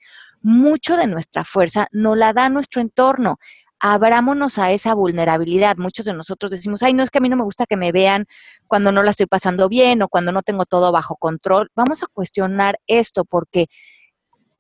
Mucho 0.41 0.97
de 0.97 1.07
nuestra 1.07 1.45
fuerza 1.45 1.87
no 1.93 2.17
la 2.17 2.33
da 2.33 2.49
nuestro 2.49 2.81
entorno 2.81 3.39
abrámonos 3.85 4.59
a 4.59 4.71
esa 4.71 4.95
vulnerabilidad. 4.95 5.77
Muchos 5.77 6.07
de 6.07 6.15
nosotros 6.15 6.53
decimos, 6.53 6.85
ay, 6.85 6.95
no 6.95 7.03
es 7.03 7.11
que 7.11 7.19
a 7.19 7.21
mí 7.21 7.29
no 7.29 7.37
me 7.37 7.43
gusta 7.43 7.67
que 7.67 7.77
me 7.77 7.91
vean 7.91 8.27
cuando 8.69 8.93
no 8.93 9.03
la 9.03 9.11
estoy 9.11 9.27
pasando 9.27 9.69
bien 9.69 10.03
o 10.03 10.09
cuando 10.09 10.31
no 10.31 10.43
tengo 10.43 10.65
todo 10.67 10.93
bajo 10.93 11.17
control. 11.17 11.69
Vamos 11.75 12.05
a 12.05 12.07
cuestionar 12.07 12.79
esto 12.87 13.25
porque 13.25 13.67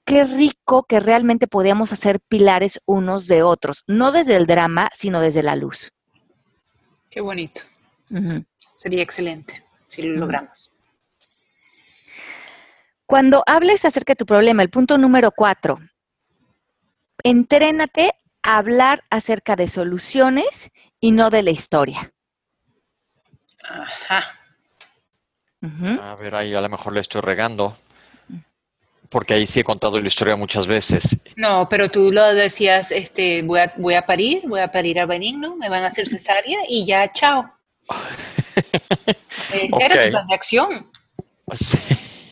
qué 0.04 0.24
rico 0.24 0.82
que 0.82 0.98
realmente 0.98 1.46
podíamos 1.46 1.92
hacer 1.92 2.18
pilares 2.18 2.80
unos 2.84 3.28
de 3.28 3.44
otros, 3.44 3.84
no 3.86 4.10
desde 4.10 4.34
el 4.34 4.46
drama, 4.46 4.90
sino 4.92 5.20
desde 5.20 5.44
la 5.44 5.54
luz. 5.54 5.92
Qué 7.08 7.20
bonito. 7.20 7.60
Sería 8.74 9.04
excelente 9.04 9.62
si 9.84 10.02
lo 10.02 10.16
logramos. 10.18 10.72
Cuando 13.06 13.44
hables 13.46 13.84
acerca 13.84 14.14
de 14.14 14.16
tu 14.16 14.26
problema, 14.26 14.62
el 14.62 14.70
punto 14.70 14.98
número 14.98 15.30
cuatro, 15.30 15.78
entrénate 17.22 18.14
a 18.42 18.58
hablar 18.58 19.04
acerca 19.10 19.56
de 19.56 19.68
soluciones 19.68 20.70
y 21.00 21.12
no 21.12 21.30
de 21.30 21.42
la 21.42 21.50
historia. 21.50 22.12
Ajá. 23.62 24.24
A 26.00 26.16
ver, 26.16 26.34
ahí 26.34 26.54
a 26.54 26.60
lo 26.60 26.68
mejor 26.68 26.92
le 26.92 27.00
estoy 27.00 27.20
regando. 27.20 27.76
Porque 29.08 29.34
ahí 29.34 29.46
sí 29.46 29.60
he 29.60 29.64
contado 29.64 30.00
la 30.00 30.06
historia 30.06 30.36
muchas 30.36 30.66
veces. 30.66 31.22
No, 31.36 31.68
pero 31.68 31.90
tú 31.90 32.10
lo 32.10 32.34
decías, 32.34 32.90
este, 32.90 33.42
voy 33.42 33.60
a, 33.60 33.72
voy 33.76 33.94
a 33.94 34.06
parir, 34.06 34.42
voy 34.46 34.60
a 34.60 34.72
parir 34.72 35.00
a 35.00 35.06
benigno, 35.06 35.54
me 35.56 35.68
van 35.68 35.84
a 35.84 35.88
hacer 35.88 36.08
cesárea 36.08 36.60
y 36.66 36.86
ya, 36.86 37.10
chao. 37.12 37.46
Ese 39.52 39.84
era 39.84 40.04
tu 40.04 40.10
plan 40.10 40.26
de 40.26 40.34
acción. 40.34 40.90
Sí. 41.52 41.78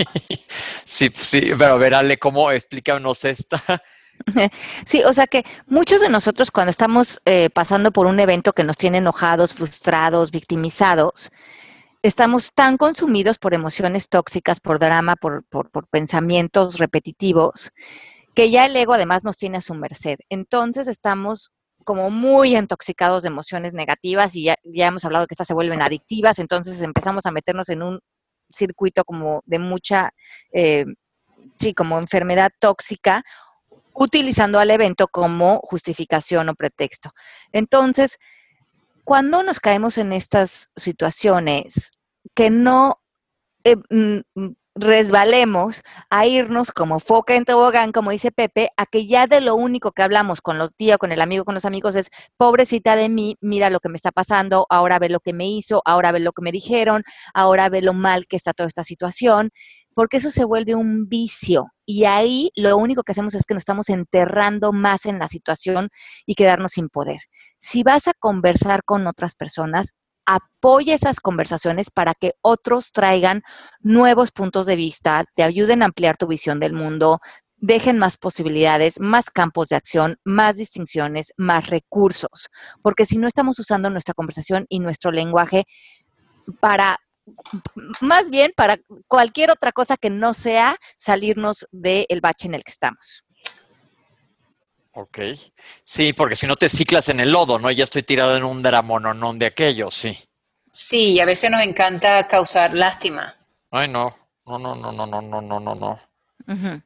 sí, 0.85 1.11
sí, 1.15 1.41
pero 1.59 1.75
a 1.75 1.77
ver, 1.77 1.95
Ale, 1.95 2.19
¿cómo 2.19 2.51
explícanos 2.51 3.25
esta? 3.25 3.83
Sí, 4.87 5.03
o 5.05 5.12
sea 5.12 5.27
que 5.27 5.45
muchos 5.66 6.01
de 6.01 6.09
nosotros 6.09 6.51
cuando 6.51 6.71
estamos 6.71 7.21
eh, 7.25 7.51
pasando 7.51 7.93
por 7.93 8.07
un 8.07 8.21
evento 8.21 8.53
que 8.53 8.64
nos 8.64 8.77
tiene 8.77 8.99
enojados, 8.99 9.55
frustrados, 9.55 10.31
victimizados, 10.31 11.31
estamos 12.03 12.53
tan 12.55 12.77
consumidos 12.77 13.39
por 13.39 13.55
emociones 13.55 14.09
tóxicas, 14.09 14.61
por 14.61 14.79
drama, 14.79 15.16
por, 15.16 15.45
por- 15.49 15.71
por 15.71 15.89
pensamientos 15.89 16.79
repetitivos, 16.79 17.73
que 18.35 18.51
ya 18.51 18.66
el 18.66 18.77
ego 18.77 18.95
además 18.95 19.25
nos 19.25 19.37
tiene 19.37 19.59
a 19.59 19.62
su 19.62 19.75
merced. 19.75 20.18
Entonces 20.31 20.89
estamos 20.89 21.51
como 21.85 22.11
muy 22.11 22.57
intoxicados 22.57 23.23
de 23.23 23.29
emociones 23.29 23.73
negativas 23.75 24.37
y 24.37 24.45
ya, 24.45 24.57
ya 24.64 24.89
hemos 24.89 25.05
hablado 25.05 25.27
que 25.27 25.35
estas 25.35 25.49
se 25.49 25.55
vuelven 25.55 25.83
adictivas, 25.83 26.39
entonces 26.39 26.81
empezamos 26.83 27.27
a 27.27 27.31
meternos 27.33 27.68
en 27.71 27.83
un 27.83 28.01
circuito 28.53 29.05
como 29.05 29.43
de 29.47 29.59
mucha, 29.59 30.12
eh, 30.53 30.85
sí, 31.59 31.75
como 31.75 31.99
enfermedad 31.99 32.51
tóxica 32.61 33.23
utilizando 34.01 34.59
al 34.59 34.70
evento 34.70 35.09
como 35.09 35.61
justificación 35.62 36.48
o 36.48 36.55
pretexto. 36.55 37.12
Entonces, 37.53 38.18
cuando 39.05 39.42
nos 39.42 39.61
caemos 39.61 39.98
en 39.98 40.14
estas 40.14 40.70
situaciones, 40.74 41.90
que 42.34 42.48
no 42.48 43.03
eh, 43.64 43.76
mm, 43.90 44.20
mm, 44.34 44.55
resbalemos 44.74 45.82
a 46.09 46.24
irnos 46.24 46.72
como 46.72 46.98
foca 46.98 47.34
en 47.34 47.44
tobogán, 47.44 47.92
como 47.92 48.11
dice 48.11 48.32
Pepe, 48.32 48.70
a 48.78 48.86
que 48.86 49.07
ya 49.07 49.26
de 49.26 49.42
lo 49.42 49.55
único 49.55 49.92
que 49.92 50.03
hablamos 50.03 50.40
con 50.40 50.57
los 50.57 50.74
tíos, 50.74 50.96
con 50.96 51.12
el 51.12 51.20
amigo, 51.20 51.44
con 51.44 51.53
los 51.53 51.66
amigos 51.66 51.94
es, 51.94 52.09
pobrecita 52.38 52.96
de 52.96 53.11
mí, 53.11 53.36
mira 53.42 53.68
lo 53.68 53.80
que 53.80 53.90
me 53.90 53.96
está 53.96 54.12
pasando, 54.12 54.66
ahora 54.70 54.98
ve 54.98 55.11
lo 55.11 55.20
que 55.20 55.34
me 55.34 55.46
hizo, 55.46 55.82
ahora 55.84 56.11
ve 56.11 56.20
lo 56.20 56.32
que 56.32 56.40
me 56.40 56.53
dijeron, 56.53 57.03
ahora 57.34 57.68
ve 57.68 57.82
lo 57.82 57.92
mal 57.92 58.26
que 58.26 58.36
está 58.36 58.55
toda 58.55 58.68
esta 58.68 58.82
situación, 58.82 59.51
porque 59.94 60.16
eso 60.16 60.30
se 60.30 60.46
vuelve 60.46 60.74
un 60.74 61.07
vicio. 61.07 61.66
Y 61.93 62.05
ahí 62.05 62.53
lo 62.55 62.76
único 62.76 63.03
que 63.03 63.11
hacemos 63.11 63.34
es 63.34 63.45
que 63.45 63.53
nos 63.53 63.62
estamos 63.62 63.88
enterrando 63.88 64.72
más 64.72 65.07
en 65.07 65.18
la 65.18 65.26
situación 65.26 65.88
y 66.24 66.36
quedarnos 66.36 66.70
sin 66.70 66.88
poder. 66.88 67.18
Si 67.59 67.82
vas 67.82 68.07
a 68.07 68.12
conversar 68.14 68.84
con 68.84 69.09
otras 69.09 69.34
personas, 69.34 69.95
apoya 70.24 70.95
esas 70.95 71.18
conversaciones 71.18 71.91
para 71.91 72.14
que 72.14 72.34
otros 72.43 72.93
traigan 72.93 73.43
nuevos 73.80 74.30
puntos 74.30 74.66
de 74.66 74.76
vista, 74.76 75.24
te 75.34 75.43
ayuden 75.43 75.82
a 75.82 75.86
ampliar 75.86 76.16
tu 76.16 76.28
visión 76.28 76.61
del 76.61 76.74
mundo, 76.74 77.18
dejen 77.57 77.99
más 77.99 78.16
posibilidades, 78.18 79.01
más 79.01 79.28
campos 79.28 79.66
de 79.66 79.74
acción, 79.74 80.16
más 80.22 80.59
distinciones, 80.59 81.32
más 81.36 81.66
recursos. 81.66 82.51
Porque 82.82 83.05
si 83.05 83.18
no 83.18 83.26
estamos 83.26 83.59
usando 83.59 83.91
nuestra 83.91 84.14
conversación 84.14 84.64
y 84.68 84.78
nuestro 84.78 85.11
lenguaje 85.11 85.64
para, 86.61 87.01
más 88.01 88.31
bien 88.31 88.53
para 88.57 88.79
cualquier 89.07 89.51
otra 89.51 89.73
cosa 89.73 89.97
que 89.97 90.11
no 90.11 90.35
sea 90.35 90.77
salirnos 90.97 91.66
del 91.71 92.21
bache 92.21 92.49
en 92.49 92.55
el 92.55 92.64
que 92.64 92.73
estamos. 92.73 93.25
Ok. 94.93 95.18
Sí, 95.85 96.12
porque 96.12 96.37
si 96.37 96.47
no 96.47 96.57
te 96.57 96.68
ciclas 96.68 97.09
en 97.09 97.21
el 97.21 97.33
lodo, 97.33 97.59
¿no? 97.59 97.71
Ya 97.71 97.85
estoy 97.85 98.03
tirado 98.03 98.37
en 98.37 98.45
un 98.45 98.62
dramononón 98.62 99.39
de 99.39 99.47
aquello, 99.47 99.91
sí. 99.91 100.18
Sí, 100.73 101.12
y 101.12 101.21
a 101.21 101.25
veces 101.25 101.51
nos 101.51 101.62
encanta 101.62 102.27
causar 102.27 102.75
lástima. 102.75 103.35
Ay, 103.71 103.89
no. 103.89 104.12
No, 104.47 104.59
no, 104.59 104.75
no, 104.75 104.93
no, 104.93 105.07
no, 105.07 105.23
no, 105.23 105.41
no, 105.41 105.61
no, 105.61 105.75
no. 105.75 106.01
Ujú. 106.49 106.83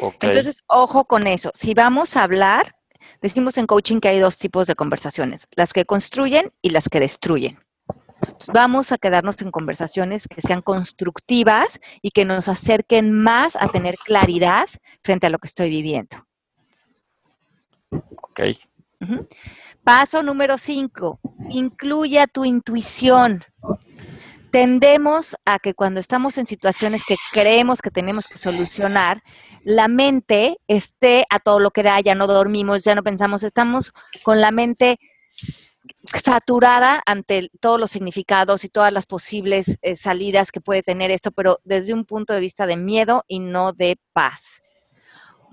Ok. 0.00 0.24
Entonces, 0.24 0.64
ojo 0.66 1.04
con 1.04 1.26
eso. 1.26 1.50
Si 1.54 1.74
vamos 1.74 2.16
a 2.16 2.24
hablar, 2.24 2.76
decimos 3.22 3.56
en 3.58 3.66
coaching 3.66 4.00
que 4.00 4.08
hay 4.08 4.18
dos 4.18 4.38
tipos 4.38 4.66
de 4.66 4.74
conversaciones, 4.74 5.46
las 5.54 5.72
que 5.72 5.84
construyen 5.84 6.52
y 6.60 6.70
las 6.70 6.88
que 6.88 7.00
destruyen. 7.00 7.60
Entonces, 8.26 8.50
vamos 8.52 8.92
a 8.92 8.98
quedarnos 8.98 9.40
en 9.42 9.50
conversaciones 9.50 10.26
que 10.28 10.40
sean 10.40 10.62
constructivas 10.62 11.80
y 12.02 12.10
que 12.10 12.24
nos 12.24 12.48
acerquen 12.48 13.12
más 13.12 13.56
a 13.56 13.68
tener 13.68 13.96
claridad 13.96 14.68
frente 15.02 15.26
a 15.26 15.30
lo 15.30 15.38
que 15.38 15.48
estoy 15.48 15.70
viviendo. 15.70 16.26
ok. 17.90 18.40
Paso 19.82 20.22
número 20.22 20.56
cinco, 20.56 21.20
incluye 21.50 22.20
a 22.20 22.26
tu 22.26 22.44
intuición. 22.44 23.44
Tendemos 24.50 25.36
a 25.44 25.58
que 25.58 25.74
cuando 25.74 26.00
estamos 26.00 26.38
en 26.38 26.46
situaciones 26.46 27.04
que 27.06 27.16
creemos 27.32 27.82
que 27.82 27.90
tenemos 27.90 28.28
que 28.28 28.38
solucionar, 28.38 29.22
la 29.64 29.88
mente 29.88 30.58
esté 30.68 31.26
a 31.28 31.38
todo 31.40 31.58
lo 31.58 31.70
que 31.70 31.82
da, 31.82 32.00
ya 32.00 32.14
no 32.14 32.26
dormimos, 32.26 32.84
ya 32.84 32.94
no 32.94 33.02
pensamos, 33.02 33.42
estamos 33.42 33.92
con 34.22 34.40
la 34.40 34.52
mente 34.52 34.98
saturada 36.22 37.02
ante 37.06 37.50
todos 37.60 37.80
los 37.80 37.90
significados 37.90 38.64
y 38.64 38.68
todas 38.68 38.92
las 38.92 39.06
posibles 39.06 39.78
eh, 39.82 39.96
salidas 39.96 40.52
que 40.52 40.60
puede 40.60 40.82
tener 40.82 41.10
esto, 41.10 41.32
pero 41.32 41.60
desde 41.64 41.94
un 41.94 42.04
punto 42.04 42.32
de 42.32 42.40
vista 42.40 42.66
de 42.66 42.76
miedo 42.76 43.24
y 43.28 43.38
no 43.38 43.72
de 43.72 43.98
paz 44.12 44.62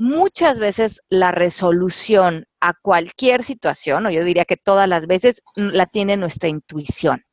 muchas 0.02 0.58
veces 0.58 1.04
la 1.10 1.32
resolución 1.32 2.48
a 2.60 2.74
cualquier 2.74 3.44
situación, 3.44 4.08
o 4.08 4.10
yo 4.10 4.24
diría 4.24 4.46
que 4.46 4.58
todas 4.58 4.90
las 4.90 5.06
veces, 5.06 5.44
mm, 5.56 5.68
la 5.74 5.86
tiene 5.86 6.18
nuestra 6.18 6.50
intuición. 6.50 7.24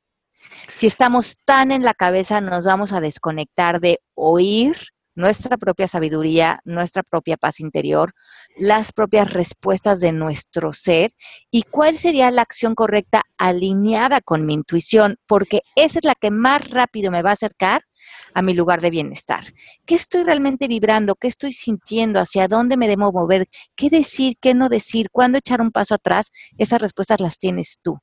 Si 0.75 0.87
estamos 0.87 1.39
tan 1.47 1.73
en 1.73 1.83
la 1.83 1.95
cabeza, 1.95 2.43
nos 2.43 2.67
vamos 2.67 2.93
a 2.93 3.01
desconectar 3.01 3.81
de 3.81 4.01
oír 4.15 4.77
nuestra 5.19 5.57
propia 5.57 5.89
sabiduría, 5.89 6.61
nuestra 6.65 7.03
propia 7.03 7.37
paz 7.37 7.59
interior, 7.59 8.15
las 8.57 8.93
propias 8.93 9.33
respuestas 9.33 9.99
de 9.99 10.13
nuestro 10.13 10.73
ser 10.73 11.11
y 11.51 11.63
cuál 11.63 11.99
sería 11.99 12.31
la 12.31 12.43
acción 12.43 12.77
correcta 12.77 13.25
alineada 13.37 14.21
con 14.21 14.47
mi 14.47 14.55
intuición, 14.55 15.17
porque 15.27 15.63
esa 15.75 15.99
es 15.99 16.05
la 16.05 16.15
que 16.15 16.31
más 16.31 16.71
rápido 16.71 17.11
me 17.11 17.23
va 17.23 17.31
a 17.31 17.33
acercar 17.33 17.83
a 18.33 18.43
mi 18.43 18.55
lugar 18.55 18.81
de 18.81 18.91
bienestar. 18.91 19.43
¿Qué 19.85 19.97
estoy 19.97 20.23
realmente 20.23 20.69
vibrando? 20.69 21.17
¿Qué 21.17 21.27
estoy 21.27 21.53
sintiendo? 21.53 22.21
¿Hacia 22.21 22.47
dónde 22.47 22.77
me 22.77 22.87
debo 22.87 23.11
mover? 23.11 23.49
¿Qué 23.75 23.91
decir? 23.91 24.37
¿Qué 24.41 24.55
no 24.55 24.69
decir? 24.69 25.09
¿Cuándo 25.11 25.39
echar 25.39 25.61
un 25.61 25.73
paso 25.73 25.97
atrás? 25.97 26.31
Esas 26.59 26.81
respuestas 26.81 27.21
las 27.21 27.39
tienes 27.39 27.81
tú. 27.83 27.99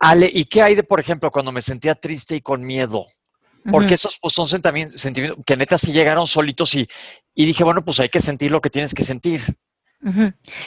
Ale, 0.00 0.28
¿y 0.32 0.46
qué 0.46 0.60
hay 0.60 0.74
de, 0.74 0.82
por 0.82 0.98
ejemplo, 0.98 1.30
cuando 1.30 1.52
me 1.52 1.62
sentía 1.62 1.94
triste 1.94 2.34
y 2.34 2.40
con 2.40 2.64
miedo? 2.64 3.06
Porque 3.70 3.94
esos 3.94 4.18
pues, 4.20 4.34
son 4.34 4.46
sentimientos 4.46 5.04
que 5.44 5.56
neta 5.56 5.78
sí 5.78 5.92
llegaron 5.92 6.26
solitos 6.26 6.74
y, 6.74 6.86
y 7.34 7.46
dije, 7.46 7.64
bueno, 7.64 7.84
pues 7.84 8.00
hay 8.00 8.08
que 8.08 8.20
sentir 8.20 8.50
lo 8.50 8.60
que 8.60 8.70
tienes 8.70 8.94
que 8.94 9.04
sentir. 9.04 9.42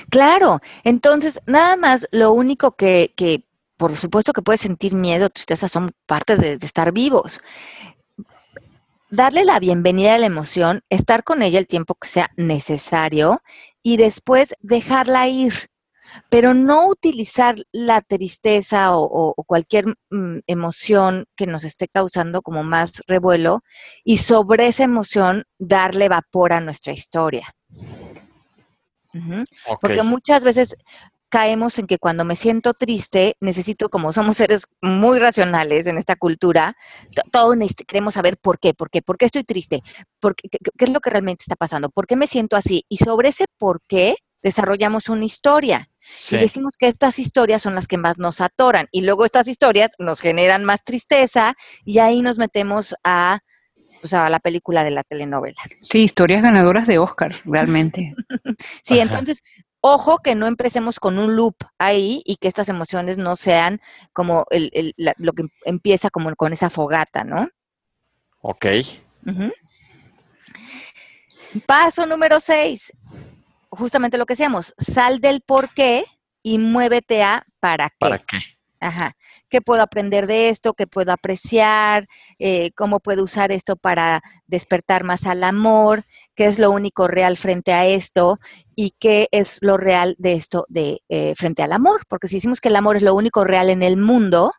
Claro, 0.09 0.59
entonces 0.83 1.39
nada 1.45 1.75
más 1.75 2.07
lo 2.11 2.33
único 2.33 2.75
que, 2.75 3.13
que, 3.15 3.45
por 3.77 3.95
supuesto 3.95 4.33
que 4.33 4.41
puedes 4.41 4.61
sentir 4.61 4.93
miedo, 4.93 5.29
tristeza, 5.29 5.69
son 5.69 5.91
parte 6.05 6.35
de, 6.35 6.57
de 6.57 6.65
estar 6.65 6.91
vivos. 6.91 7.39
Darle 9.09 9.45
la 9.45 9.59
bienvenida 9.59 10.15
a 10.15 10.17
la 10.17 10.25
emoción, 10.25 10.83
estar 10.89 11.23
con 11.23 11.41
ella 11.41 11.57
el 11.57 11.67
tiempo 11.67 11.95
que 11.95 12.07
sea 12.07 12.31
necesario 12.35 13.41
y 13.81 13.97
después 13.97 14.55
dejarla 14.59 15.27
ir, 15.27 15.69
pero 16.29 16.53
no 16.53 16.87
utilizar 16.87 17.55
la 17.71 18.01
tristeza 18.01 18.95
o, 18.95 19.03
o- 19.03 19.33
o 19.35 19.43
cualquier 19.43 19.85
mm, 20.09 20.39
emoción 20.47 21.25
que 21.35 21.47
nos 21.47 21.63
esté 21.63 21.87
causando 21.87 22.41
como 22.41 22.63
más 22.63 22.91
revuelo 23.07 23.63
y 24.03 24.17
sobre 24.17 24.67
esa 24.67 24.83
emoción 24.83 25.43
darle 25.57 26.09
vapor 26.09 26.53
a 26.53 26.61
nuestra 26.61 26.93
historia. 26.93 27.53
Porque 29.81 30.03
muchas 30.03 30.43
veces 30.43 30.75
caemos 31.29 31.77
en 31.77 31.85
que 31.87 31.97
cuando 31.99 32.25
me 32.25 32.35
siento 32.35 32.73
triste, 32.73 33.35
necesito, 33.39 33.89
como 33.89 34.13
somos 34.13 34.37
seres 34.37 34.65
muy 34.81 35.19
racionales 35.19 35.85
en 35.87 35.97
esta 35.97 36.15
cultura, 36.15 36.75
to- 37.15 37.21
todo 37.31 37.53
necesit- 37.55 37.85
queremos 37.85 38.15
saber 38.15 38.37
por 38.37 38.59
qué, 38.59 38.73
por 38.73 38.89
qué, 38.89 39.01
por 39.01 39.17
qué 39.17 39.25
estoy 39.25 39.43
triste, 39.43 39.81
por 40.19 40.35
qué, 40.35 40.49
qué- 40.49 40.57
qué 40.77 40.85
es 40.85 40.91
lo 40.91 40.99
que 41.01 41.09
realmente 41.11 41.43
está 41.43 41.55
pasando, 41.55 41.89
por 41.89 42.07
qué 42.07 42.15
me 42.15 42.27
siento 42.27 42.55
así. 42.55 42.83
Y 42.89 42.97
sobre 42.97 43.29
ese 43.29 43.45
por 43.59 43.81
qué 43.87 44.15
desarrollamos 44.41 45.09
una 45.09 45.25
historia. 45.25 45.89
Sí. 46.17 46.35
Y 46.35 46.39
decimos 46.39 46.73
que 46.77 46.87
estas 46.87 47.19
historias 47.19 47.61
son 47.61 47.75
las 47.75 47.87
que 47.87 47.97
más 47.97 48.17
nos 48.17 48.41
atoran. 48.41 48.87
Y 48.91 49.01
luego 49.01 49.25
estas 49.25 49.47
historias 49.47 49.91
nos 49.99 50.19
generan 50.21 50.65
más 50.65 50.83
tristeza 50.83 51.55
y 51.85 51.99
ahí 51.99 52.21
nos 52.21 52.37
metemos 52.37 52.95
a, 53.03 53.39
pues, 54.01 54.13
a 54.13 54.27
la 54.29 54.39
película 54.39 54.83
de 54.83 54.91
la 54.91 55.03
telenovela. 55.03 55.61
Sí, 55.81 56.03
historias 56.03 56.41
ganadoras 56.41 56.87
de 56.87 56.97
Oscar, 56.99 57.35
realmente. 57.45 58.15
Sí, 58.83 58.99
Ajá. 58.99 59.03
entonces, 59.03 59.43
ojo 59.81 60.17
que 60.17 60.33
no 60.35 60.47
empecemos 60.47 60.99
con 60.99 61.19
un 61.19 61.35
loop 61.35 61.55
ahí 61.77 62.21
y 62.25 62.37
que 62.37 62.47
estas 62.47 62.69
emociones 62.69 63.17
no 63.17 63.35
sean 63.35 63.79
como 64.13 64.45
el, 64.49 64.71
el- 64.73 64.93
la- 64.97 65.13
lo 65.17 65.33
que 65.33 65.43
empieza 65.65 66.09
como 66.09 66.35
con 66.35 66.51
esa 66.53 66.69
fogata, 66.71 67.23
¿no? 67.23 67.47
Ok. 68.41 68.65
Paso 71.65 72.05
número 72.05 72.39
seis, 72.39 72.91
justamente 73.69 74.17
lo 74.17 74.25
que 74.25 74.33
decíamos, 74.33 74.73
sal 74.77 75.19
del 75.19 75.41
por 75.41 75.73
qué 75.73 76.05
y 76.43 76.57
muévete 76.57 77.23
a 77.23 77.45
para 77.59 77.89
qué. 77.89 77.95
¿Para 77.99 78.17
qué? 78.19 78.39
Ajá. 78.79 79.15
¿Qué 79.49 79.61
puedo 79.61 79.81
aprender 79.81 80.27
de 80.27 80.49
esto? 80.49 80.73
¿Qué 80.73 80.85
puedo 80.87 81.11
apreciar? 81.11 82.07
Eh, 82.37 82.71
¿Cómo 82.75 82.99
puedo 82.99 83.23
usar 83.23 83.51
esto 83.51 83.75
para 83.75 84.21
despertar 84.45 85.03
más 85.03 85.25
al 85.25 85.43
amor? 85.43 86.03
¿Qué 86.35 86.45
es 86.45 86.59
lo 86.59 86.71
único 86.71 87.07
real 87.07 87.35
frente 87.35 87.73
a 87.73 87.87
esto? 87.87 88.37
¿Y 88.75 88.91
qué 88.99 89.27
es 89.31 89.57
lo 89.61 89.75
real 89.77 90.15
de 90.19 90.33
esto 90.33 90.65
de 90.69 91.01
eh, 91.09 91.33
frente 91.35 91.63
al 91.63 91.71
amor? 91.71 92.01
Porque 92.07 92.27
si 92.27 92.35
decimos 92.35 92.61
que 92.61 92.69
el 92.69 92.75
amor 92.75 92.97
es 92.97 93.03
lo 93.03 93.15
único 93.15 93.43
real 93.43 93.69
en 93.69 93.81
el 93.81 93.97
mundo, 93.97 94.53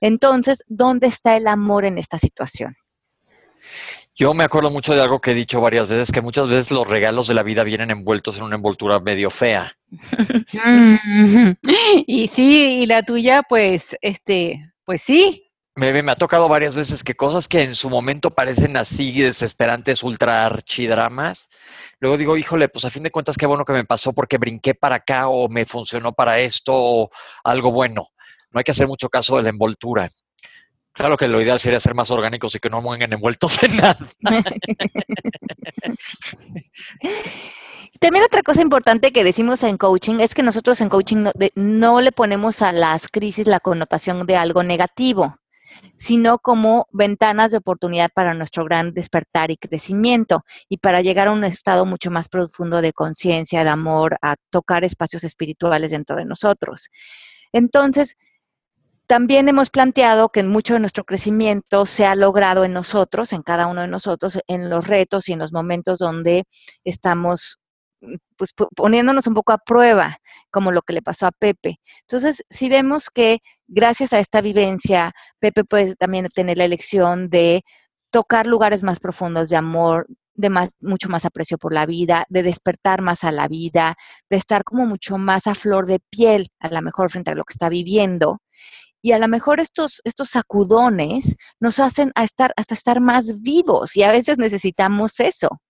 entonces, 0.00 0.64
¿dónde 0.66 1.06
está 1.06 1.36
el 1.36 1.46
amor 1.46 1.84
en 1.84 1.98
esta 1.98 2.18
situación? 2.18 2.76
Yo 4.16 4.32
me 4.32 4.44
acuerdo 4.44 4.70
mucho 4.70 4.94
de 4.94 5.02
algo 5.02 5.20
que 5.20 5.32
he 5.32 5.34
dicho 5.34 5.60
varias 5.60 5.88
veces, 5.88 6.12
que 6.12 6.20
muchas 6.20 6.46
veces 6.46 6.70
los 6.70 6.86
regalos 6.86 7.26
de 7.26 7.34
la 7.34 7.42
vida 7.42 7.64
vienen 7.64 7.90
envueltos 7.90 8.36
en 8.36 8.44
una 8.44 8.54
envoltura 8.54 9.00
medio 9.00 9.30
fea. 9.30 9.76
Y 12.06 12.28
sí, 12.28 12.82
y 12.82 12.86
la 12.86 13.02
tuya, 13.02 13.42
pues, 13.42 13.96
este, 14.00 14.72
pues 14.84 15.02
sí. 15.02 15.50
Me, 15.74 16.02
me 16.02 16.12
ha 16.12 16.16
tocado 16.16 16.48
varias 16.48 16.76
veces 16.76 17.02
que 17.02 17.16
cosas 17.16 17.48
que 17.48 17.62
en 17.62 17.74
su 17.74 17.90
momento 17.90 18.30
parecen 18.30 18.76
así 18.76 19.20
desesperantes, 19.20 20.04
ultra 20.04 20.46
archidramas, 20.46 21.48
luego 21.98 22.16
digo, 22.16 22.36
híjole, 22.36 22.68
pues 22.68 22.84
a 22.84 22.90
fin 22.90 23.02
de 23.02 23.10
cuentas 23.10 23.36
qué 23.36 23.46
bueno 23.46 23.64
que 23.64 23.72
me 23.72 23.84
pasó 23.84 24.12
porque 24.12 24.38
brinqué 24.38 24.74
para 24.74 24.96
acá 24.96 25.28
o 25.28 25.48
me 25.48 25.66
funcionó 25.66 26.12
para 26.12 26.38
esto 26.38 26.72
o 26.76 27.10
algo 27.42 27.72
bueno. 27.72 28.06
No 28.52 28.58
hay 28.58 28.64
que 28.64 28.70
hacer 28.70 28.86
mucho 28.86 29.08
caso 29.08 29.36
de 29.36 29.42
la 29.42 29.48
envoltura. 29.48 30.06
Claro 30.94 31.16
que 31.16 31.26
lo 31.26 31.42
ideal 31.42 31.58
sería 31.58 31.80
ser 31.80 31.94
más 31.94 32.10
orgánicos 32.12 32.54
y 32.54 32.60
que 32.60 32.70
no 32.70 32.80
mueven 32.80 33.12
envueltos 33.12 33.60
en 33.64 33.76
nada. 33.76 33.98
También 38.00 38.24
otra 38.24 38.42
cosa 38.42 38.62
importante 38.62 39.12
que 39.12 39.24
decimos 39.24 39.62
en 39.64 39.76
coaching 39.76 40.20
es 40.20 40.34
que 40.34 40.44
nosotros 40.44 40.80
en 40.80 40.88
coaching 40.88 41.16
no, 41.16 41.32
no 41.56 42.00
le 42.00 42.12
ponemos 42.12 42.62
a 42.62 42.70
las 42.70 43.08
crisis 43.08 43.48
la 43.48 43.58
connotación 43.58 44.24
de 44.26 44.36
algo 44.36 44.62
negativo, 44.62 45.36
sino 45.96 46.38
como 46.38 46.86
ventanas 46.92 47.50
de 47.50 47.58
oportunidad 47.58 48.10
para 48.14 48.34
nuestro 48.34 48.64
gran 48.64 48.94
despertar 48.94 49.50
y 49.50 49.56
crecimiento 49.56 50.44
y 50.68 50.78
para 50.78 51.02
llegar 51.02 51.26
a 51.26 51.32
un 51.32 51.42
estado 51.42 51.86
mucho 51.86 52.12
más 52.12 52.28
profundo 52.28 52.80
de 52.80 52.92
conciencia, 52.92 53.64
de 53.64 53.70
amor, 53.70 54.16
a 54.22 54.36
tocar 54.50 54.84
espacios 54.84 55.24
espirituales 55.24 55.90
dentro 55.90 56.14
de 56.14 56.24
nosotros. 56.24 56.88
Entonces, 57.52 58.16
también 59.06 59.48
hemos 59.48 59.70
planteado 59.70 60.30
que 60.30 60.42
mucho 60.42 60.74
de 60.74 60.80
nuestro 60.80 61.04
crecimiento 61.04 61.86
se 61.86 62.06
ha 62.06 62.14
logrado 62.14 62.64
en 62.64 62.72
nosotros, 62.72 63.32
en 63.32 63.42
cada 63.42 63.66
uno 63.66 63.82
de 63.82 63.88
nosotros, 63.88 64.38
en 64.48 64.70
los 64.70 64.86
retos 64.86 65.28
y 65.28 65.32
en 65.34 65.38
los 65.40 65.52
momentos 65.52 65.98
donde 65.98 66.44
estamos 66.84 67.58
mm, 68.00 68.14
pues 68.36 68.52
po- 68.54 68.68
poniéndonos 68.74 69.26
un 69.26 69.34
poco 69.34 69.52
a 69.52 69.58
prueba, 69.58 70.18
como 70.50 70.72
lo 70.72 70.82
que 70.82 70.94
le 70.94 71.02
pasó 71.02 71.26
a 71.26 71.32
Pepe. 71.32 71.80
Entonces, 72.02 72.44
si 72.50 72.68
vemos 72.68 73.10
que 73.10 73.38
gracias 73.66 74.12
a 74.12 74.20
esta 74.20 74.40
vivencia, 74.40 75.12
Pepe 75.40 75.64
puede 75.64 75.96
también 75.96 76.28
tener 76.34 76.58
la 76.58 76.64
elección 76.64 77.28
de 77.30 77.62
tocar 78.10 78.46
lugares 78.46 78.82
más 78.84 79.00
profundos 79.00 79.48
de 79.48 79.56
amor, 79.56 80.06
de 80.34 80.50
más, 80.50 80.70
mucho 80.80 81.08
más 81.08 81.24
aprecio 81.24 81.58
por 81.58 81.72
la 81.74 81.86
vida, 81.86 82.24
de 82.28 82.42
despertar 82.42 83.02
más 83.02 83.22
a 83.24 83.32
la 83.32 83.48
vida, 83.48 83.96
de 84.30 84.36
estar 84.36 84.64
como 84.64 84.86
mucho 84.86 85.18
más 85.18 85.46
a 85.46 85.54
flor 85.54 85.86
de 85.86 86.00
piel, 86.10 86.48
a 86.60 86.68
lo 86.68 86.82
mejor 86.82 87.10
frente 87.10 87.30
a 87.30 87.34
lo 87.34 87.44
que 87.44 87.52
está 87.52 87.68
viviendo. 87.68 88.40
Y 89.04 89.12
a 89.12 89.18
lo 89.18 89.28
mejor 89.28 89.60
estos, 89.60 90.00
estos 90.04 90.30
sacudones 90.30 91.36
nos 91.60 91.78
hacen 91.78 92.10
a 92.14 92.24
estar, 92.24 92.54
hasta 92.56 92.72
estar 92.72 93.02
más 93.02 93.42
vivos 93.42 93.96
y 93.98 94.02
a 94.02 94.10
veces 94.10 94.38
necesitamos 94.38 95.20
eso. 95.20 95.60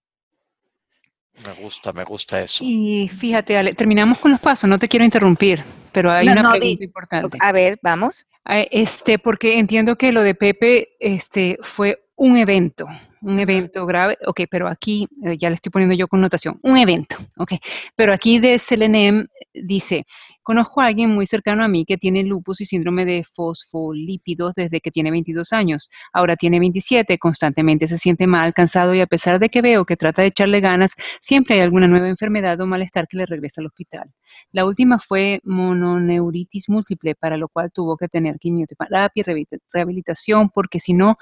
Me 1.45 1.53
gusta, 1.61 1.93
me 1.93 2.05
gusta 2.05 2.41
eso. 2.41 2.62
Y 2.64 3.09
fíjate, 3.09 3.57
Ale, 3.59 3.74
terminamos 3.74 4.18
con 4.18 4.30
los 4.30 4.39
pasos, 4.41 4.70
no 4.70 4.78
te 4.78 4.87
quiero 4.87 5.05
interrumpir, 5.05 5.64
pero 5.91 6.12
hay 6.12 6.26
No, 6.26 6.32
una 6.32 6.43
no, 6.45 6.51
pregunta 6.53 6.78
di- 6.78 6.85
importante. 6.85 7.37
A 7.41 7.51
ver, 7.51 7.76
vamos. 7.82 8.24
Ah, 8.45 8.61
Este, 8.70 9.18
porque 9.18 9.59
entiendo 9.59 9.97
que 9.97 10.12
lo 10.12 10.22
de 10.22 10.37
Pepe 10.37 10.91
este, 11.01 11.59
fue 11.61 12.07
un 12.14 12.37
evento, 12.37 12.87
un 13.24 13.38
evento 13.38 13.86
grave. 13.86 14.18
Ok, 14.26 14.42
pero 14.50 14.68
aquí 14.68 15.08
eh, 15.24 15.36
ya 15.38 15.48
le 15.50 15.56
estoy 15.56 15.70
poniendo 15.70 15.94
yo 15.94 16.08
connotación, 16.08 16.58
un 16.62 16.76
evento. 16.76 17.16
Ok, 17.36 17.54
pero 17.96 18.12
aquí 18.12 18.38
de 18.38 18.58
Selenem 18.58 19.26
dice: 19.54 20.04
Conozco 20.42 20.80
a 20.80 20.86
alguien 20.86 21.10
muy 21.10 21.26
cercano 21.26 21.64
a 21.64 21.68
mí 21.68 21.84
que 21.84 21.96
tiene 21.98 22.22
lupus 22.22 22.60
y 22.60 22.66
síndrome 22.66 23.04
de 23.04 23.24
fosfolípidos 23.24 24.54
desde 24.54 24.80
que 24.80 24.90
tiene 24.90 25.10
22 25.10 25.52
años. 25.52 25.90
Ahora 26.12 26.36
tiene 26.36 26.60
27, 26.60 27.18
constantemente 27.18 27.86
se 27.86 27.98
siente 27.98 28.26
mal, 28.26 28.52
cansado 28.52 28.94
y 28.94 29.00
a 29.00 29.06
pesar 29.06 29.38
de 29.38 29.48
que 29.48 29.62
veo 29.62 29.84
que 29.84 29.96
trata 29.96 30.22
de 30.22 30.28
echarle 30.28 30.60
ganas, 30.60 30.92
siempre 31.20 31.54
hay 31.56 31.62
alguna 31.62 31.88
nueva 31.88 32.08
enfermedad 32.08 32.60
o 32.60 32.66
malestar 32.66 33.08
que 33.08 33.16
le 33.18 33.26
regresa 33.26 33.60
al 33.60 33.66
hospital. 33.68 34.12
La 34.52 34.64
última 34.66 34.98
fue 34.98 35.40
mononeuritis 35.44 36.68
múltiple, 36.68 37.14
para 37.14 37.36
lo 37.36 37.48
cual 37.48 37.70
tuvo 37.72 37.96
que 37.96 38.08
tener 38.08 38.38
quimioterapia 38.38 39.10
y 39.14 39.22
rehabil- 39.22 39.60
rehabilitación, 39.72 40.50
porque 40.50 40.80
si 40.80 40.92
no, 40.92 41.16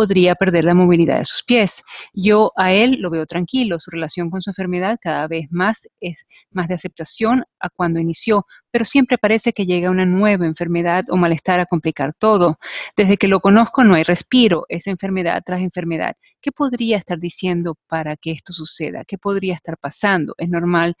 podría 0.00 0.34
perder 0.34 0.64
la 0.64 0.72
movilidad 0.72 1.18
de 1.18 1.26
sus 1.26 1.42
pies. 1.42 1.82
Yo 2.14 2.52
a 2.56 2.72
él 2.72 2.96
lo 3.00 3.10
veo 3.10 3.26
tranquilo, 3.26 3.78
su 3.78 3.90
relación 3.90 4.30
con 4.30 4.40
su 4.40 4.48
enfermedad 4.48 4.96
cada 4.98 5.28
vez 5.28 5.48
más 5.50 5.86
es 6.00 6.24
más 6.50 6.68
de 6.68 6.74
aceptación 6.74 7.44
a 7.58 7.68
cuando 7.68 8.00
inició, 8.00 8.46
pero 8.70 8.86
siempre 8.86 9.18
parece 9.18 9.52
que 9.52 9.66
llega 9.66 9.90
una 9.90 10.06
nueva 10.06 10.46
enfermedad 10.46 11.04
o 11.10 11.18
malestar 11.18 11.60
a 11.60 11.66
complicar 11.66 12.14
todo. 12.14 12.58
Desde 12.96 13.18
que 13.18 13.28
lo 13.28 13.40
conozco 13.40 13.84
no 13.84 13.92
hay 13.92 14.02
respiro, 14.02 14.64
es 14.70 14.86
enfermedad 14.86 15.42
tras 15.44 15.60
enfermedad. 15.60 16.14
¿Qué 16.40 16.50
podría 16.50 16.96
estar 16.96 17.18
diciendo 17.18 17.76
para 17.86 18.16
que 18.16 18.30
esto 18.30 18.54
suceda? 18.54 19.04
¿Qué 19.04 19.18
podría 19.18 19.52
estar 19.52 19.76
pasando? 19.76 20.34
¿Es 20.38 20.48
normal 20.48 20.94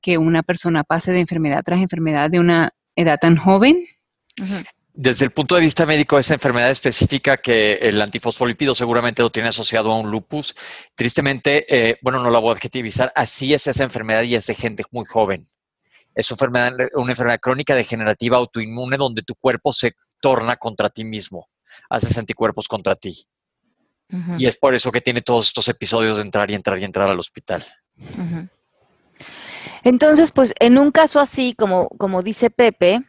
que 0.00 0.18
una 0.18 0.42
persona 0.42 0.82
pase 0.82 1.12
de 1.12 1.20
enfermedad 1.20 1.62
tras 1.64 1.80
enfermedad 1.80 2.28
de 2.28 2.40
una 2.40 2.74
edad 2.96 3.20
tan 3.20 3.36
joven? 3.36 3.76
Ujú. 4.42 4.56
Desde 5.02 5.24
el 5.24 5.30
punto 5.30 5.54
de 5.54 5.62
vista 5.62 5.86
médico, 5.86 6.18
esa 6.18 6.34
enfermedad 6.34 6.70
específica 6.70 7.38
que 7.38 7.76
el 7.76 8.02
antifosfolípido 8.02 8.74
seguramente 8.74 9.22
lo 9.22 9.32
tiene 9.32 9.48
asociado 9.48 9.90
a 9.90 9.98
un 9.98 10.10
lupus, 10.10 10.54
tristemente, 10.94 11.64
eh, 11.74 11.98
bueno, 12.02 12.22
no 12.22 12.28
la 12.28 12.38
voy 12.38 12.50
a 12.50 12.52
adjetivizar, 12.52 13.10
así 13.16 13.54
es 13.54 13.66
esa 13.66 13.82
enfermedad 13.82 14.24
y 14.24 14.34
es 14.34 14.46
de 14.46 14.54
gente 14.54 14.84
muy 14.90 15.06
joven. 15.06 15.46
Es 16.14 16.30
una 16.30 16.34
enfermedad, 16.34 16.72
una 16.96 17.12
enfermedad 17.12 17.40
crónica 17.40 17.74
degenerativa 17.74 18.36
autoinmune 18.36 18.98
donde 18.98 19.22
tu 19.22 19.34
cuerpo 19.36 19.72
se 19.72 19.94
torna 20.20 20.56
contra 20.56 20.90
ti 20.90 21.02
mismo, 21.02 21.48
haces 21.88 22.18
anticuerpos 22.18 22.68
contra 22.68 22.94
ti. 22.94 23.24
Y 24.36 24.44
es 24.44 24.58
por 24.58 24.74
eso 24.74 24.92
que 24.92 25.00
tiene 25.00 25.22
todos 25.22 25.46
estos 25.46 25.66
episodios 25.68 26.18
de 26.18 26.24
entrar 26.24 26.50
y 26.50 26.54
entrar 26.54 26.78
y 26.78 26.84
entrar 26.84 27.08
al 27.08 27.18
hospital. 27.18 27.64
Entonces, 29.82 30.30
pues 30.30 30.52
en 30.60 30.76
un 30.76 30.90
caso 30.90 31.20
así, 31.20 31.54
como, 31.56 31.88
como 31.88 32.22
dice 32.22 32.50
Pepe, 32.50 33.02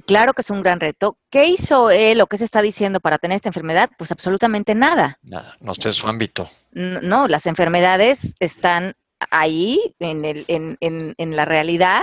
claro 0.00 0.32
que 0.32 0.42
es 0.42 0.50
un 0.50 0.62
gran 0.62 0.80
reto. 0.80 1.18
¿Qué 1.30 1.46
hizo 1.46 1.90
él 1.90 2.20
o 2.20 2.26
qué 2.26 2.38
se 2.38 2.44
está 2.44 2.62
diciendo 2.62 3.00
para 3.00 3.18
tener 3.18 3.36
esta 3.36 3.48
enfermedad? 3.50 3.90
Pues 3.98 4.10
absolutamente 4.10 4.74
nada. 4.74 5.18
Nada, 5.22 5.56
no 5.60 5.72
esté 5.72 5.88
en 5.88 5.94
su 5.94 6.08
ámbito. 6.08 6.48
No, 6.72 7.28
las 7.28 7.46
enfermedades 7.46 8.34
están 8.40 8.94
ahí 9.30 9.94
en, 9.98 10.24
el, 10.24 10.44
en, 10.48 10.76
en- 10.80 11.14
en 11.16 11.36
la 11.36 11.44
realidad 11.44 12.02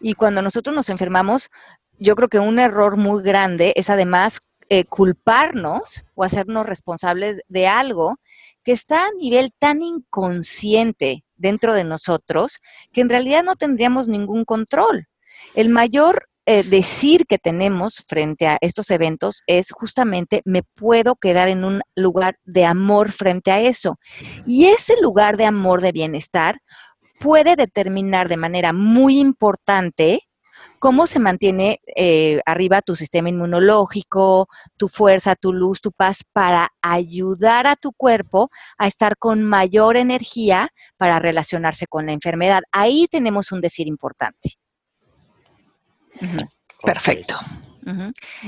y 0.00 0.14
cuando 0.14 0.42
nosotros 0.42 0.74
nos 0.76 0.88
enfermamos, 0.90 1.48
yo 1.98 2.14
creo 2.16 2.28
que 2.28 2.38
un 2.40 2.58
error 2.58 2.96
muy 2.96 3.22
grande 3.22 3.72
es 3.76 3.88
además 3.88 4.40
eh, 4.68 4.84
culparnos 4.84 6.04
o 6.14 6.24
hacernos 6.24 6.66
responsables 6.66 7.40
de 7.48 7.66
algo 7.68 8.18
que 8.64 8.72
está 8.72 9.04
a 9.06 9.10
nivel 9.18 9.52
tan 9.58 9.82
inconsciente 9.82 11.24
dentro 11.36 11.74
de 11.74 11.84
nosotros 11.84 12.58
que 12.92 13.00
en 13.00 13.08
realidad 13.08 13.42
no 13.42 13.56
tendríamos 13.56 14.08
ningún 14.08 14.44
control. 14.44 15.08
El 15.54 15.68
mayor 15.68 16.28
eh, 16.44 16.64
decir 16.64 17.26
que 17.26 17.38
tenemos 17.38 18.04
frente 18.08 18.48
a 18.48 18.58
estos 18.60 18.90
eventos 18.90 19.42
es 19.46 19.70
justamente 19.70 20.42
me 20.44 20.62
puedo 20.62 21.14
quedar 21.14 21.48
en 21.48 21.64
un 21.64 21.82
lugar 21.94 22.36
de 22.44 22.64
amor 22.64 23.12
frente 23.12 23.50
a 23.52 23.60
eso. 23.60 23.98
Y 24.46 24.66
ese 24.66 25.00
lugar 25.00 25.36
de 25.36 25.44
amor, 25.44 25.80
de 25.80 25.92
bienestar, 25.92 26.60
puede 27.20 27.54
determinar 27.54 28.28
de 28.28 28.36
manera 28.36 28.72
muy 28.72 29.20
importante 29.20 30.22
cómo 30.80 31.06
se 31.06 31.20
mantiene 31.20 31.80
eh, 31.94 32.40
arriba 32.44 32.82
tu 32.82 32.96
sistema 32.96 33.28
inmunológico, 33.28 34.48
tu 34.76 34.88
fuerza, 34.88 35.36
tu 35.36 35.52
luz, 35.52 35.80
tu 35.80 35.92
paz, 35.92 36.24
para 36.32 36.70
ayudar 36.82 37.68
a 37.68 37.76
tu 37.76 37.92
cuerpo 37.92 38.50
a 38.78 38.88
estar 38.88 39.16
con 39.16 39.44
mayor 39.44 39.96
energía 39.96 40.70
para 40.96 41.20
relacionarse 41.20 41.86
con 41.86 42.06
la 42.06 42.12
enfermedad. 42.12 42.62
Ahí 42.72 43.06
tenemos 43.08 43.52
un 43.52 43.60
decir 43.60 43.86
importante. 43.86 44.61
Perfecto. 46.84 47.36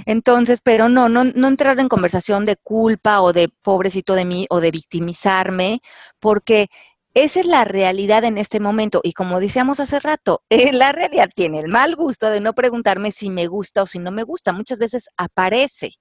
Entonces, 0.06 0.60
pero 0.62 0.88
no, 0.88 1.08
no, 1.08 1.24
no 1.24 1.48
entrar 1.48 1.78
en 1.80 1.88
conversación 1.88 2.44
de 2.44 2.56
culpa 2.56 3.20
o 3.20 3.32
de 3.32 3.48
pobrecito 3.48 4.14
de 4.14 4.24
mí 4.24 4.46
o 4.48 4.60
de 4.60 4.70
victimizarme, 4.70 5.80
porque 6.20 6.68
esa 7.14 7.40
es 7.40 7.46
la 7.46 7.64
realidad 7.64 8.24
en 8.24 8.38
este 8.38 8.60
momento. 8.60 9.00
Y 9.02 9.12
como 9.12 9.40
decíamos 9.40 9.80
hace 9.80 10.00
rato, 10.00 10.42
eh, 10.50 10.72
la 10.72 10.92
realidad 10.92 11.30
tiene 11.34 11.60
el 11.60 11.68
mal 11.68 11.96
gusto 11.96 12.28
de 12.30 12.40
no 12.40 12.54
preguntarme 12.54 13.12
si 13.12 13.30
me 13.30 13.46
gusta 13.46 13.82
o 13.82 13.86
si 13.86 13.98
no 13.98 14.10
me 14.10 14.24
gusta. 14.24 14.52
Muchas 14.52 14.78
veces 14.78 15.08
aparece. 15.16 15.92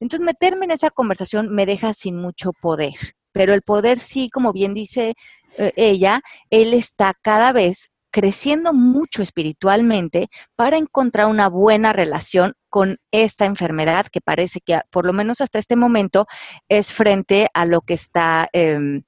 Entonces, 0.00 0.24
meterme 0.24 0.64
en 0.64 0.72
esa 0.72 0.90
conversación 0.90 1.54
me 1.54 1.66
deja 1.66 1.94
sin 1.94 2.16
mucho 2.16 2.52
poder. 2.52 2.94
pero 3.32 3.54
el 3.54 3.62
poder 3.62 4.00
sí, 4.00 4.28
como 4.30 4.52
bien 4.52 4.74
dice 4.74 5.14
eh, 5.58 5.72
ella, 5.76 6.20
él 6.50 6.74
está 6.74 7.14
cada 7.22 7.52
vez 7.52 7.90
creciendo 8.12 8.72
mucho 8.72 9.22
espiritualmente 9.22 10.28
para 10.54 10.76
encontrar 10.76 11.26
una 11.26 11.48
buena 11.48 11.92
relación 11.92 12.54
con 12.68 12.98
esta 13.10 13.46
enfermedad 13.46 14.06
que 14.06 14.20
parece 14.20 14.60
que 14.60 14.80
por 14.90 15.04
lo 15.04 15.12
menos 15.12 15.40
hasta 15.40 15.58
este 15.58 15.74
momento 15.74 16.26
es 16.68 16.92
frente 16.92 17.48
a 17.54 17.64
lo 17.64 17.80
que 17.80 17.94
está 17.94 18.48
em, 18.52 19.02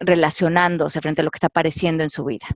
relacionándose, 0.00 1.00
frente 1.00 1.22
a 1.22 1.24
lo 1.24 1.30
que 1.30 1.38
está 1.38 1.46
apareciendo 1.46 2.02
en 2.02 2.10
su 2.10 2.24
vida. 2.24 2.46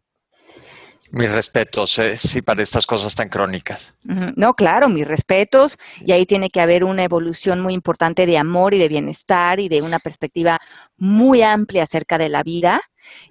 Mis 1.11 1.31
respetos, 1.31 1.99
eh, 1.99 2.19
sí, 2.19 2.43
para 2.43 2.63
estas 2.63 2.87
cosas 2.87 3.15
tan 3.15 3.31
crónicas. 3.31 3.95
No, 4.03 4.53
claro, 4.53 4.91
mis 4.91 5.09
respetos. 5.09 5.79
Y 6.05 6.13
ahí 6.13 6.27
tiene 6.27 6.51
que 6.51 6.61
haber 6.61 6.85
una 6.85 7.03
evolución 7.03 7.61
muy 7.63 7.73
importante 7.73 8.27
de 8.27 8.37
amor 8.37 8.75
y 8.75 8.79
de 8.79 8.89
bienestar 8.89 9.59
y 9.59 9.71
de 9.71 9.81
una 9.81 9.99
perspectiva 10.01 10.59
muy 10.99 11.41
amplia 11.41 11.85
acerca 11.85 12.19
de 12.19 12.29
la 12.29 12.43
vida. 12.43 12.83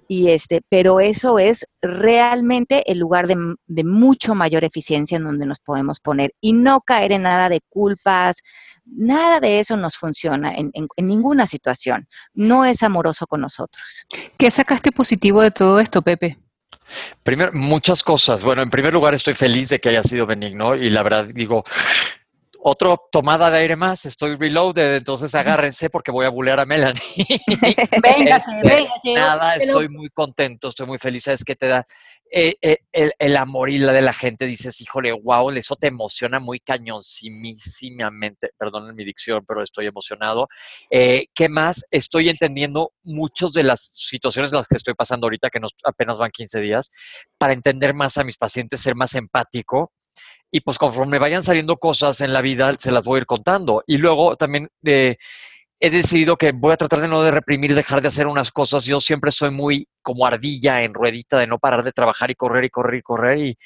Y 0.06 0.30
este, 0.30 0.62
pero 0.68 1.00
eso 1.00 1.38
es 1.38 1.66
realmente 1.82 2.90
el 2.90 2.98
lugar 2.98 3.26
de, 3.26 3.84
mucho 3.84 4.34
mayor 4.34 4.64
eficiencia 4.64 5.16
en 5.16 5.24
donde 5.24 5.46
nos 5.46 5.58
podemos 5.60 6.00
poner 6.00 6.32
y 6.40 6.52
no 6.52 6.80
caer 6.80 7.12
en 7.12 7.22
nada 7.22 7.48
de 7.48 7.60
culpas. 7.68 8.38
Nada 8.84 9.40
de 9.40 9.60
eso 9.60 9.76
nos 9.76 9.96
funciona 9.96 10.54
en, 10.54 10.70
en 10.74 11.06
ninguna 11.06 11.46
situación. 11.46 12.06
No 12.34 12.64
es 12.64 12.82
amoroso 12.82 13.26
con 13.26 13.40
nosotros. 13.40 14.06
¿Qué 14.38 14.50
sacaste 14.50 14.92
positivo 14.92 15.42
de 15.42 15.50
todo 15.50 15.78
esto, 15.80 16.02
Pepe? 16.02 16.36
Primero, 17.22 17.52
muchas 17.52 18.02
cosas. 18.02 18.42
Bueno, 18.42 18.62
en 18.62 18.70
primer 18.70 18.92
lugar, 18.92 19.14
estoy 19.14 19.34
feliz 19.34 19.68
de 19.68 19.80
que 19.80 19.90
haya 19.90 20.02
sido 20.02 20.26
benigno 20.26 20.74
y 20.74 20.90
la 20.90 21.02
verdad 21.02 21.26
digo, 21.26 21.64
otra 22.60 22.96
tomada 23.12 23.50
de 23.50 23.58
aire 23.58 23.76
más, 23.76 24.04
estoy 24.04 24.36
reloaded, 24.36 24.96
entonces 24.96 25.34
agárrense 25.34 25.90
porque 25.90 26.10
voy 26.10 26.26
a 26.26 26.30
bulear 26.30 26.58
a 26.58 26.66
Melanie. 26.66 27.00
véngase, 28.02 28.56
este, 28.56 28.68
véngase. 28.68 29.14
Nada, 29.14 29.54
estoy 29.54 29.88
muy 29.88 30.08
contento, 30.10 30.68
estoy 30.68 30.86
muy 30.86 30.98
feliz. 30.98 31.28
Es 31.28 31.44
que 31.44 31.54
te 31.54 31.68
da 31.68 31.86
eh, 32.30 32.56
eh, 32.60 32.78
el, 33.18 33.36
amor 33.36 33.70
y 33.70 33.78
la 33.78 33.92
de 33.92 34.02
la 34.02 34.12
gente. 34.12 34.46
Dices, 34.46 34.80
híjole, 34.80 35.12
wow, 35.12 35.50
eso 35.50 35.76
te 35.76 35.86
emociona 35.86 36.40
muy 36.40 36.58
cañoncísimamente. 36.58 38.50
Perdón 38.58 38.94
mi 38.94 39.04
dicción, 39.04 39.44
pero 39.46 39.62
estoy 39.62 39.86
emocionado. 39.86 40.48
Eh, 40.90 41.26
¿Qué 41.34 41.48
más? 41.48 41.84
Estoy 41.90 42.28
entendiendo 42.28 42.92
muchas 43.04 43.52
de 43.52 43.62
las 43.62 43.90
situaciones 43.94 44.52
en 44.52 44.58
las 44.58 44.66
que 44.66 44.76
estoy 44.76 44.94
pasando 44.94 45.26
ahorita, 45.26 45.50
que 45.50 45.60
nos, 45.60 45.74
apenas 45.84 46.18
van 46.18 46.30
15 46.32 46.60
días, 46.60 46.90
para 47.38 47.52
entender 47.52 47.94
más 47.94 48.18
a 48.18 48.24
mis 48.24 48.36
pacientes, 48.36 48.80
ser 48.80 48.96
más 48.96 49.14
empático 49.14 49.92
y 50.50 50.60
pues 50.60 50.78
conforme 50.78 51.18
vayan 51.18 51.42
saliendo 51.42 51.76
cosas 51.76 52.20
en 52.20 52.32
la 52.32 52.40
vida, 52.40 52.74
se 52.78 52.92
las 52.92 53.04
voy 53.04 53.18
a 53.18 53.20
ir 53.20 53.26
contando. 53.26 53.82
Y 53.86 53.98
luego 53.98 54.36
también 54.36 54.68
eh, 54.84 55.16
he 55.80 55.90
decidido 55.90 56.36
que 56.36 56.52
voy 56.52 56.72
a 56.72 56.76
tratar 56.76 57.00
de 57.00 57.08
no 57.08 57.22
de 57.22 57.30
reprimir, 57.30 57.74
dejar 57.74 58.00
de 58.00 58.08
hacer 58.08 58.26
unas 58.26 58.50
cosas. 58.50 58.84
Yo 58.84 59.00
siempre 59.00 59.30
soy 59.30 59.50
muy 59.50 59.88
como 60.02 60.26
ardilla 60.26 60.82
en 60.82 60.94
ruedita 60.94 61.38
de 61.38 61.46
no 61.46 61.58
parar 61.58 61.84
de 61.84 61.92
trabajar 61.92 62.30
y 62.30 62.34
correr 62.34 62.64
y 62.64 62.70
correr 62.70 62.94
y 62.98 63.02
correr 63.02 63.38
y 63.38 63.58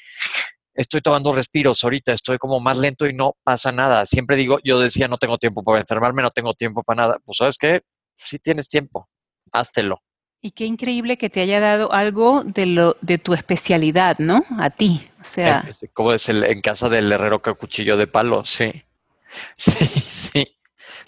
estoy 0.73 1.01
tomando 1.01 1.33
respiros 1.33 1.83
ahorita, 1.83 2.13
estoy 2.13 2.37
como 2.37 2.59
más 2.59 2.77
lento 2.77 3.05
y 3.07 3.13
no 3.13 3.35
pasa 3.43 3.71
nada. 3.71 4.05
Siempre 4.05 4.35
digo, 4.35 4.59
yo 4.63 4.79
decía, 4.79 5.07
no 5.07 5.17
tengo 5.17 5.37
tiempo 5.37 5.63
para 5.63 5.79
enfermarme, 5.79 6.21
no 6.21 6.31
tengo 6.31 6.53
tiempo 6.53 6.83
para 6.83 7.03
nada. 7.03 7.17
Pues 7.23 7.37
sabes 7.37 7.57
qué, 7.57 7.81
sí 8.15 8.39
tienes 8.39 8.67
tiempo, 8.67 9.09
háztelo. 9.51 10.01
Y 10.45 10.51
qué 10.51 10.65
increíble 10.65 11.17
que 11.17 11.29
te 11.29 11.39
haya 11.39 11.61
dado 11.61 11.93
algo 11.93 12.43
de 12.43 12.65
lo 12.65 12.97
de 12.99 13.17
tu 13.17 13.33
especialidad, 13.33 14.19
¿no? 14.19 14.43
A 14.59 14.69
ti, 14.69 15.09
o 15.21 15.23
sea. 15.23 15.65
Como 15.93 16.11
es 16.11 16.27
el, 16.27 16.43
en 16.43 16.59
casa 16.59 16.89
del 16.89 17.09
herrero 17.09 17.41
que 17.41 17.53
cuchillo 17.53 17.95
de 17.95 18.07
palo, 18.07 18.43
sí, 18.43 18.83
sí, 19.55 19.71
sí. 20.09 20.57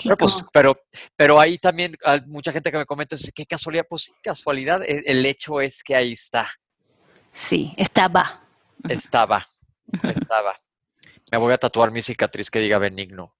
Pero, 0.01 0.15
pues, 0.15 0.37
pero, 0.53 0.79
pero, 1.17 1.37
ahí 1.37 1.57
también 1.57 1.97
hay 2.05 2.21
mucha 2.21 2.53
gente 2.53 2.71
que 2.71 2.77
me 2.77 2.85
comenta, 2.85 3.17
qué 3.35 3.45
casualidad, 3.45 3.85
pues 3.89 4.09
casualidad, 4.23 4.81
el, 4.87 5.03
el 5.05 5.25
hecho 5.25 5.59
es 5.59 5.83
que 5.83 5.97
ahí 5.97 6.13
está. 6.13 6.47
Sí, 7.33 7.73
estaba. 7.75 8.41
Estaba, 8.87 9.45
estaba. 10.01 10.55
Me 11.29 11.37
voy 11.37 11.51
a 11.51 11.57
tatuar 11.57 11.91
mi 11.91 12.01
cicatriz 12.01 12.49
que 12.49 12.59
diga 12.59 12.77
benigno. 12.77 13.35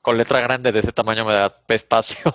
Con 0.00 0.18
letra 0.18 0.40
grande 0.40 0.72
de 0.72 0.80
ese 0.80 0.92
tamaño 0.92 1.24
me 1.24 1.32
da 1.32 1.56
espacio. 1.68 2.20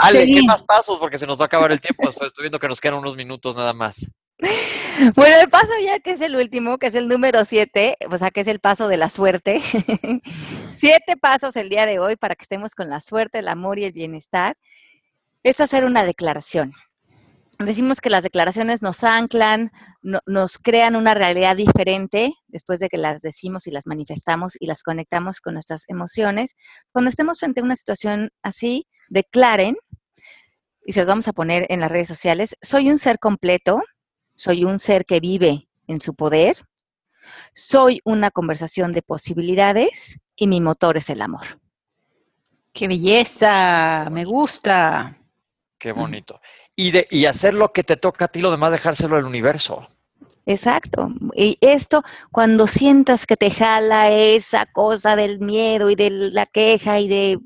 Ale, 0.00 0.26
¿qué 0.26 0.42
más 0.46 0.62
pasos? 0.62 0.98
Porque 0.98 1.18
se 1.18 1.26
nos 1.26 1.38
va 1.38 1.44
a 1.44 1.46
acabar 1.46 1.72
el 1.72 1.80
tiempo. 1.80 2.08
Estoy, 2.08 2.30
viendo 2.38 2.58
que 2.58 2.68
nos 2.68 2.80
quedan 2.80 2.98
unos 2.98 3.16
minutos 3.16 3.56
nada 3.56 3.72
más. 3.72 4.06
Bueno, 5.14 5.36
el 5.40 5.48
paso 5.48 5.72
ya 5.82 5.98
que 6.00 6.12
es 6.12 6.20
el 6.20 6.36
último, 6.36 6.78
que 6.78 6.88
es 6.88 6.94
el 6.94 7.08
número 7.08 7.44
siete, 7.44 7.96
o 8.10 8.18
sea, 8.18 8.30
que 8.30 8.40
es 8.40 8.46
el 8.46 8.58
paso 8.58 8.88
de 8.88 8.96
la 8.96 9.10
suerte. 9.10 9.60
siete 10.76 11.16
pasos 11.16 11.56
el 11.56 11.68
día 11.68 11.86
de 11.86 11.98
hoy 11.98 12.16
para 12.16 12.34
que 12.34 12.42
estemos 12.42 12.74
con 12.74 12.88
la 12.88 13.00
suerte, 13.00 13.38
el 13.38 13.48
amor 13.48 13.78
y 13.78 13.84
el 13.84 13.92
bienestar. 13.92 14.56
Es 15.42 15.60
hacer 15.60 15.84
una 15.84 16.04
declaración 16.04 16.74
decimos 17.66 18.00
que 18.00 18.10
las 18.10 18.22
declaraciones 18.22 18.82
nos 18.82 19.04
anclan, 19.04 19.70
nos 20.02 20.58
crean 20.58 20.96
una 20.96 21.14
realidad 21.14 21.56
diferente 21.56 22.32
después 22.48 22.80
de 22.80 22.88
que 22.88 22.96
las 22.96 23.20
decimos 23.20 23.66
y 23.66 23.70
las 23.70 23.86
manifestamos 23.86 24.56
y 24.58 24.66
las 24.66 24.82
conectamos 24.82 25.40
con 25.40 25.54
nuestras 25.54 25.84
emociones. 25.88 26.56
Cuando 26.92 27.10
estemos 27.10 27.38
frente 27.38 27.60
a 27.60 27.64
una 27.64 27.76
situación 27.76 28.30
así, 28.42 28.86
declaren, 29.08 29.76
y 30.84 30.92
se 30.92 31.00
los 31.00 31.06
vamos 31.06 31.28
a 31.28 31.32
poner 31.32 31.66
en 31.68 31.80
las 31.80 31.90
redes 31.90 32.08
sociales, 32.08 32.56
soy 32.62 32.90
un 32.90 32.98
ser 32.98 33.18
completo, 33.18 33.82
soy 34.36 34.64
un 34.64 34.78
ser 34.78 35.04
que 35.04 35.20
vive 35.20 35.68
en 35.86 36.00
su 36.00 36.14
poder, 36.14 36.64
soy 37.54 38.00
una 38.04 38.30
conversación 38.30 38.92
de 38.92 39.02
posibilidades 39.02 40.18
y 40.34 40.46
mi 40.46 40.60
motor 40.60 40.96
es 40.96 41.10
el 41.10 41.20
amor. 41.20 41.60
¡Qué 42.72 42.88
belleza! 42.88 44.08
Me 44.10 44.24
gusta. 44.24 45.18
Qué 45.78 45.92
bonito 45.92 46.40
y, 46.80 46.92
de, 46.92 47.06
y 47.10 47.26
hacer 47.26 47.52
lo 47.52 47.72
que 47.72 47.84
te 47.84 47.98
toca 47.98 48.24
a 48.24 48.28
ti, 48.28 48.40
lo 48.40 48.50
demás 48.50 48.72
dejárselo 48.72 49.16
al 49.16 49.26
universo. 49.26 49.86
Exacto. 50.46 51.12
Y 51.34 51.58
esto, 51.60 52.02
cuando 52.32 52.66
sientas 52.66 53.26
que 53.26 53.36
te 53.36 53.50
jala 53.50 54.10
esa 54.10 54.64
cosa 54.64 55.14
del 55.14 55.40
miedo 55.40 55.90
y 55.90 55.94
de 55.94 56.08
la 56.08 56.46
queja 56.46 56.98
y 56.98 57.08
de... 57.08 57.38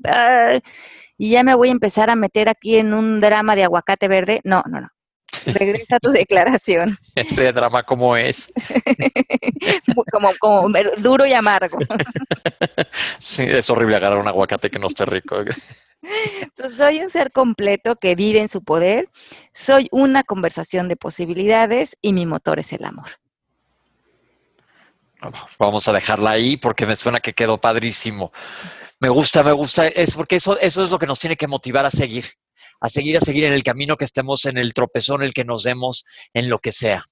y 1.17 1.29
ya 1.31 1.43
me 1.43 1.53
voy 1.53 1.67
a 1.67 1.73
empezar 1.73 2.09
a 2.09 2.15
meter 2.15 2.47
aquí 2.47 2.77
en 2.77 2.93
un 2.93 3.19
drama 3.19 3.57
de 3.57 3.65
aguacate 3.65 4.07
verde. 4.07 4.39
No, 4.45 4.63
no, 4.69 4.79
no. 4.79 4.87
Regresa 5.45 5.99
tu 5.99 6.11
declaración. 6.11 6.97
Ese 7.15 7.51
drama 7.53 7.83
como 7.83 8.15
es. 8.15 8.51
como, 10.11 10.31
como 10.39 10.69
duro 10.97 11.25
y 11.25 11.33
amargo. 11.33 11.77
sí, 13.19 13.43
es 13.43 13.69
horrible 13.69 13.97
agarrar 13.97 14.19
un 14.19 14.27
aguacate 14.27 14.69
que 14.69 14.79
no 14.79 14.87
esté 14.87 15.05
rico. 15.05 15.37
soy 16.77 16.99
un 16.99 17.09
ser 17.09 17.31
completo 17.31 17.95
que 17.95 18.15
vive 18.15 18.39
en 18.39 18.47
su 18.47 18.63
poder, 18.63 19.07
soy 19.53 19.87
una 19.91 20.23
conversación 20.23 20.87
de 20.87 20.95
posibilidades 20.95 21.97
y 22.01 22.13
mi 22.13 22.25
motor 22.25 22.59
es 22.59 22.73
el 22.73 22.85
amor. 22.85 23.09
Vamos 25.57 25.87
a 25.87 25.93
dejarla 25.93 26.31
ahí 26.31 26.57
porque 26.57 26.85
me 26.85 26.95
suena 26.95 27.19
que 27.19 27.33
quedó 27.33 27.59
padrísimo. 27.59 28.31
Me 28.99 29.09
gusta, 29.09 29.43
me 29.43 29.51
gusta, 29.51 29.87
es 29.87 30.15
porque 30.15 30.37
eso, 30.37 30.57
eso 30.59 30.83
es 30.83 30.89
lo 30.89 30.99
que 30.99 31.07
nos 31.07 31.19
tiene 31.19 31.35
que 31.35 31.47
motivar 31.47 31.85
a 31.85 31.91
seguir, 31.91 32.25
a 32.85 32.89
seguir, 32.89 33.17
a 33.17 33.21
seguir 33.21 33.45
en 33.45 33.53
el 33.53 33.63
camino 33.63 33.97
que 33.97 34.05
estemos, 34.05 34.45
en 34.45 34.57
el 34.57 34.73
tropezón, 34.73 35.23
el 35.23 35.33
que 35.33 35.43
nos 35.43 35.63
demos, 35.63 36.05
en 36.33 36.49
lo 36.49 36.59
que 36.59 36.71
sea. 36.71 37.03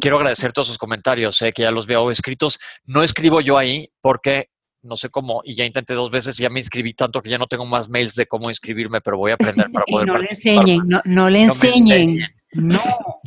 Quiero 0.00 0.16
agradecer 0.16 0.52
todos 0.52 0.68
sus 0.68 0.78
comentarios, 0.78 1.36
sé 1.36 1.52
que 1.52 1.62
ya 1.62 1.70
los 1.70 1.86
veo 1.86 2.10
escritos. 2.10 2.58
No 2.84 3.02
escribo 3.02 3.40
yo 3.40 3.58
ahí 3.58 3.88
porque 4.00 4.50
no 4.82 4.96
sé 4.96 5.08
cómo, 5.08 5.42
y 5.44 5.56
ya 5.56 5.64
intenté 5.64 5.94
dos 5.94 6.12
veces 6.12 6.38
y 6.38 6.44
ya 6.44 6.50
me 6.50 6.60
inscribí 6.60 6.94
tanto 6.94 7.20
que 7.20 7.30
ya 7.30 7.38
no 7.38 7.48
tengo 7.48 7.66
más 7.66 7.88
mails 7.88 8.14
de 8.14 8.26
cómo 8.26 8.48
inscribirme, 8.48 9.00
pero 9.00 9.18
voy 9.18 9.32
a 9.32 9.34
aprender 9.34 9.70
para 9.72 9.84
poder 9.90 10.06
no 10.06 10.18
Le 10.18 10.26
enseñen, 10.30 10.82
no, 10.86 11.02
no 11.04 11.28
le 11.28 11.42
enseñen, 11.42 12.18
no, 12.52 12.76
no, 12.76 13.20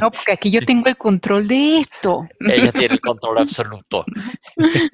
porque 0.00 0.32
aquí 0.32 0.50
yo 0.50 0.60
tengo 0.62 0.88
el 0.88 0.96
control 0.96 1.48
de 1.48 1.80
esto. 1.80 2.28
Ella 2.40 2.72
tiene 2.72 2.94
el 2.94 3.00
control 3.00 3.38
absoluto. 3.38 4.04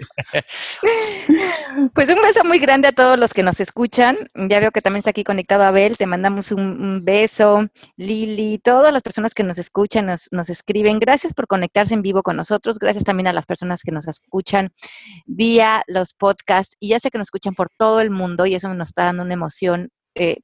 Pues 1.95 2.09
un 2.09 2.21
beso 2.23 2.45
muy 2.45 2.59
grande 2.59 2.89
a 2.89 2.93
todos 2.93 3.19
los 3.19 3.33
que 3.33 3.43
nos 3.43 3.61
escuchan. 3.61 4.17
Ya 4.35 4.61
veo 4.61 4.71
que 4.71 4.81
también 4.81 4.99
está 4.99 5.11
aquí 5.11 5.25
conectado 5.25 5.63
Abel. 5.63 5.97
Te 5.97 6.07
mandamos 6.07 6.53
un, 6.53 7.03
beso. 7.05 7.67
Lili, 7.97 8.59
todas 8.59 8.93
las 8.93 9.03
personas 9.03 9.35
que 9.35 9.43
nos 9.43 9.59
escuchan, 9.59 10.07
nos, 10.07 10.29
nos 10.33 10.51
escriben. 10.51 10.99
Gracias 10.99 11.35
por 11.35 11.47
conectarse 11.47 11.95
en 11.95 12.03
vivo 12.03 12.23
con 12.23 12.37
nosotros. 12.37 12.79
Gracias 12.79 13.05
también 13.05 13.27
a 13.29 13.33
las 13.33 13.47
personas 13.47 13.83
que 13.83 13.93
nos 13.93 14.07
escuchan 14.07 14.73
vía 15.27 15.83
los 15.87 16.15
podcasts. 16.15 16.77
Y 16.79 16.89
ya 16.89 17.01
sé 17.01 17.11
que 17.11 17.19
nos 17.19 17.27
escuchan 17.27 17.55
por 17.55 17.69
todo 17.71 18.01
el 18.01 18.11
mundo 18.11 18.47
y 18.47 18.55
eso 18.55 18.73
nos 18.75 18.89
está 18.89 19.05
dando 19.05 19.23
una 19.23 19.35
emoción 19.35 19.91
eh, 20.15 20.39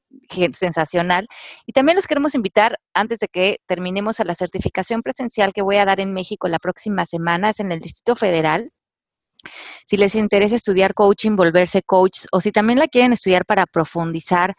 sensacional. 0.55 1.29
Y 1.67 1.73
también 1.73 1.97
los 1.97 2.07
queremos 2.07 2.35
invitar, 2.35 2.79
antes 2.95 3.19
de 3.19 3.29
que 3.29 3.61
terminemos 3.67 4.21
a 4.21 4.25
la 4.25 4.35
certificación 4.35 5.03
presencial 5.03 5.53
que 5.53 5.63
voy 5.63 5.77
a 5.77 5.85
dar 5.85 6.01
en 6.01 6.13
México 6.13 6.49
la 6.49 6.59
próxima 6.59 7.07
semana, 7.07 7.51
es 7.51 7.61
en 7.61 7.73
el 7.73 7.81
Distrito 7.81 8.17
Federal. 8.17 8.71
Si 9.87 9.97
les 9.97 10.15
interesa 10.15 10.57
estudiar 10.57 10.95
coaching, 10.95 11.37
volverse 11.37 11.83
coach, 11.83 12.27
o 12.33 12.41
si 12.41 12.51
también 12.53 12.79
la 12.79 12.89
quieren 12.89 13.13
estudiar 13.13 13.45
para 13.45 13.67
profundizar 13.67 14.55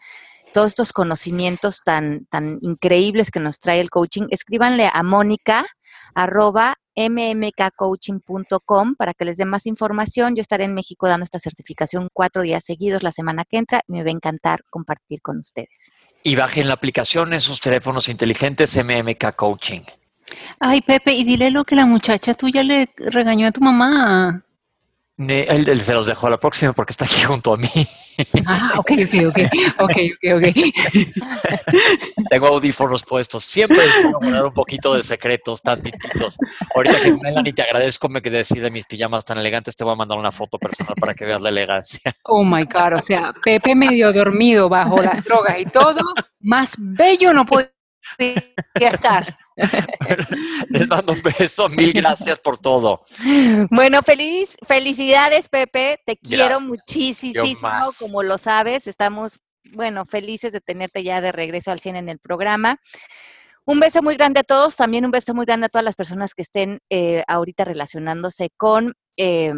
todos 0.52 0.68
estos 0.68 0.92
conocimientos 0.92 1.82
tan, 1.84 2.26
tan 2.26 2.58
increíbles 2.62 3.30
que 3.30 3.40
nos 3.40 3.60
trae 3.60 3.80
el 3.80 3.90
coaching, 3.90 4.26
escríbanle 4.30 4.90
a 4.92 5.02
Mónica 5.02 5.66
arroba 6.14 6.76
mmkcoaching.com 6.96 8.94
para 8.96 9.14
que 9.14 9.24
les 9.24 9.36
dé 9.36 9.44
más 9.44 9.66
información. 9.66 10.36
Yo 10.36 10.40
estaré 10.40 10.64
en 10.64 10.74
México 10.74 11.08
dando 11.08 11.24
esta 11.24 11.38
certificación 11.38 12.08
cuatro 12.12 12.42
días 12.42 12.64
seguidos 12.64 13.02
la 13.02 13.12
semana 13.12 13.44
que 13.44 13.58
entra 13.58 13.82
y 13.88 13.92
me 13.92 14.02
va 14.02 14.08
a 14.08 14.12
encantar 14.12 14.64
compartir 14.70 15.20
con 15.22 15.38
ustedes. 15.38 15.90
Y 16.22 16.34
bajen 16.36 16.68
la 16.68 16.74
aplicación 16.74 17.32
en 17.32 17.40
sus 17.40 17.60
teléfonos 17.60 18.08
inteligentes 18.08 18.76
MMK 18.76 19.34
Coaching. 19.36 19.82
Ay, 20.58 20.80
Pepe, 20.80 21.12
y 21.14 21.24
dile 21.24 21.50
lo 21.50 21.64
que 21.64 21.74
la 21.74 21.86
muchacha 21.86 22.34
tuya 22.34 22.62
le 22.62 22.88
regañó 22.96 23.48
a 23.48 23.52
tu 23.52 23.60
mamá. 23.60 24.44
Él, 25.28 25.68
él, 25.68 25.80
se 25.80 25.92
los 25.92 26.06
dejo 26.06 26.26
a 26.26 26.30
la 26.30 26.38
próxima 26.38 26.72
porque 26.72 26.92
está 26.92 27.04
aquí 27.04 27.22
junto 27.22 27.52
a 27.52 27.56
mí. 27.56 27.68
Ah, 28.46 28.74
ok, 28.76 28.92
ok, 29.04 29.14
ok, 29.28 29.38
ok, 29.78 29.96
ok, 30.24 30.36
ok. 30.36 30.46
Tengo 32.30 32.46
audífonos 32.46 33.04
puestos. 33.04 33.44
Siempre 33.44 33.82
puedo 34.02 34.18
guardar 34.18 34.46
un 34.46 34.54
poquito 34.54 34.94
de 34.94 35.02
secretos, 35.02 35.62
tantititos. 35.62 36.36
Ahorita 36.74 37.00
que 37.00 37.12
Melanie 37.12 37.52
te 37.52 37.62
agradezco 37.62 38.08
me 38.08 38.20
que 38.22 38.30
decide 38.30 38.70
mis 38.70 38.86
pijamas 38.86 39.24
tan 39.24 39.38
elegantes, 39.38 39.76
te 39.76 39.84
voy 39.84 39.92
a 39.92 39.96
mandar 39.96 40.18
una 40.18 40.32
foto 40.32 40.58
personal 40.58 40.94
para 40.98 41.14
que 41.14 41.24
veas 41.24 41.42
la 41.42 41.50
elegancia. 41.50 42.14
Oh 42.24 42.44
my 42.44 42.64
God, 42.64 42.98
o 42.98 43.02
sea, 43.02 43.32
Pepe 43.44 43.74
medio 43.74 44.12
dormido 44.12 44.68
bajo 44.68 45.00
las 45.00 45.24
drogas 45.24 45.58
y 45.58 45.66
todo, 45.66 46.00
más 46.40 46.74
bello 46.78 47.32
no 47.32 47.44
puede 47.44 47.72
estar. 48.74 49.36
Les 50.68 50.88
mando 50.88 51.12
un 51.12 51.22
beso, 51.22 51.68
mil 51.68 51.92
gracias 51.92 52.38
por 52.38 52.58
todo. 52.58 53.04
Bueno, 53.70 54.02
feliz, 54.02 54.56
felicidades, 54.66 55.48
Pepe. 55.48 56.00
Te 56.04 56.16
quiero 56.16 56.60
muchísimo, 56.60 57.42
como 57.98 58.22
lo 58.22 58.38
sabes. 58.38 58.86
Estamos, 58.86 59.40
bueno, 59.72 60.04
felices 60.04 60.52
de 60.52 60.60
tenerte 60.60 61.02
ya 61.02 61.20
de 61.20 61.32
regreso 61.32 61.70
al 61.70 61.80
cine 61.80 61.98
en 61.98 62.08
el 62.08 62.18
programa. 62.18 62.80
Un 63.66 63.78
beso 63.78 64.02
muy 64.02 64.16
grande 64.16 64.40
a 64.40 64.44
todos, 64.44 64.76
también 64.76 65.04
un 65.04 65.10
beso 65.10 65.34
muy 65.34 65.44
grande 65.44 65.66
a 65.66 65.68
todas 65.68 65.84
las 65.84 65.94
personas 65.94 66.34
que 66.34 66.42
estén 66.42 66.80
eh, 66.90 67.22
ahorita 67.28 67.64
relacionándose 67.64 68.50
con 68.56 68.94
eh, 69.22 69.52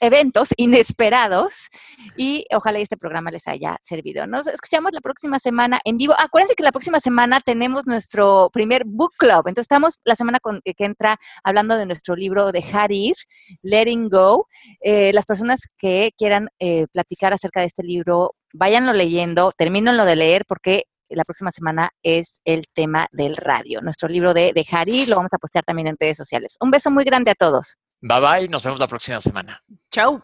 eventos 0.00 0.50
inesperados 0.56 1.68
y 2.16 2.46
ojalá 2.54 2.78
este 2.78 2.96
programa 2.96 3.32
les 3.32 3.46
haya 3.48 3.76
servido. 3.82 4.24
Nos 4.28 4.46
escuchamos 4.46 4.92
la 4.92 5.00
próxima 5.00 5.40
semana 5.40 5.80
en 5.84 5.98
vivo. 5.98 6.14
Acuérdense 6.16 6.54
que 6.54 6.62
la 6.62 6.70
próxima 6.70 7.00
semana 7.00 7.40
tenemos 7.40 7.86
nuestro 7.86 8.50
primer 8.52 8.84
book 8.86 9.12
club. 9.18 9.48
Entonces 9.48 9.64
estamos 9.64 9.98
la 10.04 10.14
semana 10.14 10.38
que 10.64 10.84
entra 10.84 11.18
hablando 11.42 11.76
de 11.76 11.86
nuestro 11.86 12.14
libro 12.14 12.52
Dejar 12.52 12.92
ir, 12.92 13.16
Letting 13.62 14.08
Go. 14.08 14.46
Eh, 14.80 15.12
las 15.12 15.26
personas 15.26 15.62
que 15.76 16.12
quieran 16.16 16.48
eh, 16.60 16.86
platicar 16.92 17.32
acerca 17.32 17.60
de 17.60 17.66
este 17.66 17.82
libro, 17.82 18.34
váyanlo 18.52 18.92
leyendo, 18.92 19.52
termínenlo 19.52 20.04
de 20.04 20.16
leer 20.16 20.44
porque 20.46 20.84
la 21.10 21.24
próxima 21.24 21.50
semana 21.50 21.90
es 22.04 22.40
el 22.44 22.66
tema 22.72 23.08
del 23.10 23.36
radio. 23.36 23.80
Nuestro 23.82 24.08
libro 24.08 24.32
de 24.32 24.52
Dejar 24.54 24.88
ir 24.88 25.08
lo 25.08 25.16
vamos 25.16 25.32
a 25.34 25.38
postear 25.38 25.64
también 25.64 25.88
en 25.88 25.96
redes 25.98 26.16
sociales. 26.16 26.56
Un 26.60 26.70
beso 26.70 26.90
muy 26.90 27.04
grande 27.04 27.32
a 27.32 27.34
todos. 27.34 27.76
Bye 28.02 28.20
bye, 28.20 28.48
nos 28.48 28.62
vemos 28.62 28.80
la 28.80 28.88
próxima 28.88 29.20
semana. 29.20 29.62
Chao. 29.90 30.22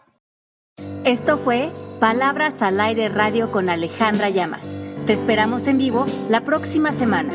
Esto 1.05 1.37
fue 1.37 1.71
Palabras 1.99 2.61
al 2.61 2.79
Aire 2.79 3.09
Radio 3.09 3.47
con 3.47 3.69
Alejandra 3.69 4.29
Llamas. 4.29 4.65
Te 5.05 5.13
esperamos 5.13 5.67
en 5.67 5.77
vivo 5.77 6.05
la 6.29 6.41
próxima 6.41 6.91
semana. 6.91 7.33